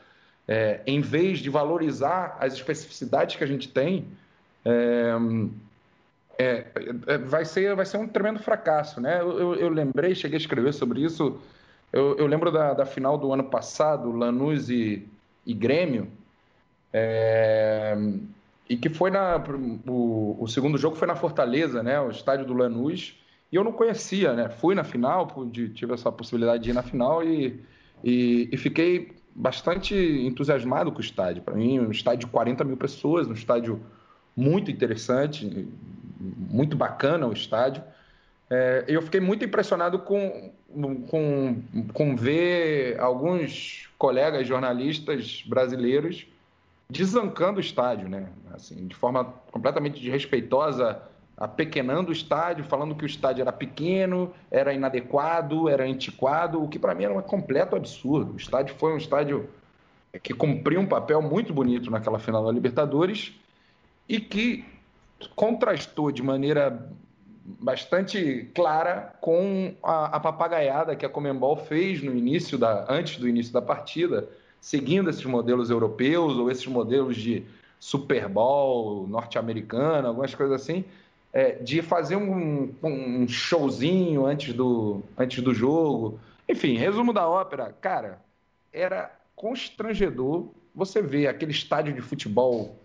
é, 0.48 0.82
em 0.86 1.02
vez 1.02 1.40
de 1.40 1.50
valorizar 1.50 2.38
as 2.40 2.54
especificidades 2.54 3.36
que 3.36 3.44
a 3.44 3.48
gente 3.48 3.68
tem, 3.68 4.08
é, 4.64 5.14
é, 6.38 6.68
é 7.08 7.18
vai, 7.18 7.44
ser, 7.44 7.76
vai 7.76 7.86
ser 7.86 7.98
um 7.98 8.08
tremendo 8.08 8.40
fracasso. 8.40 9.02
Né? 9.02 9.20
Eu, 9.20 9.40
eu, 9.40 9.56
eu 9.56 9.70
lembrei, 9.70 10.14
cheguei 10.16 10.38
a 10.38 10.42
escrever 10.42 10.74
sobre 10.74 11.02
isso, 11.02 11.40
eu, 11.92 12.16
eu 12.18 12.28
lembro 12.28 12.52
da, 12.52 12.74
da, 12.74 12.86
final 12.86 13.18
do 13.18 13.34
ano 13.34 13.46
passado, 13.46 14.12
Lanús 14.12 14.70
e, 14.70 15.08
e 15.46 15.54
Grêmio, 15.56 16.08
é, 16.94 17.98
e 18.70 18.78
que 18.78 18.90
foi 18.90 19.10
na. 19.10 19.44
O, 19.88 20.38
o, 20.40 20.48
segundo 20.48 20.78
jogo 20.78 20.96
foi 20.96 21.08
na 21.08 21.16
Fortaleza, 21.16 21.82
né? 21.82 22.00
O 22.00 22.12
estádio 22.12 22.46
do 22.46 22.54
Lanús. 22.54 23.16
E 23.52 23.56
eu 23.56 23.64
não 23.64 23.72
conhecia, 23.72 24.34
né? 24.34 24.50
Fui 24.50 24.76
na 24.76 24.84
final, 24.84 25.28
tive 25.74 25.94
essa 25.94 26.12
possibilidade 26.12 26.64
de 26.64 26.70
ir 26.70 26.74
na 26.74 26.84
final 26.84 27.24
e, 27.24 27.60
e, 28.04 28.50
e 28.52 28.58
fiquei 28.58 29.12
bastante 29.36 29.96
entusiasmado 29.96 30.92
com 30.92 30.98
o 30.98 31.02
estádio. 31.02 31.42
Para 31.42 31.56
mim, 31.56 31.80
um 31.80 31.92
estádio 31.92 32.28
de 32.28 32.28
40 32.28 32.64
mil 32.64 32.78
pessoas, 32.78 33.28
um 33.28 33.34
estádio 33.34 33.82
muito 34.36 34.72
interessante, 34.72 35.68
muito 36.20 36.76
bacana 36.76 37.28
o 37.28 37.34
estádio. 37.34 37.84
É, 38.50 38.84
eu 38.88 39.02
fiquei 39.02 39.20
muito 39.20 39.46
impressionado 39.46 40.00
com, 40.00 40.52
com, 41.10 41.62
com 41.94 42.16
ver 42.16 43.00
alguns 43.00 43.90
colegas 43.98 44.48
jornalistas 44.48 45.44
brasileiros 45.48 46.26
desancando 46.90 47.58
o 47.58 47.62
estádio, 47.62 48.10
né? 48.10 48.28
Assim, 48.52 48.88
de 48.88 48.96
forma 48.96 49.26
completamente 49.52 50.02
desrespeitosa, 50.02 51.02
apequenando 51.40 52.10
o 52.10 52.12
estádio, 52.12 52.66
falando 52.66 52.94
que 52.94 53.04
o 53.04 53.08
estádio 53.08 53.42
era 53.42 53.52
pequeno, 53.52 54.34
era 54.52 54.74
inadequado, 54.74 55.70
era 55.70 55.86
antiquado, 55.86 56.62
o 56.62 56.68
que 56.68 56.78
para 56.78 56.94
mim 56.94 57.06
era 57.06 57.14
um 57.14 57.22
completo 57.22 57.78
absurdo. 57.78 58.34
O 58.34 58.38
estádio 58.38 58.76
foi 58.76 58.94
um 58.94 58.98
estádio 58.98 59.50
que 60.22 60.34
cumpriu 60.34 60.82
um 60.82 60.86
papel 60.86 61.22
muito 61.22 61.54
bonito 61.54 61.90
naquela 61.90 62.20
final 62.20 62.44
da 62.44 62.52
Libertadores 62.52 63.34
e 64.08 64.20
que 64.20 64.66
contrastou 65.34 66.12
de 66.12 66.22
maneira 66.22 66.90
bastante 67.46 68.50
clara 68.54 69.14
com 69.22 69.74
a, 69.82 70.18
a 70.18 70.20
papagaiada 70.20 70.96
que 70.96 71.06
a 71.06 71.10
Comembol 71.10 71.56
fez 71.56 72.04
no 72.04 72.14
início 72.14 72.58
da 72.58 72.86
antes 72.90 73.18
do 73.18 73.28
início 73.28 73.54
da 73.54 73.62
partida, 73.62 74.28
seguindo 74.60 75.10
esses 75.10 75.24
modelos 75.24 75.70
europeus 75.70 76.36
ou 76.38 76.52
esses 76.52 76.68
modelos 76.68 77.16
de 77.16 77.46
Super 77.80 78.28
Bowl 78.28 79.08
norte-americano, 79.08 80.10
algumas 80.10 80.36
coisas 80.36 80.62
assim, 80.62 80.84
é, 81.32 81.52
de 81.54 81.82
fazer 81.82 82.16
um, 82.16 82.74
um, 82.84 83.28
showzinho 83.28 84.26
antes 84.26 84.54
do, 84.54 85.04
antes 85.18 85.44
do 85.44 85.54
jogo. 85.54 86.20
Enfim, 86.48 86.76
resumo 86.78 87.14
da 87.14 87.28
ópera, 87.28 87.76
cara, 87.80 88.20
era 88.74 89.12
constrangedor 89.36 90.48
você 90.74 91.02
ver 91.02 91.28
aquele 91.28 91.52
estádio 91.52 91.94
de 91.94 92.02
futebol 92.02 92.76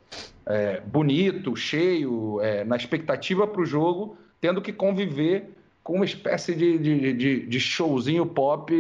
é, 0.47 0.80
bonito, 0.80 1.57
cheio, 1.57 2.40
é, 2.40 2.64
na 2.64 2.76
expectativa 2.76 3.47
para 3.47 3.61
o 3.61 3.66
jogo, 3.66 4.16
tendo 4.40 4.61
que 4.61 4.72
conviver 4.72 5.51
com 5.82 5.97
uma 5.97 6.05
espécie 6.05 6.55
de, 6.55 6.78
de, 6.78 7.12
de, 7.12 7.47
de, 7.47 7.61
showzinho 7.61 8.24
pop 8.24 8.72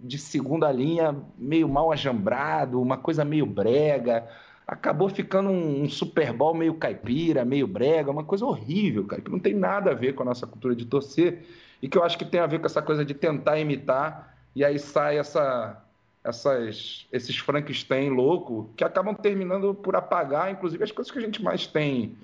de 0.00 0.18
segunda 0.18 0.70
linha, 0.72 1.16
meio 1.38 1.68
mal 1.68 1.92
ajambrado, 1.92 2.82
uma 2.82 2.96
coisa 2.96 3.24
meio 3.24 3.46
brega. 3.46 4.28
Acabou 4.68 5.08
ficando 5.08 5.48
um, 5.48 5.84
um 5.84 5.88
Super 5.88 6.30
Bowl 6.30 6.54
meio 6.54 6.74
caipira, 6.74 7.42
meio 7.42 7.66
brega, 7.66 8.10
uma 8.10 8.22
coisa 8.22 8.44
horrível, 8.44 9.06
cara, 9.06 9.22
que 9.22 9.30
não 9.30 9.38
tem 9.38 9.54
nada 9.54 9.92
a 9.92 9.94
ver 9.94 10.14
com 10.14 10.22
a 10.22 10.26
nossa 10.26 10.46
cultura 10.46 10.76
de 10.76 10.84
torcer 10.84 11.46
e 11.80 11.88
que 11.88 11.96
eu 11.96 12.04
acho 12.04 12.18
que 12.18 12.24
tem 12.24 12.38
a 12.38 12.46
ver 12.46 12.60
com 12.60 12.66
essa 12.66 12.82
coisa 12.82 13.02
de 13.02 13.14
tentar 13.14 13.58
imitar 13.58 14.36
e 14.54 14.62
aí 14.62 14.78
sai 14.78 15.18
essa, 15.18 15.82
essas, 16.22 17.06
esses 17.10 17.38
Frankenstein 17.38 18.10
louco 18.10 18.70
que 18.76 18.84
acabam 18.84 19.14
terminando 19.14 19.74
por 19.74 19.96
apagar, 19.96 20.50
inclusive, 20.50 20.84
as 20.84 20.92
coisas 20.92 21.10
que 21.10 21.18
a 21.18 21.22
gente 21.22 21.42
mais 21.42 21.66
tem 21.66 22.16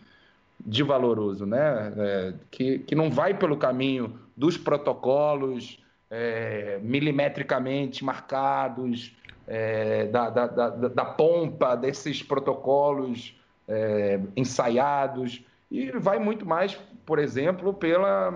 de 0.65 0.83
valoroso, 0.83 1.47
né? 1.47 1.93
É, 1.97 2.35
que, 2.51 2.79
que 2.81 2.95
não 2.95 3.11
vai 3.11 3.35
pelo 3.35 3.57
caminho 3.57 4.19
dos 4.37 4.57
protocolos 4.57 5.79
é, 6.11 6.79
milimetricamente 6.83 8.05
marcados, 8.05 9.15
é, 9.47 10.07
da, 10.07 10.31
da, 10.31 10.47
da, 10.47 10.69
da, 10.71 11.05
pompa 11.05 11.75
desses 11.75 12.23
protocolos 12.23 13.39
é, 13.69 14.21
ensaiados, 14.37 15.45
e 15.71 15.91
vai 15.93 16.19
muito 16.19 16.47
mais, 16.47 16.79
por 17.05 17.19
exemplo, 17.19 17.73
pela, 17.75 18.33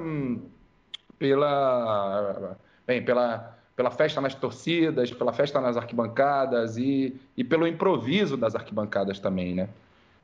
pela, 1.18 2.56
bem, 2.86 3.04
pela, 3.04 3.56
pela 3.76 3.90
festa 3.90 4.20
nas 4.20 4.34
torcidas, 4.34 5.12
pela 5.12 5.32
festa 5.32 5.60
nas 5.60 5.76
arquibancadas 5.76 6.76
e, 6.76 7.18
e 7.36 7.44
pelo 7.44 7.66
improviso 7.66 8.36
das 8.36 8.54
arquibancadas 8.54 9.18
também, 9.18 9.54
né? 9.54 9.68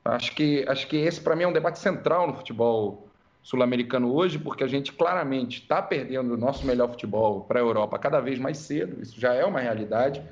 Acho 0.05 0.35
que, 0.35 0.64
acho 0.68 0.87
que 0.87 0.97
esse, 0.97 1.20
para 1.20 1.35
mim, 1.35 1.45
é 1.45 1.49
um 1.49 1.53
debate 1.53 1.78
central 1.78 2.26
no 2.26 2.35
futebol 2.35 3.09
sul-americano 3.43 4.12
hoje, 4.12 4.39
porque 4.39 4.64
a 4.64 4.66
gente 4.66 4.93
claramente 4.93 5.62
está 5.62 5.80
perdendo 5.80 6.35
o 6.35 6.37
nosso 6.37 6.66
melhor 6.66 6.89
futebol 6.91 7.43
para 7.43 7.61
a 7.61 7.62
Europa 7.62 7.99
cada 7.99 8.20
vez 8.20 8.39
mais 8.39 8.59
cedo, 8.59 9.01
isso 9.03 9.20
já 9.20 9.35
é 9.35 9.45
uma 9.45 9.61
realidade. 9.61 10.22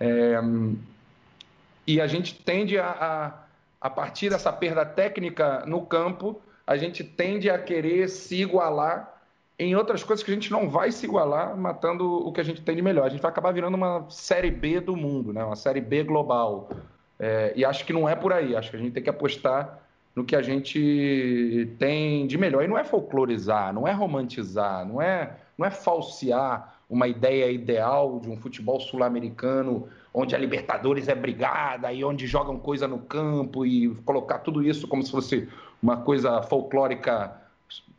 É, 0.00 0.38
e 1.86 2.00
a 2.00 2.06
gente 2.06 2.34
tende 2.34 2.78
a, 2.78 2.90
a, 2.90 3.32
a 3.80 3.90
partir 3.90 4.30
dessa 4.30 4.52
perda 4.52 4.84
técnica 4.84 5.64
no 5.66 5.86
campo, 5.86 6.40
a 6.66 6.76
gente 6.76 7.02
tende 7.02 7.48
a 7.48 7.58
querer 7.58 8.08
se 8.08 8.42
igualar 8.42 9.18
em 9.58 9.74
outras 9.74 10.04
coisas 10.04 10.24
que 10.24 10.30
a 10.30 10.34
gente 10.34 10.52
não 10.52 10.68
vai 10.68 10.92
se 10.92 11.04
igualar 11.04 11.56
matando 11.56 12.26
o 12.26 12.32
que 12.32 12.40
a 12.40 12.44
gente 12.44 12.62
tem 12.62 12.76
de 12.76 12.82
melhor. 12.82 13.06
A 13.06 13.08
gente 13.08 13.20
vai 13.20 13.30
acabar 13.30 13.52
virando 13.52 13.74
uma 13.74 14.06
série 14.08 14.50
B 14.50 14.80
do 14.80 14.94
mundo, 14.94 15.32
né? 15.32 15.42
uma 15.42 15.56
série 15.56 15.80
B 15.80 16.04
global. 16.04 16.70
É, 17.18 17.52
e 17.56 17.64
acho 17.64 17.84
que 17.84 17.92
não 17.92 18.08
é 18.08 18.14
por 18.14 18.32
aí. 18.32 18.54
Acho 18.54 18.70
que 18.70 18.76
a 18.76 18.78
gente 18.78 18.92
tem 18.92 19.02
que 19.02 19.10
apostar 19.10 19.80
no 20.14 20.24
que 20.24 20.36
a 20.36 20.42
gente 20.42 21.74
tem 21.78 22.26
de 22.26 22.38
melhor. 22.38 22.62
E 22.62 22.68
não 22.68 22.78
é 22.78 22.84
folclorizar, 22.84 23.72
não 23.72 23.88
é 23.88 23.92
romantizar, 23.92 24.86
não 24.86 25.02
é, 25.02 25.36
não 25.56 25.66
é 25.66 25.70
falsear 25.70 26.77
uma 26.88 27.06
ideia 27.06 27.50
ideal 27.50 28.18
de 28.20 28.30
um 28.30 28.36
futebol 28.36 28.80
sul-americano 28.80 29.88
onde 30.12 30.34
a 30.34 30.38
Libertadores 30.38 31.06
é 31.08 31.14
brigada 31.14 31.92
e 31.92 32.02
onde 32.02 32.26
jogam 32.26 32.58
coisa 32.58 32.88
no 32.88 32.98
campo 32.98 33.66
e 33.66 33.94
colocar 34.04 34.38
tudo 34.38 34.62
isso 34.62 34.88
como 34.88 35.02
se 35.02 35.10
fosse 35.10 35.48
uma 35.82 35.98
coisa 35.98 36.42
folclórica 36.42 37.36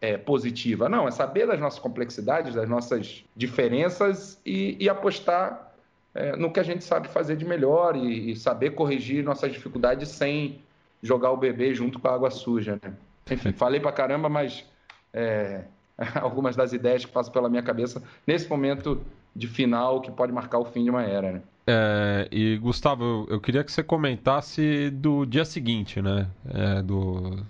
é, 0.01 0.17
positiva. 0.17 0.89
Não, 0.89 1.07
é 1.07 1.11
saber 1.11 1.45
das 1.47 1.59
nossas 1.59 1.79
complexidades, 1.79 2.55
das 2.55 2.67
nossas 2.67 3.23
diferenças 3.35 4.39
e, 4.45 4.75
e 4.79 4.89
apostar 4.89 5.71
é, 6.15 6.35
no 6.35 6.51
que 6.51 6.59
a 6.59 6.63
gente 6.63 6.83
sabe 6.83 7.07
fazer 7.07 7.35
de 7.35 7.45
melhor 7.45 7.95
e, 7.95 8.31
e, 8.31 8.35
saber 8.35 8.71
corrigir 8.71 9.23
nossas 9.23 9.51
dificuldades 9.51 10.09
sem 10.09 10.59
jogar 11.01 11.31
o 11.31 11.37
bebê 11.37 11.73
junto 11.73 11.99
com 11.99 12.07
a 12.07 12.13
água 12.13 12.31
suja. 12.31 12.79
Né? 12.81 12.93
Enfim, 13.29 13.51
falei 13.51 13.79
pra 13.79 13.91
caramba, 13.91 14.27
mas 14.27 14.65
é, 15.13 15.63
algumas 16.19 16.55
das 16.55 16.73
ideias 16.73 17.05
que 17.05 17.11
passam 17.11 17.31
pela 17.31 17.49
minha 17.49 17.63
cabeça 17.63 18.01
nesse 18.25 18.49
momento 18.49 19.01
de 19.35 19.47
final 19.47 20.01
que 20.01 20.11
pode 20.11 20.31
marcar 20.31 20.59
o 20.59 20.65
fim 20.65 20.83
de 20.83 20.89
uma 20.89 21.03
era. 21.03 21.31
Né? 21.31 21.41
É, 21.67 22.27
e 22.31 22.57
Gustavo, 22.57 23.27
eu, 23.29 23.39
queria 23.39 23.63
que 23.63 23.71
você 23.71 23.83
comentasse 23.83 24.89
do 24.89 25.25
dia 25.25 25.45
seguinte, 25.45 26.01
né? 26.01 26.27
É, 26.47 26.81
do, 26.81 27.43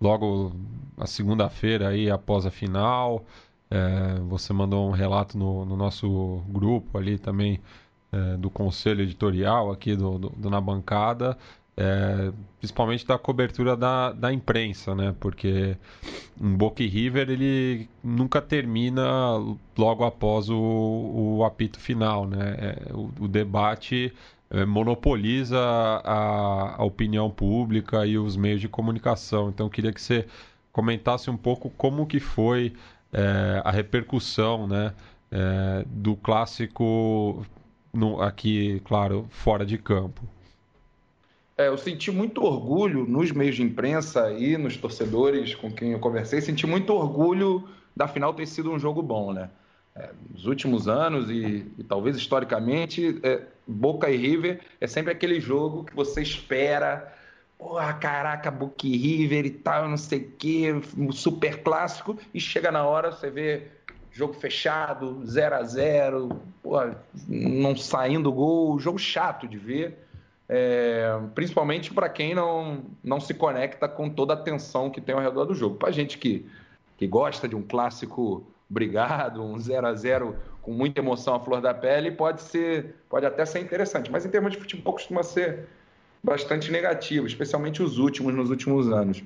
logo 0.00 0.52
a 0.98 1.06
segunda-feira 1.06 1.88
aí 1.88 2.10
após 2.10 2.44
a 2.44 2.50
final. 2.50 3.24
É, 3.70 4.20
você 4.28 4.52
mandou 4.52 4.86
um 4.86 4.90
relato 4.90 5.38
no, 5.38 5.64
no 5.64 5.76
nosso 5.76 6.42
grupo 6.48 6.98
ali 6.98 7.18
também 7.18 7.58
é, 8.12 8.36
do 8.36 8.50
conselho 8.50 9.00
editorial 9.00 9.70
aqui 9.70 9.96
do, 9.96 10.18
do, 10.18 10.28
do 10.28 10.50
Na 10.50 10.60
Bancada, 10.60 11.38
é, 11.76 12.32
principalmente 12.58 13.06
da 13.06 13.18
cobertura 13.18 13.76
da, 13.76 14.12
da 14.12 14.32
imprensa, 14.32 14.94
né? 14.94 15.14
Porque 15.18 15.76
um 16.40 16.56
e 16.78 16.86
River 16.86 17.30
ele 17.30 17.88
nunca 18.02 18.42
termina 18.42 19.02
logo 19.76 20.04
após 20.04 20.50
o, 20.50 20.56
o 21.38 21.44
apito 21.44 21.80
final, 21.80 22.26
né? 22.26 22.56
É, 22.58 22.92
o, 22.92 23.10
o, 23.20 23.28
debate 23.28 24.12
é, 24.50 24.64
monopoliza 24.66 25.58
a, 25.58 26.76
a 26.76 26.84
opinião 26.84 27.30
pública 27.30 28.06
e 28.06 28.18
os 28.18 28.36
meios 28.36 28.60
de 28.60 28.68
comunicação. 28.68 29.48
Então, 29.48 29.68
queria 29.68 29.92
que 29.92 30.00
você 30.00 30.26
comentasse 30.72 31.30
um 31.30 31.36
pouco 31.36 31.70
como 31.70 32.06
que 32.06 32.20
foi 32.20 32.74
é, 33.12 33.62
a 33.64 33.70
repercussão 33.70 34.66
né, 34.66 34.92
é, 35.30 35.84
do 35.86 36.16
clássico 36.16 37.46
no, 37.92 38.20
aqui, 38.20 38.80
claro, 38.84 39.26
fora 39.30 39.64
de 39.64 39.78
campo. 39.78 40.22
É, 41.62 41.68
eu 41.68 41.78
senti 41.78 42.10
muito 42.10 42.42
orgulho 42.42 43.06
nos 43.06 43.30
meios 43.30 43.54
de 43.54 43.62
imprensa 43.62 44.32
e 44.32 44.56
nos 44.56 44.76
torcedores 44.76 45.54
com 45.54 45.70
quem 45.70 45.92
eu 45.92 46.00
conversei, 46.00 46.40
senti 46.40 46.66
muito 46.66 46.92
orgulho 46.92 47.68
da 47.94 48.08
final 48.08 48.34
ter 48.34 48.46
sido 48.46 48.72
um 48.72 48.78
jogo 48.78 49.00
bom, 49.00 49.32
né? 49.32 49.48
É, 49.94 50.10
nos 50.30 50.46
últimos 50.46 50.88
anos 50.88 51.30
e, 51.30 51.70
e 51.78 51.84
talvez 51.84 52.16
historicamente, 52.16 53.20
é, 53.22 53.42
Boca 53.66 54.10
e 54.10 54.16
River 54.16 54.60
é 54.80 54.86
sempre 54.86 55.12
aquele 55.12 55.38
jogo 55.38 55.84
que 55.84 55.94
você 55.94 56.22
espera 56.22 57.12
porra, 57.58 57.92
caraca, 57.92 58.50
Book 58.50 58.88
River 58.90 59.46
e 59.46 59.50
tal, 59.50 59.88
não 59.88 59.96
sei 59.96 60.18
o 60.18 60.32
quê, 60.36 60.72
super 61.12 61.62
clássico, 61.62 62.18
e 62.34 62.40
chega 62.40 62.72
na 62.72 62.84
hora, 62.84 63.12
você 63.12 63.30
vê 63.30 63.68
jogo 64.10 64.32
fechado, 64.32 65.24
0 65.24 65.54
a 65.54 65.62
0 65.62 66.40
porra, 66.60 66.96
não 67.28 67.76
saindo 67.76 68.32
gol, 68.32 68.80
jogo 68.80 68.98
chato 68.98 69.46
de 69.46 69.58
ver, 69.58 69.96
é, 70.54 71.18
principalmente 71.34 71.94
para 71.94 72.10
quem 72.10 72.34
não, 72.34 72.84
não 73.02 73.18
se 73.18 73.32
conecta 73.32 73.88
com 73.88 74.10
toda 74.10 74.34
a 74.34 74.36
tensão 74.36 74.90
que 74.90 75.00
tem 75.00 75.14
ao 75.14 75.20
redor 75.22 75.46
do 75.46 75.54
jogo. 75.54 75.76
Para 75.76 75.90
gente 75.90 76.18
que, 76.18 76.46
que 76.98 77.06
gosta 77.06 77.48
de 77.48 77.56
um 77.56 77.62
clássico 77.62 78.46
brigado, 78.68 79.42
um 79.42 79.58
0 79.58 79.86
a 79.86 79.94
0 79.94 80.36
com 80.60 80.70
muita 80.70 81.00
emoção 81.00 81.34
à 81.34 81.40
flor 81.40 81.62
da 81.62 81.72
pele, 81.72 82.12
pode 82.12 82.42
ser, 82.42 82.96
pode 83.08 83.24
até 83.24 83.46
ser 83.46 83.60
interessante, 83.60 84.10
mas 84.10 84.26
em 84.26 84.28
termos 84.28 84.52
de 84.52 84.58
futebol 84.58 84.92
costuma 84.92 85.22
ser 85.22 85.68
bastante 86.22 86.70
negativo, 86.70 87.26
especialmente 87.26 87.82
os 87.82 87.96
últimos, 87.96 88.34
nos 88.34 88.50
últimos 88.50 88.92
anos. 88.92 89.24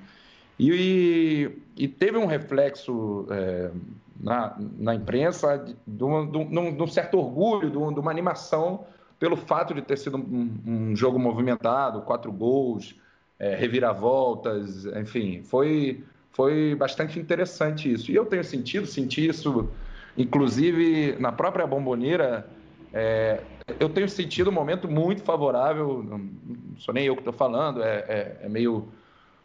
E, 0.61 1.51
e 1.77 1.89
teve 1.89 2.17
um 2.17 2.27
reflexo 2.27 3.27
é, 3.31 3.71
na, 4.21 4.57
na 4.79 4.95
imprensa 4.95 5.59
de, 5.59 5.77
de, 5.85 6.05
um, 6.05 6.31
de, 6.31 6.83
um, 6.83 6.87
certo 6.87 7.19
orgulho, 7.19 7.69
de, 7.69 7.77
uma 7.77 8.13
animação 8.13 8.87
pelo 9.19 9.37
fato 9.37 9.75
de 9.75 9.83
ter 9.83 9.97
sido 9.99 10.17
um, 10.17 10.61
um 10.67 10.97
jogo 10.97 11.19
movimentado, 11.19 12.03
quatro 12.03 12.31
gols, 12.31 12.95
é, 13.39 13.55
reviravoltas, 13.55 14.87
enfim, 14.87 15.43
foi, 15.43 16.05
foi 16.33 16.75
bastante 16.75 17.19
interessante 17.19 17.91
isso. 17.91 18.11
E 18.11 18.15
eu 18.15 18.27
tenho 18.27 18.45
sentido, 18.45 18.87
senti 18.87 19.27
isso, 19.27 19.69
inclusive 20.17 21.17
na 21.19 21.33
própria 21.33 21.67
bomboneira, 21.67 22.47
é, 22.93 23.43
eu 23.81 23.89
tenho 23.89 24.09
sentido 24.09 24.51
um 24.51 24.53
momento 24.53 24.89
muito 24.89 25.23
favorável, 25.23 26.03
não 26.03 26.31
sou 26.79 26.95
nem 26.95 27.05
eu 27.05 27.15
que 27.15 27.21
estou 27.21 27.33
falando, 27.33 27.83
é, 27.83 28.05
é, 28.09 28.41
é 28.43 28.49
meio 28.49 28.89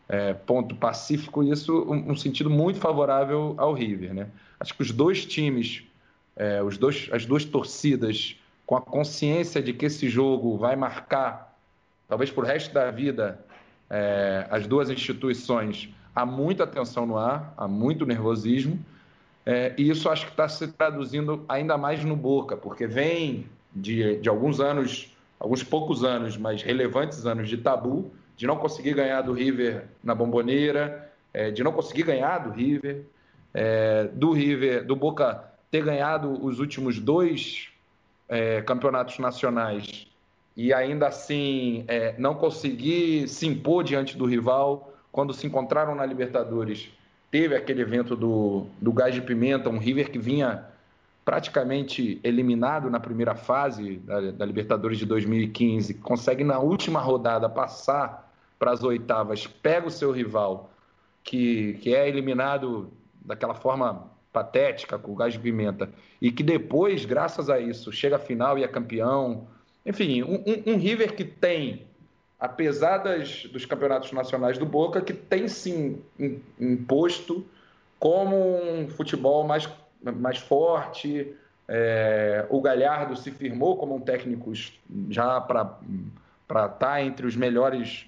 é, 0.07 0.34
ponto 0.34 0.76
pacífico 0.76 1.41
isso, 1.43 1.84
um, 1.89 2.11
um, 2.11 2.15
sentido 2.15 2.49
muito 2.49 2.80
favorável 2.80 3.55
ao 3.57 3.74
River. 3.74 4.13
Né? 4.13 4.28
Acho 4.59 4.74
que 4.76 4.82
os 4.82 4.91
dois 4.91 5.26
times, 5.26 5.84
é, 6.36 6.61
os 6.61 6.78
dois, 6.78 7.09
as 7.11 7.26
duas 7.26 7.45
torcidas, 7.45 8.36
com 8.72 8.78
a 8.78 8.82
consciência 8.82 9.61
de 9.61 9.74
que 9.74 9.88
esse 9.88 10.07
jogo 10.07 10.55
vai 10.55 10.78
marcar, 10.78 11.59
talvez 12.07 12.32
por 12.32 12.45
resto 12.45 12.74
da 12.74 12.89
vida, 12.89 13.38
é, 13.89 14.47
as 14.49 14.65
duas 14.65 14.89
instituições, 14.89 15.89
há 16.15 16.26
muita 16.26 16.65
tensão 16.65 17.05
no 17.05 17.17
ar, 17.17 17.53
há 17.57 17.67
muito 17.67 18.05
nervosismo, 18.05 18.80
é, 19.45 19.74
e 19.78 19.89
isso 19.89 20.09
acho 20.09 20.26
que 20.26 20.32
está 20.32 20.47
se 20.47 20.69
traduzindo 20.69 21.43
ainda 21.49 21.78
mais 21.78 22.01
no 22.05 22.15
Boca, 22.15 22.55
porque 22.55 22.88
vem 22.88 23.45
de, 23.76 24.15
de 24.19 24.30
alguns 24.30 24.61
anos, 24.61 25.13
alguns 25.38 25.63
poucos 25.63 26.05
anos, 26.05 26.38
mas 26.38 26.63
relevantes 26.63 27.26
anos 27.26 27.49
de 27.49 27.57
tabu, 27.57 28.09
de 28.38 28.47
não 28.47 28.55
conseguir 28.55 28.93
ganhar 28.93 29.22
do 29.22 29.34
River 29.34 29.84
na 30.01 30.15
bomboneira, 30.15 31.11
é, 31.34 31.51
de 31.51 31.61
não 31.61 31.74
conseguir 31.74 32.03
ganhar 32.03 32.38
do 32.38 32.51
River, 32.51 33.03
é, 33.53 34.07
do 34.13 34.32
River, 34.32 34.86
do 34.86 34.95
Boca 34.95 35.43
ter 35.69 35.84
ganhado 35.84 36.41
os 36.41 36.61
últimos 36.61 37.01
dois 37.01 37.70
é, 38.32 38.61
campeonatos 38.61 39.19
nacionais 39.19 40.07
e 40.55 40.73
ainda 40.73 41.07
assim 41.07 41.84
é, 41.88 42.15
não 42.17 42.34
conseguir 42.34 43.27
se 43.27 43.45
impor 43.45 43.84
diante 43.84 44.17
do 44.17 44.25
rival 44.25 44.93
quando 45.11 45.34
se 45.34 45.45
encontraram 45.45 45.93
na 45.93 46.05
Libertadores. 46.05 46.89
Teve 47.29 47.55
aquele 47.55 47.82
evento 47.82 48.15
do, 48.15 48.65
do 48.79 48.93
Gás 48.93 49.13
de 49.13 49.21
Pimenta, 49.21 49.69
um 49.69 49.77
River 49.77 50.09
que 50.09 50.17
vinha 50.17 50.65
praticamente 51.25 52.19
eliminado 52.23 52.89
na 52.89 52.99
primeira 52.99 53.36
fase 53.36 53.97
da, 53.97 54.32
da 54.32 54.45
Libertadores 54.45 54.97
de 54.97 55.05
2015, 55.05 55.95
consegue 55.95 56.43
na 56.43 56.59
última 56.59 57.01
rodada 57.01 57.49
passar 57.49 58.32
para 58.57 58.71
as 58.71 58.82
oitavas, 58.82 59.45
pega 59.45 59.88
o 59.88 59.91
seu 59.91 60.11
rival, 60.11 60.71
que, 61.23 61.73
que 61.82 61.93
é 61.93 62.07
eliminado 62.07 62.91
daquela 63.23 63.53
forma 63.53 64.09
patética, 64.32 64.97
com 64.97 65.11
o 65.11 65.15
gás 65.15 65.34
de 65.34 65.39
pimenta, 65.39 65.89
e 66.21 66.32
que 66.32 66.43
depois, 66.43 67.05
graças 67.05 67.49
a 67.49 67.59
isso, 67.59 67.91
chega 67.91 68.15
à 68.15 68.19
final 68.19 68.57
e 68.57 68.63
é 68.63 68.67
campeão. 68.67 69.47
Enfim, 69.86 70.23
um, 70.23 70.43
um, 70.67 70.77
River 70.77 71.15
que 71.15 71.23
tem, 71.23 71.86
apesar 72.39 72.99
das, 72.99 73.45
dos 73.45 73.65
campeonatos 73.65 74.11
nacionais 74.11 74.57
do 74.57 74.65
Boca, 74.65 75.01
que 75.01 75.13
tem 75.13 75.47
sim 75.47 76.01
imposto 76.59 77.45
como 77.99 78.36
um 78.36 78.88
futebol 78.88 79.45
mais 79.45 79.67
mais 80.03 80.38
forte. 80.38 81.36
É, 81.67 82.45
o 82.49 82.59
Galhardo 82.59 83.15
se 83.15 83.32
firmou 83.32 83.77
como 83.77 83.95
um 83.95 84.01
técnico 84.01 84.51
já 85.09 85.39
para 85.39 85.77
estar 86.49 86.69
tá 86.69 87.01
entre 87.01 87.25
os 87.25 87.36
melhores 87.36 88.07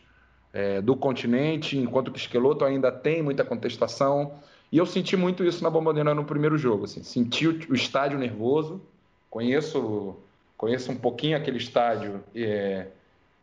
é, 0.52 0.82
do 0.82 0.96
continente, 0.96 1.78
enquanto 1.78 2.12
que 2.12 2.20
Esqueloto 2.20 2.66
ainda 2.66 2.92
tem 2.92 3.22
muita 3.22 3.46
contestação. 3.46 4.34
E 4.74 4.78
eu 4.80 4.88
senti 4.88 5.16
muito 5.16 5.44
isso 5.44 5.64
na 5.64 5.70
Bomboneira 5.70 6.16
no 6.16 6.26
primeiro 6.26 6.58
jogo. 6.58 6.86
Assim, 6.86 7.04
senti 7.04 7.48
o, 7.48 7.60
o, 7.70 7.76
estádio 7.76 8.18
nervoso, 8.18 8.82
conheço, 9.30 10.16
conheço 10.58 10.92
um 10.92 10.96
pouquinho 10.96 11.38
aquele 11.38 11.60
estádio. 11.60 12.24
É, 12.36 12.88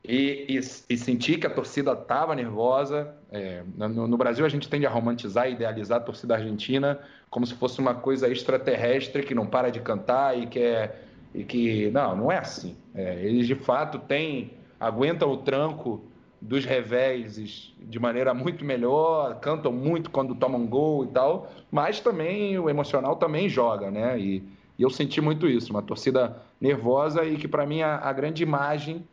e, 0.05 0.47
e, 0.49 0.59
e, 0.59 0.99
senti 0.99 1.39
que 1.39 1.47
a 1.47 1.51
torcida 1.51 1.93
estava 1.93 2.35
nervosa. 2.35 3.15
É, 3.31 3.63
no, 3.77 4.09
no, 4.09 4.17
Brasil, 4.17 4.45
a 4.45 4.49
gente 4.49 4.69
tende 4.69 4.87
a 4.87 4.91
romantizar 4.91 5.49
e 5.49 5.53
idealizar 5.53 5.99
a 5.99 6.03
torcida 6.03 6.35
argentina 6.35 6.99
como 7.31 7.47
se 7.47 7.55
fosse 7.55 7.79
uma 7.79 7.95
coisa 7.95 8.29
extraterrestre 8.29 9.23
que 9.23 9.33
não 9.33 9.47
para 9.47 9.71
de 9.71 9.79
cantar 9.79 10.37
e 10.37 10.49
que 10.49 10.59
é. 10.59 11.01
E 11.33 11.45
que, 11.45 11.93
não, 11.93 12.17
não 12.17 12.33
é 12.33 12.39
assim. 12.39 12.77
É, 12.93 13.25
eles 13.25 13.47
de 13.47 13.55
fato 13.55 14.01
têm, 14.01 14.51
aguentam 14.81 15.31
o 15.31 15.37
tranco 15.37 16.03
dos 16.41 16.65
revéses 16.65 17.75
de 17.79 17.99
maneira 17.99 18.33
muito 18.33 18.65
melhor, 18.65 19.39
cantam 19.41 19.73
muito 19.73 20.11
quando 20.11 20.35
tomam 20.35 20.67
gol 20.67 21.05
e 21.05 21.09
tal, 21.09 21.53
mas 21.71 22.01
também 22.01 22.59
o 22.59 22.71
emocional 22.71 23.17
também 23.17 23.49
joga, 23.49 23.91
né? 23.91 24.19
E, 24.19 24.43
e 24.79 24.83
eu 24.83 24.89
senti 24.89 25.21
muito 25.21 25.47
isso, 25.47 25.71
uma 25.71 25.83
torcida 25.83 26.43
nervosa 26.61 27.25
e 27.25 27.37
que 27.37 27.47
para 27.47 27.67
mim 27.67 27.83
a, 27.83 27.97
a 27.97 28.13
grande 28.13 28.43
imagem 28.43 29.05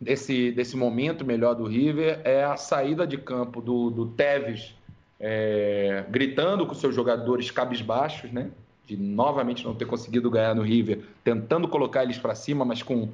desse, 0.00 0.50
desse 0.52 0.76
momento 0.76 1.24
melhor 1.24 1.54
do 1.54 1.64
River 1.64 2.20
é 2.24 2.44
a 2.44 2.56
saída 2.56 3.06
de 3.06 3.18
campo 3.18 3.60
do, 3.60 3.90
do 3.90 4.06
Tevez 4.06 4.74
é, 5.22 6.04
gritando 6.10 6.66
com 6.66 6.74
seus 6.74 6.92
jogadores 6.92 7.48
cabisbaixos, 7.52 8.32
né? 8.32 8.50
De 8.84 8.96
novamente 8.96 9.64
não 9.64 9.72
ter 9.72 9.84
conseguido 9.84 10.28
ganhar 10.28 10.52
no 10.52 10.62
River, 10.62 11.04
tentando 11.22 11.68
colocar 11.68 12.02
eles 12.02 12.18
para 12.18 12.34
cima, 12.34 12.64
mas 12.64 12.82
com, 12.82 13.08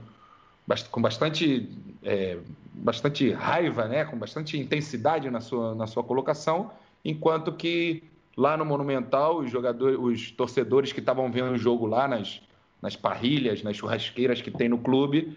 com 0.90 1.00
bastante, 1.00 1.68
é, 2.02 2.38
bastante 2.74 3.30
raiva, 3.32 3.86
né? 3.86 4.04
Com 4.04 4.18
bastante 4.18 4.58
intensidade 4.58 5.30
na 5.30 5.40
sua, 5.40 5.74
na 5.74 5.86
sua 5.86 6.04
colocação, 6.04 6.70
enquanto 7.04 7.52
que 7.52 8.02
lá 8.36 8.56
no 8.56 8.64
Monumental 8.64 9.38
os 9.38 9.50
jogadores, 9.50 9.98
os 9.98 10.30
torcedores 10.30 10.92
que 10.92 11.00
estavam 11.00 11.30
vendo 11.30 11.52
o 11.52 11.58
jogo 11.58 11.86
lá 11.86 12.06
nas, 12.06 12.40
nas 12.80 12.94
parrilhas, 12.94 13.62
nas 13.62 13.76
churrasqueiras 13.76 14.40
que 14.40 14.50
tem 14.50 14.68
no 14.68 14.78
clube, 14.78 15.36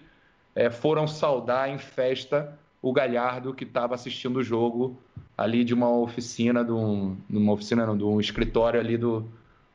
é, 0.53 0.69
foram 0.69 1.07
saudar 1.07 1.69
em 1.69 1.77
festa 1.77 2.57
o 2.81 2.91
Galhardo 2.91 3.53
que 3.53 3.63
estava 3.63 3.95
assistindo 3.95 4.37
o 4.37 4.43
jogo 4.43 4.97
ali 5.37 5.63
de 5.63 5.73
uma 5.73 5.89
oficina, 5.89 6.63
de 6.63 6.71
um, 6.71 7.15
de 7.29 7.37
uma 7.37 7.53
oficina, 7.53 7.85
não, 7.85 7.97
de 7.97 8.03
um 8.03 8.19
escritório 8.19 8.79
ali 8.79 8.97
do, 8.97 9.27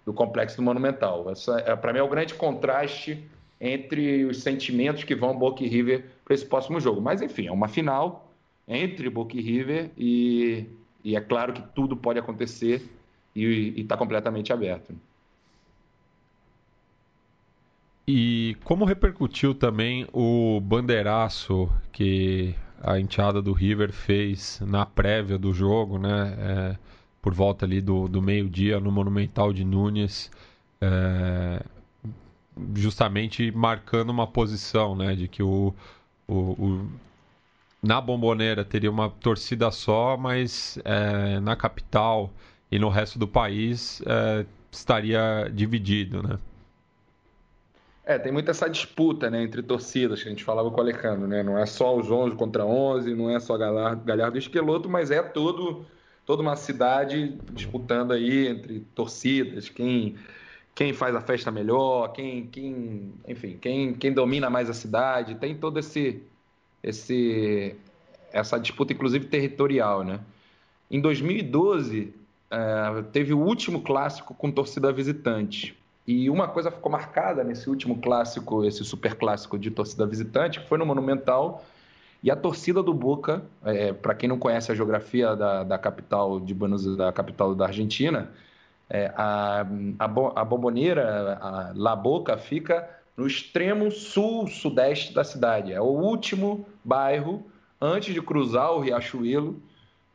do 0.04 0.12
complexo 0.12 0.56
do 0.56 0.62
Monumental. 0.62 1.28
Essa, 1.30 1.58
é, 1.60 1.74
para 1.74 1.92
mim, 1.92 1.98
é 1.98 2.02
o 2.02 2.08
grande 2.08 2.34
contraste 2.34 3.24
entre 3.60 4.24
os 4.24 4.42
sentimentos 4.42 5.04
que 5.04 5.14
vão 5.14 5.38
Boca 5.38 5.64
e 5.64 5.68
River 5.68 6.04
para 6.24 6.34
esse 6.34 6.44
próximo 6.44 6.80
jogo. 6.80 7.00
Mas, 7.00 7.22
enfim, 7.22 7.46
é 7.46 7.52
uma 7.52 7.68
final 7.68 8.30
entre 8.68 9.08
Boca 9.08 9.36
e 9.36 9.40
River 9.40 9.90
e, 9.96 10.66
e 11.04 11.16
é 11.16 11.20
claro 11.20 11.52
que 11.52 11.62
tudo 11.74 11.96
pode 11.96 12.18
acontecer 12.18 12.82
e 13.34 13.74
está 13.76 13.96
completamente 13.96 14.52
aberto. 14.52 14.94
E 18.08 18.56
como 18.62 18.84
repercutiu 18.84 19.54
também 19.54 20.06
o 20.12 20.60
bandeiraço 20.60 21.68
que 21.90 22.54
a 22.80 23.00
enteada 23.00 23.42
do 23.42 23.52
River 23.52 23.92
fez 23.92 24.60
na 24.64 24.86
prévia 24.86 25.36
do 25.36 25.52
jogo, 25.52 25.98
né? 25.98 26.36
É, 26.38 26.78
por 27.20 27.34
volta 27.34 27.66
ali 27.66 27.80
do, 27.80 28.06
do 28.06 28.22
meio-dia 28.22 28.78
no 28.78 28.92
Monumental 28.92 29.52
de 29.52 29.64
Nunes, 29.64 30.30
é, 30.80 31.60
justamente 32.74 33.50
marcando 33.52 34.10
uma 34.10 34.26
posição, 34.26 34.96
né? 34.96 35.14
De 35.14 35.28
que 35.28 35.42
o, 35.42 35.74
o, 36.26 36.34
o 36.34 36.90
na 37.82 38.00
Bomboneira 38.00 38.64
teria 38.64 38.90
uma 38.90 39.10
torcida 39.10 39.70
só, 39.70 40.16
mas 40.16 40.78
é, 40.84 41.38
na 41.40 41.54
capital 41.54 42.30
e 42.70 42.78
no 42.78 42.88
resto 42.88 43.18
do 43.18 43.28
país 43.28 44.02
é, 44.06 44.44
estaria 44.70 45.50
dividido, 45.52 46.22
né? 46.22 46.38
É, 48.04 48.18
tem 48.18 48.30
muita 48.30 48.52
essa 48.52 48.70
disputa 48.70 49.28
né, 49.28 49.42
entre 49.42 49.60
torcidas 49.62 50.22
que 50.22 50.28
a 50.28 50.30
gente 50.30 50.44
falava 50.44 50.70
com 50.70 50.76
o 50.76 50.80
Alejandro, 50.80 51.26
né? 51.26 51.42
Não 51.42 51.58
é 51.58 51.66
só 51.66 51.96
os 51.96 52.08
11 52.08 52.36
contra 52.36 52.64
11, 52.64 53.12
não 53.16 53.28
é 53.28 53.40
só 53.40 53.58
Galhardo, 53.58 54.36
e 54.36 54.38
Esqueloto, 54.38 54.88
mas 54.88 55.10
é 55.10 55.20
todo, 55.20 55.84
toda 56.24 56.40
uma 56.40 56.54
cidade 56.54 57.36
disputando 57.52 58.12
aí 58.12 58.46
entre 58.46 58.80
torcidas, 58.94 59.68
quem, 59.68 60.14
quem 60.76 60.92
faz 60.92 61.16
a 61.16 61.22
festa 61.22 61.50
melhor, 61.50 62.12
quem, 62.12 62.46
quem 62.48 63.14
enfim, 63.26 63.56
quem, 63.58 63.94
quem 63.94 64.12
domina 64.12 64.50
mais 64.50 64.68
a 64.68 64.74
cidade. 64.74 65.34
Tem 65.36 65.56
todo 65.56 65.78
esse, 65.78 66.22
esse 66.82 67.74
essa 68.30 68.58
disputa, 68.58 68.92
inclusive 68.92 69.24
territorial, 69.24 70.04
né? 70.04 70.20
Em 70.90 71.00
2012, 71.00 72.12
é, 72.50 73.02
teve 73.10 73.32
o 73.32 73.38
último 73.38 73.80
clássico 73.80 74.34
com 74.34 74.52
torcida 74.52 74.92
visitante. 74.92 75.74
E 76.06 76.28
uma 76.28 76.46
coisa 76.46 76.70
ficou 76.70 76.92
marcada 76.92 77.42
nesse 77.42 77.70
último 77.70 77.98
clássico, 77.98 78.62
esse 78.62 78.84
super 78.84 79.14
clássico 79.14 79.58
de 79.58 79.70
torcida 79.70 80.06
visitante, 80.06 80.60
que 80.60 80.68
foi 80.68 80.76
no 80.76 80.84
Monumental. 80.84 81.64
E 82.22 82.30
a 82.30 82.36
torcida 82.36 82.82
do 82.82 82.92
Boca, 82.92 83.42
é, 83.64 83.94
para 83.94 84.14
quem 84.14 84.28
não 84.28 84.38
conhece 84.38 84.70
a 84.70 84.74
geografia 84.74 85.34
da, 85.34 85.64
da 85.64 85.78
capital 85.78 86.38
de 86.38 86.52
Buenos 86.52 86.96
da 86.96 87.10
capital 87.12 87.54
da 87.54 87.64
Argentina, 87.64 88.30
é, 88.88 89.12
a, 89.16 89.66
a, 89.98 90.04
a 90.40 90.44
Bomboneira, 90.44 91.38
a 91.40 91.72
La 91.74 91.96
Boca, 91.96 92.36
fica 92.36 92.88
no 93.16 93.26
extremo 93.26 93.90
sul-sudeste 93.90 95.12
da 95.12 95.24
cidade. 95.24 95.72
É 95.72 95.80
o 95.80 95.84
último 95.84 96.66
bairro 96.84 97.44
antes 97.80 98.14
de 98.14 98.22
cruzar 98.22 98.72
o 98.72 98.80
Riachuelo, 98.80 99.60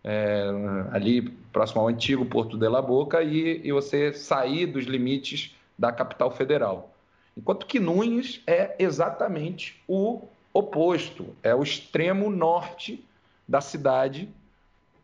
é, 0.04 0.50
ali 0.92 1.30
próximo 1.52 1.82
ao 1.82 1.88
antigo 1.88 2.26
Porto 2.26 2.58
de 2.58 2.68
La 2.68 2.82
Boca, 2.82 3.22
e, 3.22 3.62
e 3.64 3.72
você 3.72 4.14
sair 4.14 4.68
dos 4.68 4.86
limites 4.86 5.56
da 5.78 5.92
capital 5.92 6.32
federal. 6.32 6.94
Enquanto 7.36 7.66
que 7.66 7.80
Nunes 7.80 8.42
é 8.46 8.76
exatamente 8.78 9.82
o 9.88 10.22
oposto, 10.54 11.28
é 11.42 11.56
o 11.56 11.64
extremo 11.64 12.30
norte 12.30 13.04
da 13.48 13.62
cidade, 13.62 14.30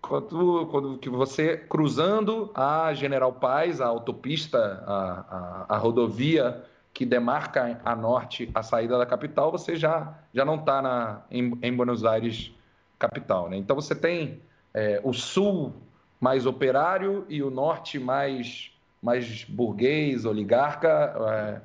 quando, 0.08 0.98
que 0.98 1.10
você 1.10 1.58
cruzando 1.58 2.52
a 2.56 2.94
General 2.94 3.32
Paz, 3.34 3.82
a 3.82 3.88
autopista, 3.88 4.84
a, 4.86 5.66
a, 5.70 5.76
a 5.76 5.78
rodovia 5.78 6.64
que 6.94 7.06
demarca 7.06 7.80
a 7.86 7.96
norte 7.96 8.50
a 8.56 8.64
saída 8.64 8.98
da 8.98 9.06
capital, 9.06 9.52
você 9.52 9.76
já, 9.76 10.18
já 10.34 10.44
não 10.44 10.56
está 10.56 11.26
em, 11.30 11.58
em 11.62 11.76
Buenos 11.76 12.04
Aires 12.04 12.52
capital. 12.98 13.50
Né? 13.50 13.58
Então 13.58 13.76
você 13.76 13.94
tem 13.94 14.42
é, 14.74 15.00
o 15.04 15.14
sul 15.14 15.74
mais 16.20 16.46
operário 16.46 17.26
e 17.30 17.44
o 17.44 17.52
norte 17.52 18.00
mais 18.00 18.72
mais 19.00 19.44
burguês, 19.44 20.26
oligarca, 20.26 21.16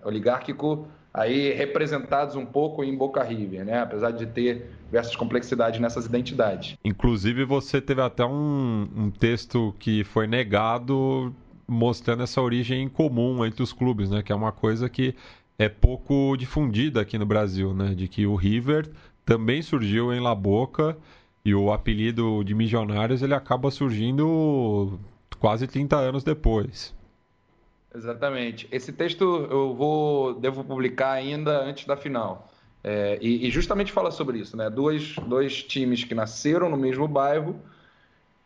é, 0.04 0.06
oligárquico, 0.06 0.86
aí 1.12 1.52
representados 1.52 2.36
um 2.36 2.46
pouco 2.46 2.82
em 2.82 2.96
Boca 2.96 3.22
River, 3.22 3.64
né? 3.64 3.80
Apesar 3.80 4.10
de 4.12 4.26
ter 4.26 4.70
diversas 4.86 5.14
complexidades 5.16 5.80
nessas 5.80 6.06
identidades. 6.06 6.76
Inclusive 6.84 7.44
você 7.44 7.80
teve 7.80 8.00
até 8.00 8.24
um, 8.24 8.88
um 8.96 9.10
texto 9.10 9.74
que 9.78 10.04
foi 10.04 10.26
negado 10.26 11.34
mostrando 11.66 12.22
essa 12.22 12.40
origem 12.40 12.88
comum 12.88 13.44
entre 13.44 13.62
os 13.62 13.72
clubes, 13.72 14.10
né? 14.10 14.22
Que 14.22 14.32
é 14.32 14.34
uma 14.34 14.52
coisa 14.52 14.88
que 14.88 15.14
é 15.58 15.68
pouco 15.68 16.36
difundida 16.36 17.00
aqui 17.00 17.18
no 17.18 17.26
Brasil, 17.26 17.74
né? 17.74 17.94
De 17.94 18.08
que 18.08 18.26
o 18.26 18.34
River 18.34 18.90
também 19.24 19.62
surgiu 19.62 20.12
em 20.12 20.20
La 20.20 20.34
Boca 20.34 20.96
e 21.44 21.54
o 21.54 21.72
apelido 21.72 22.42
de 22.44 22.54
Milionários 22.54 23.22
ele 23.22 23.34
acaba 23.34 23.70
surgindo 23.70 24.98
quase 25.38 25.66
30 25.66 25.96
anos 25.96 26.24
depois. 26.24 26.94
Exatamente. 27.94 28.66
Esse 28.72 28.92
texto 28.92 29.46
eu 29.50 29.74
vou 29.74 30.34
devo 30.34 30.64
publicar 30.64 31.12
ainda 31.12 31.60
antes 31.62 31.86
da 31.86 31.96
final. 31.96 32.48
É, 32.84 33.18
e, 33.20 33.46
e, 33.46 33.50
justamente 33.50 33.92
fala 33.92 34.10
sobre 34.10 34.38
isso, 34.38 34.56
né? 34.56 34.68
Dois, 34.68 35.14
dois 35.26 35.62
times 35.62 36.02
que 36.02 36.14
nasceram 36.14 36.68
no 36.68 36.76
mesmo 36.76 37.06
bairro 37.06 37.54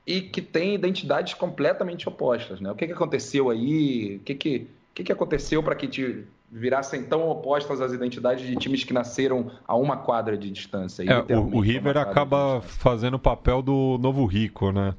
e 0.07 0.21
que 0.21 0.43
têm 0.43 0.75
identidades 0.75 1.33
completamente 1.33 2.07
opostas, 2.07 2.61
né? 2.61 2.71
O 2.71 2.75
que, 2.75 2.87
que 2.87 2.93
aconteceu 2.93 3.49
aí? 3.49 4.17
O 4.17 4.25
que, 4.25 4.35
que, 4.35 4.67
que, 4.95 5.05
que 5.05 5.13
aconteceu 5.13 5.63
para 5.63 5.75
que 5.75 5.89
te 5.89 6.25
virassem 6.53 7.05
tão 7.05 7.29
opostas 7.29 7.81
as 7.81 7.93
identidades 7.93 8.47
de 8.47 8.55
times 8.57 8.85
que 8.85 8.93
nasceram 8.93 9.51
a 9.67 9.75
uma 9.75 9.97
quadra 9.97 10.37
de 10.37 10.51
distância? 10.51 11.03
É, 11.03 11.37
o, 11.37 11.57
o 11.57 11.61
River 11.61 11.97
acaba 11.97 12.61
fazendo 12.61 13.15
o 13.15 13.19
papel 13.19 13.63
do 13.63 13.97
novo 13.99 14.27
rico, 14.27 14.71
né? 14.71 14.95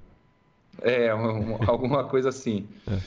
É, 0.81 1.13
um, 1.13 1.57
alguma 1.69 2.05
coisa 2.05 2.29
assim. 2.29 2.67
É. 2.87 2.97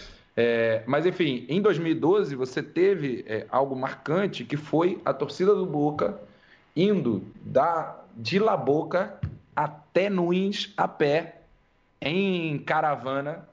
É, 0.43 0.83
mas 0.87 1.05
enfim, 1.05 1.45
em 1.51 1.61
2012 1.61 2.35
você 2.35 2.63
teve 2.63 3.23
é, 3.29 3.47
algo 3.51 3.77
marcante 3.77 4.43
que 4.43 4.57
foi 4.57 4.99
a 5.05 5.13
torcida 5.13 5.55
do 5.55 5.67
Boca 5.67 6.19
indo 6.75 7.23
da 7.43 7.99
de 8.17 8.39
La 8.39 8.57
Boca 8.57 9.19
até 9.55 10.09
Nuins 10.09 10.73
a 10.79 10.89
pé 10.89 11.43
em 12.01 12.59
caravana 12.59 13.47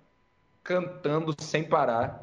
cantando 0.63 1.35
sem 1.37 1.61
parar 1.61 2.21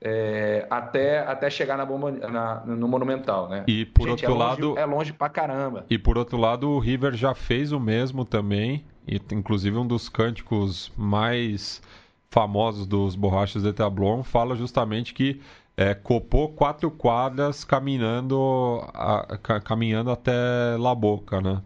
é, 0.00 0.66
até, 0.68 1.20
até 1.20 1.48
chegar 1.48 1.76
na 1.76 1.86
bomba, 1.86 2.10
na, 2.10 2.64
no 2.66 2.88
Monumental, 2.88 3.48
né? 3.48 3.62
E 3.68 3.84
por 3.84 4.08
Gente, 4.08 4.26
outro 4.26 4.26
é 4.26 4.28
longe, 4.28 4.62
lado 4.62 4.78
é 4.78 4.84
longe 4.84 5.12
pra 5.12 5.28
caramba. 5.28 5.86
E 5.88 5.96
por 5.96 6.18
outro 6.18 6.36
lado 6.36 6.68
o 6.70 6.80
River 6.80 7.14
já 7.14 7.34
fez 7.34 7.70
o 7.70 7.78
mesmo 7.78 8.24
também 8.24 8.84
e 9.06 9.20
inclusive 9.32 9.76
um 9.76 9.86
dos 9.86 10.08
cânticos 10.08 10.92
mais 10.96 11.80
famosos 12.30 12.86
dos 12.86 13.14
borrachas 13.14 13.62
de 13.62 13.72
Tablon 13.72 14.22
fala 14.22 14.54
justamente 14.54 15.14
que 15.14 15.40
é, 15.76 15.94
copou 15.94 16.48
quatro 16.48 16.90
quadras 16.90 17.64
caminhando, 17.64 18.82
a, 18.94 19.38
caminhando 19.62 20.10
até 20.10 20.32
La 20.78 20.94
Boca, 20.94 21.40
né? 21.40 21.62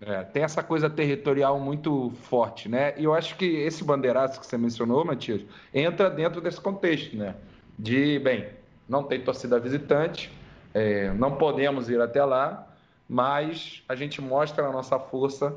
É, 0.00 0.24
tem 0.24 0.42
essa 0.42 0.64
coisa 0.64 0.90
territorial 0.90 1.60
muito 1.60 2.10
forte, 2.22 2.68
né? 2.68 2.92
E 2.98 3.04
eu 3.04 3.14
acho 3.14 3.36
que 3.36 3.46
esse 3.46 3.84
bandeiraço 3.84 4.40
que 4.40 4.46
você 4.46 4.58
mencionou, 4.58 5.04
Matias, 5.04 5.42
entra 5.72 6.10
dentro 6.10 6.40
desse 6.40 6.60
contexto, 6.60 7.16
né? 7.16 7.36
De, 7.78 8.18
bem, 8.18 8.48
não 8.88 9.04
tem 9.04 9.20
torcida 9.20 9.60
visitante, 9.60 10.32
é, 10.74 11.12
não 11.12 11.36
podemos 11.36 11.88
ir 11.88 12.00
até 12.00 12.24
lá, 12.24 12.66
mas 13.08 13.84
a 13.88 13.94
gente 13.94 14.20
mostra 14.20 14.66
a 14.66 14.72
nossa 14.72 14.98
força 14.98 15.54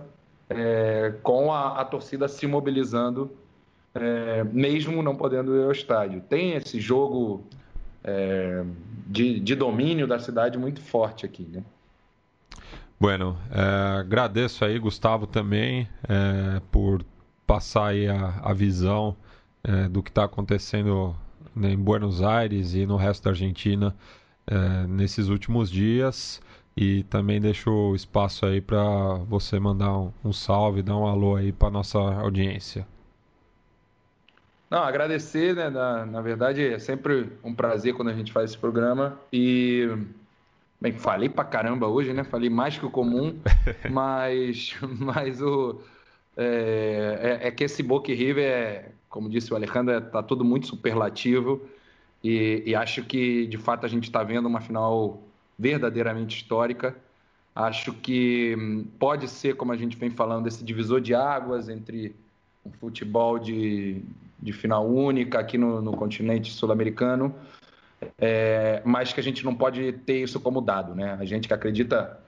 é, 0.47 1.15
com 1.23 1.51
a, 1.51 1.81
a 1.81 1.85
torcida 1.85 2.27
se 2.27 2.45
mobilizando 2.45 3.35
é, 3.95 4.43
mesmo 4.43 5.01
não 5.01 5.15
podendo 5.15 5.55
ir 5.55 5.63
ao 5.63 5.71
estádio. 5.71 6.21
Tem 6.21 6.53
esse 6.53 6.79
jogo 6.81 7.43
é, 8.03 8.63
de, 9.07 9.39
de, 9.39 9.55
domínio 9.55 10.05
da 10.05 10.19
cidade 10.19 10.57
muito 10.57 10.81
forte 10.81 11.25
aqui, 11.25 11.43
né? 11.43 11.63
Bueno, 12.99 13.37
é, 13.51 13.99
agradeço 13.99 14.65
aí, 14.65 14.77
Gustavo, 14.77 15.25
também, 15.25 15.87
é, 16.07 16.61
por 16.71 17.03
passar 17.47 17.87
aí 17.87 18.07
a, 18.07 18.39
a 18.43 18.53
visão 18.53 19.15
é, 19.63 19.87
do 19.87 20.03
que 20.03 20.09
está 20.09 20.25
acontecendo 20.25 21.15
né, 21.55 21.71
em 21.71 21.77
Buenos 21.77 22.21
Aires 22.21 22.73
e 22.73 22.85
no 22.85 22.97
resto 22.97 23.23
da 23.23 23.31
Argentina 23.31 23.95
é, 24.47 24.87
nesses 24.87 25.29
últimos 25.29 25.71
dias. 25.71 26.41
E 26.77 27.03
também 27.03 27.39
deixo 27.39 27.95
espaço 27.95 28.45
aí 28.45 28.59
para 28.59 28.83
você 29.29 29.57
mandar 29.57 29.97
um, 29.97 30.11
um 30.25 30.33
salve, 30.33 30.81
dar 30.81 30.97
um 30.97 31.07
alô 31.07 31.37
aí 31.37 31.53
para 31.53 31.69
nossa 31.69 31.97
audiência. 31.97 32.85
Não, 34.69 34.79
agradecer, 34.83 35.55
né? 35.55 35.69
Na, 35.69 36.05
na 36.05 36.21
verdade, 36.21 36.65
é 36.65 36.79
sempre 36.79 37.31
um 37.43 37.53
prazer 37.53 37.93
quando 37.93 38.09
a 38.09 38.13
gente 38.13 38.31
faz 38.31 38.51
esse 38.51 38.59
programa. 38.59 39.19
E, 39.31 39.87
bem, 40.81 40.93
falei 40.93 41.29
pra 41.29 41.43
caramba 41.43 41.87
hoje, 41.87 42.13
né? 42.13 42.23
Falei 42.23 42.49
mais 42.49 42.77
que 42.77 42.85
o 42.85 42.89
comum, 42.89 43.39
mas, 43.91 44.75
mas 44.99 45.41
o, 45.41 45.81
é, 46.37 47.39
é, 47.43 47.47
é, 47.47 47.51
que 47.51 47.63
esse 47.63 47.81
Boca 47.81 48.11
River, 48.11 48.43
é, 48.43 48.91
como 49.09 49.29
disse 49.29 49.53
o 49.53 49.55
Alejandro, 49.55 49.93
é, 49.93 50.01
tá 50.01 50.21
tudo 50.21 50.43
muito 50.43 50.67
superlativo. 50.67 51.61
E, 52.23 52.63
e 52.65 52.75
acho 52.75 53.03
que, 53.05 53.45
de 53.47 53.57
fato, 53.57 53.85
a 53.85 53.89
gente 53.89 54.05
está 54.05 54.23
vendo 54.23 54.47
uma 54.47 54.61
final 54.61 55.23
verdadeiramente 55.57 56.37
histórica. 56.37 56.95
Acho 57.55 57.93
que 57.93 58.55
hum, 58.57 58.85
pode 58.99 59.27
ser, 59.27 59.55
como 59.55 59.71
a 59.71 59.77
gente 59.77 59.95
vem 59.95 60.09
falando, 60.09 60.47
esse 60.47 60.63
divisor 60.63 60.99
de 60.99 61.13
águas 61.15 61.69
entre 61.69 62.15
um 62.65 62.71
futebol 62.71 63.37
de, 63.37 64.01
de 64.39 64.51
final 64.51 64.87
única 64.87 65.39
aqui 65.39 65.57
no, 65.57 65.81
no 65.81 65.93
continente 65.93 66.51
sul-americano, 66.51 67.33
é, 68.17 68.81
mas 68.83 69.13
que 69.13 69.19
a 69.19 69.23
gente 69.23 69.43
não 69.45 69.55
pode 69.55 69.93
ter 69.93 70.23
isso 70.23 70.39
como 70.39 70.61
dado, 70.61 70.95
né? 70.95 71.17
A 71.19 71.25
gente 71.25 71.47
que 71.47 71.53
acredita 71.53 72.19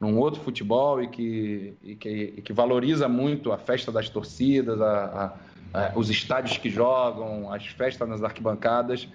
num 0.00 0.18
outro 0.18 0.40
futebol 0.42 1.02
e 1.02 1.08
que, 1.08 1.74
e 1.82 1.94
que, 1.94 2.34
e 2.36 2.42
que 2.42 2.52
valoriza 2.52 3.08
muito 3.08 3.52
a 3.52 3.58
festa 3.58 3.90
das 3.90 4.08
torcidas, 4.08 4.80
a, 4.80 5.34
a, 5.72 5.86
a, 5.86 5.92
os 5.98 6.10
estádios 6.10 6.58
que 6.58 6.68
jogam, 6.68 7.52
as 7.52 7.66
festas 7.66 8.08
nas 8.08 8.22
arquibancadas, 8.22 9.08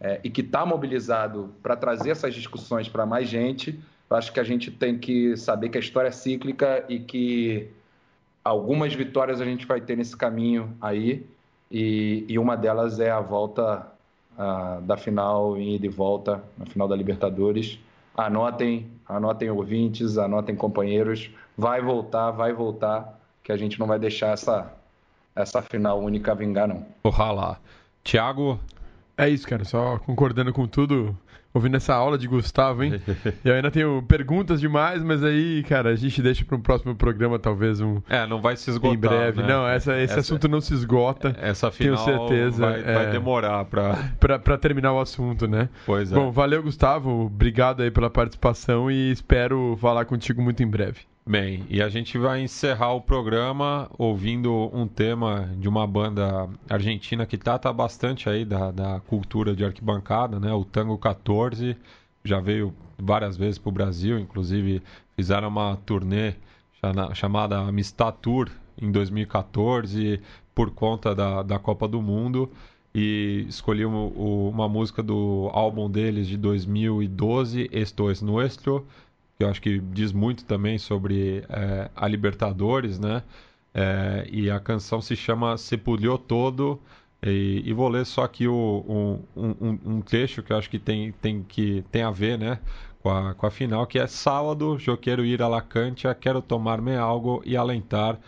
é, 0.00 0.20
e 0.24 0.30
que 0.30 0.40
está 0.40 0.64
mobilizado 0.64 1.54
para 1.62 1.76
trazer 1.76 2.10
essas 2.10 2.34
discussões 2.34 2.88
para 2.88 3.06
mais 3.06 3.28
gente, 3.28 3.78
eu 4.10 4.16
acho 4.16 4.32
que 4.32 4.40
a 4.40 4.44
gente 4.44 4.70
tem 4.70 4.98
que 4.98 5.36
saber 5.36 5.68
que 5.68 5.78
a 5.78 5.80
história 5.80 6.08
é 6.08 6.12
cíclica 6.12 6.84
e 6.88 6.98
que 6.98 7.70
algumas 8.44 8.94
vitórias 8.94 9.40
a 9.40 9.44
gente 9.44 9.66
vai 9.66 9.80
ter 9.80 9.96
nesse 9.96 10.16
caminho 10.16 10.76
aí, 10.80 11.26
e, 11.70 12.24
e 12.28 12.38
uma 12.38 12.56
delas 12.56 13.00
é 13.00 13.10
a 13.10 13.20
volta 13.20 13.92
da 14.82 14.96
final 14.96 15.56
em 15.56 15.74
ida 15.74 15.86
e 15.86 15.88
volta, 15.88 16.42
na 16.56 16.66
final 16.66 16.88
da 16.88 16.96
Libertadores. 16.96 17.78
Anotem, 18.16 18.90
anotem 19.08 19.50
ouvintes, 19.50 20.18
anotem 20.18 20.54
companheiros, 20.56 21.30
vai 21.56 21.80
voltar, 21.80 22.30
vai 22.30 22.52
voltar, 22.52 23.18
que 23.42 23.52
a 23.52 23.56
gente 23.56 23.78
não 23.78 23.86
vai 23.86 23.98
deixar 23.98 24.32
essa, 24.32 24.72
essa 25.34 25.62
final 25.62 26.00
única 26.00 26.34
vingar, 26.34 26.68
não. 26.68 26.84
Ojalá. 27.04 27.58
Tiago? 28.04 28.58
É 29.16 29.28
isso, 29.28 29.46
cara, 29.46 29.64
só 29.64 29.98
concordando 29.98 30.52
com 30.52 30.66
tudo, 30.66 31.16
ouvindo 31.54 31.76
essa 31.76 31.94
aula 31.94 32.16
de 32.16 32.26
Gustavo, 32.26 32.82
hein? 32.82 33.00
eu 33.44 33.54
ainda 33.54 33.70
tenho 33.70 34.02
perguntas 34.02 34.60
demais, 34.60 35.02
mas 35.02 35.22
aí, 35.22 35.62
cara, 35.64 35.90
a 35.90 35.96
gente 35.96 36.22
deixa 36.22 36.44
para 36.44 36.56
um 36.56 36.60
próximo 36.60 36.94
programa, 36.94 37.38
talvez 37.38 37.80
um. 37.80 38.00
É, 38.08 38.26
não 38.26 38.40
vai 38.40 38.56
se 38.56 38.70
esgotar. 38.70 38.94
Em 38.94 38.98
breve. 38.98 39.42
Né? 39.42 39.48
Não, 39.48 39.66
essa, 39.66 39.92
esse 39.96 40.12
essa, 40.12 40.20
assunto 40.20 40.48
não 40.48 40.60
se 40.60 40.74
esgota. 40.74 41.36
Essa 41.40 41.70
final 41.70 42.04
tenho 42.04 42.18
certeza. 42.18 42.66
Vai, 42.66 42.80
é, 42.80 42.94
vai 42.94 43.10
demorar 43.10 43.64
para 43.64 44.58
terminar 44.60 44.92
o 44.92 45.00
assunto, 45.00 45.46
né? 45.46 45.68
Pois 45.84 46.10
é. 46.10 46.14
Bom, 46.14 46.30
valeu, 46.30 46.62
Gustavo. 46.62 47.26
Obrigado 47.26 47.82
aí 47.82 47.90
pela 47.90 48.10
participação 48.10 48.90
e 48.90 49.10
espero 49.10 49.76
falar 49.80 50.04
contigo 50.04 50.42
muito 50.42 50.62
em 50.62 50.66
breve. 50.66 51.11
Bem, 51.24 51.64
e 51.70 51.80
a 51.80 51.88
gente 51.88 52.18
vai 52.18 52.42
encerrar 52.42 52.94
o 52.94 53.00
programa 53.00 53.88
ouvindo 53.96 54.68
um 54.74 54.88
tema 54.88 55.48
de 55.56 55.68
uma 55.68 55.86
banda 55.86 56.48
argentina 56.68 57.24
que 57.24 57.38
trata 57.38 57.72
bastante 57.72 58.28
aí 58.28 58.44
da, 58.44 58.72
da 58.72 58.98
cultura 59.00 59.54
de 59.54 59.64
arquibancada, 59.64 60.40
né? 60.40 60.52
O 60.52 60.64
Tango 60.64 60.98
14 60.98 61.76
já 62.24 62.40
veio 62.40 62.74
várias 62.98 63.36
vezes 63.36 63.56
para 63.56 63.68
o 63.68 63.72
Brasil, 63.72 64.18
inclusive 64.18 64.82
fizeram 65.14 65.46
uma 65.46 65.76
turnê 65.86 66.34
chamada 67.14 67.56
Amistad 67.56 68.16
Tour 68.20 68.50
em 68.76 68.90
2014 68.90 70.20
por 70.52 70.72
conta 70.72 71.14
da, 71.14 71.44
da 71.44 71.56
Copa 71.56 71.86
do 71.86 72.02
Mundo 72.02 72.50
e 72.92 73.46
escolhi 73.48 73.84
uma 73.84 74.68
música 74.68 75.04
do 75.04 75.48
álbum 75.52 75.88
deles 75.88 76.26
de 76.26 76.36
2012, 76.36 77.70
Esto 77.72 78.10
es 78.10 78.20
Nuestro, 78.20 78.84
que 79.42 79.44
eu 79.44 79.50
acho 79.50 79.60
que 79.60 79.80
diz 79.80 80.12
muito 80.12 80.44
também 80.44 80.78
sobre 80.78 81.44
é, 81.48 81.90
a 81.96 82.06
Libertadores, 82.06 82.98
né? 82.98 83.22
É, 83.74 84.28
e 84.30 84.50
a 84.50 84.60
canção 84.60 85.00
se 85.00 85.16
chama 85.16 85.56
Sepulhou 85.58 86.16
Todo. 86.16 86.80
E, 87.24 87.62
e, 87.64 87.72
vou 87.72 87.88
ler 87.88 88.04
só 88.06 88.24
aqui 88.24 88.46
o, 88.48 89.24
um, 89.36 89.42
um, 89.42 89.78
um, 89.84 90.00
trecho 90.00 90.42
que 90.42 90.52
eu 90.52 90.56
acho 90.56 90.68
que 90.68 90.78
tem, 90.78 91.12
tem, 91.12 91.42
que, 91.42 91.84
tem 91.90 92.02
a 92.02 92.10
ver 92.10 92.36
né, 92.36 92.58
com, 93.00 93.10
a, 93.10 93.32
com 93.34 93.46
a 93.46 93.50
final, 93.50 93.86
que 93.86 93.96
é 93.96 94.08
sábado, 94.08 94.76
eu 94.84 94.96
quero 94.96 95.24
ir 95.24 95.40
a 95.40 95.46
la 95.46 95.64
quero 96.20 96.42
tomar-me 96.42 96.96
algo 96.96 97.40
e 97.44 97.56
alentar. 97.56 98.18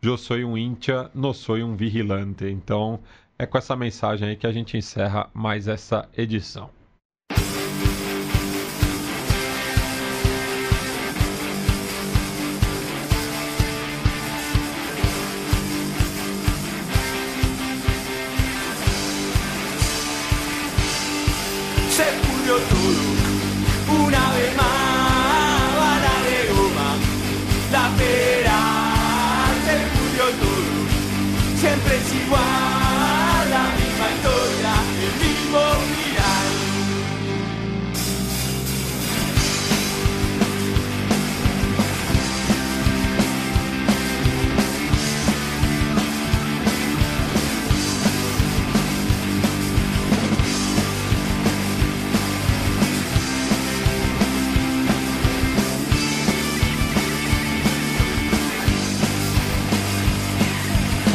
Eu 0.00 0.16
sou 0.16 0.36
um 0.36 0.56
íntia, 0.56 1.10
não 1.14 1.32
sou 1.32 1.56
um 1.56 1.76
vigilante. 1.76 2.46
Então 2.46 3.00
é 3.38 3.46
com 3.46 3.58
essa 3.58 3.76
mensagem 3.76 4.28
aí 4.28 4.36
que 4.36 4.46
a 4.46 4.52
gente 4.52 4.76
encerra 4.76 5.28
mais 5.34 5.66
essa 5.68 6.08
edição. 6.16 6.70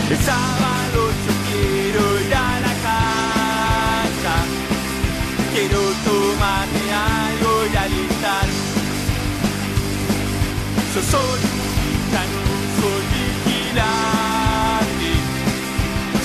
El 0.10 0.18
sábado 0.18 1.12
yo 1.26 1.34
quiero 1.52 2.20
ir 2.20 2.34
a 2.34 2.60
la 2.62 2.74
casa, 2.88 4.36
quiero 5.54 5.80
tomarme 6.04 6.86
algo 6.92 7.52
y 7.72 7.76
alistar. 7.78 8.48
Yo 10.96 11.02
soy 11.14 11.42
un 11.46 11.70
gitano, 11.78 12.42
soy 12.80 13.04
vigilante. 13.14 15.12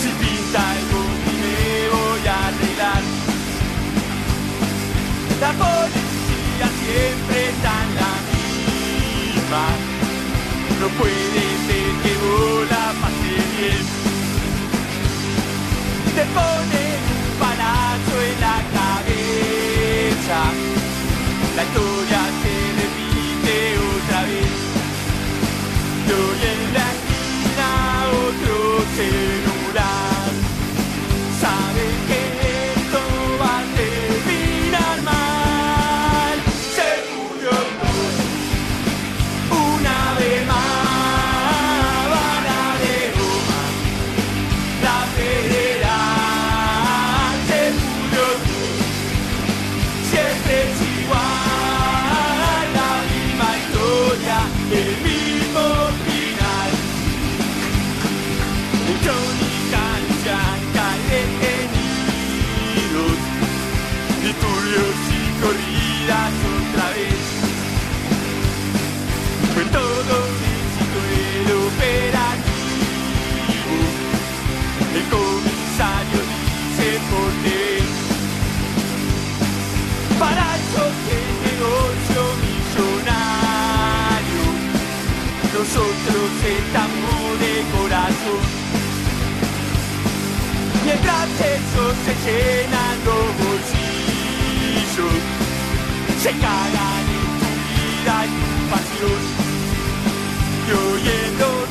Si 0.00 0.08
pinta 0.22 0.60
algo 0.70 1.00
me 1.42 1.88
voy 1.94 2.26
a 2.26 2.36
arreglar. 2.48 3.02
La 5.42 5.52
policía 5.62 6.66
siempre 6.80 7.38
está 7.50 7.72
en 7.84 7.90
la 8.00 8.12
misma. 8.32 9.64
No 10.80 10.88
puede 10.98 11.43
te 16.14 16.24
pone 16.36 16.82
un 17.14 17.24
palazo 17.40 18.14
en 18.28 18.36
la 18.40 18.58
cabeza. 18.76 20.38
La 21.56 21.62
historia 21.64 22.20
se 22.40 22.54
repite 22.80 23.54
otra 23.78 24.20
vez. 24.24 24.54
Tú 26.06 26.18
y 26.40 26.83
roseta 86.12 86.84
de 87.40 87.52
corazón. 87.76 88.42
Mientras 90.84 91.28
esos 91.40 91.94
se 92.04 92.14
llenan 92.24 92.96
los 93.04 93.26
bolsillos, 93.42 95.18
se 96.22 96.30
cagan 96.32 97.06
en 97.18 97.28
tu 97.40 97.50
vida 97.68 98.16
y 98.26 98.28
tu 98.28 98.56
pasión. 98.70 99.22
Y 100.66 100.70
oyendo 100.72 101.63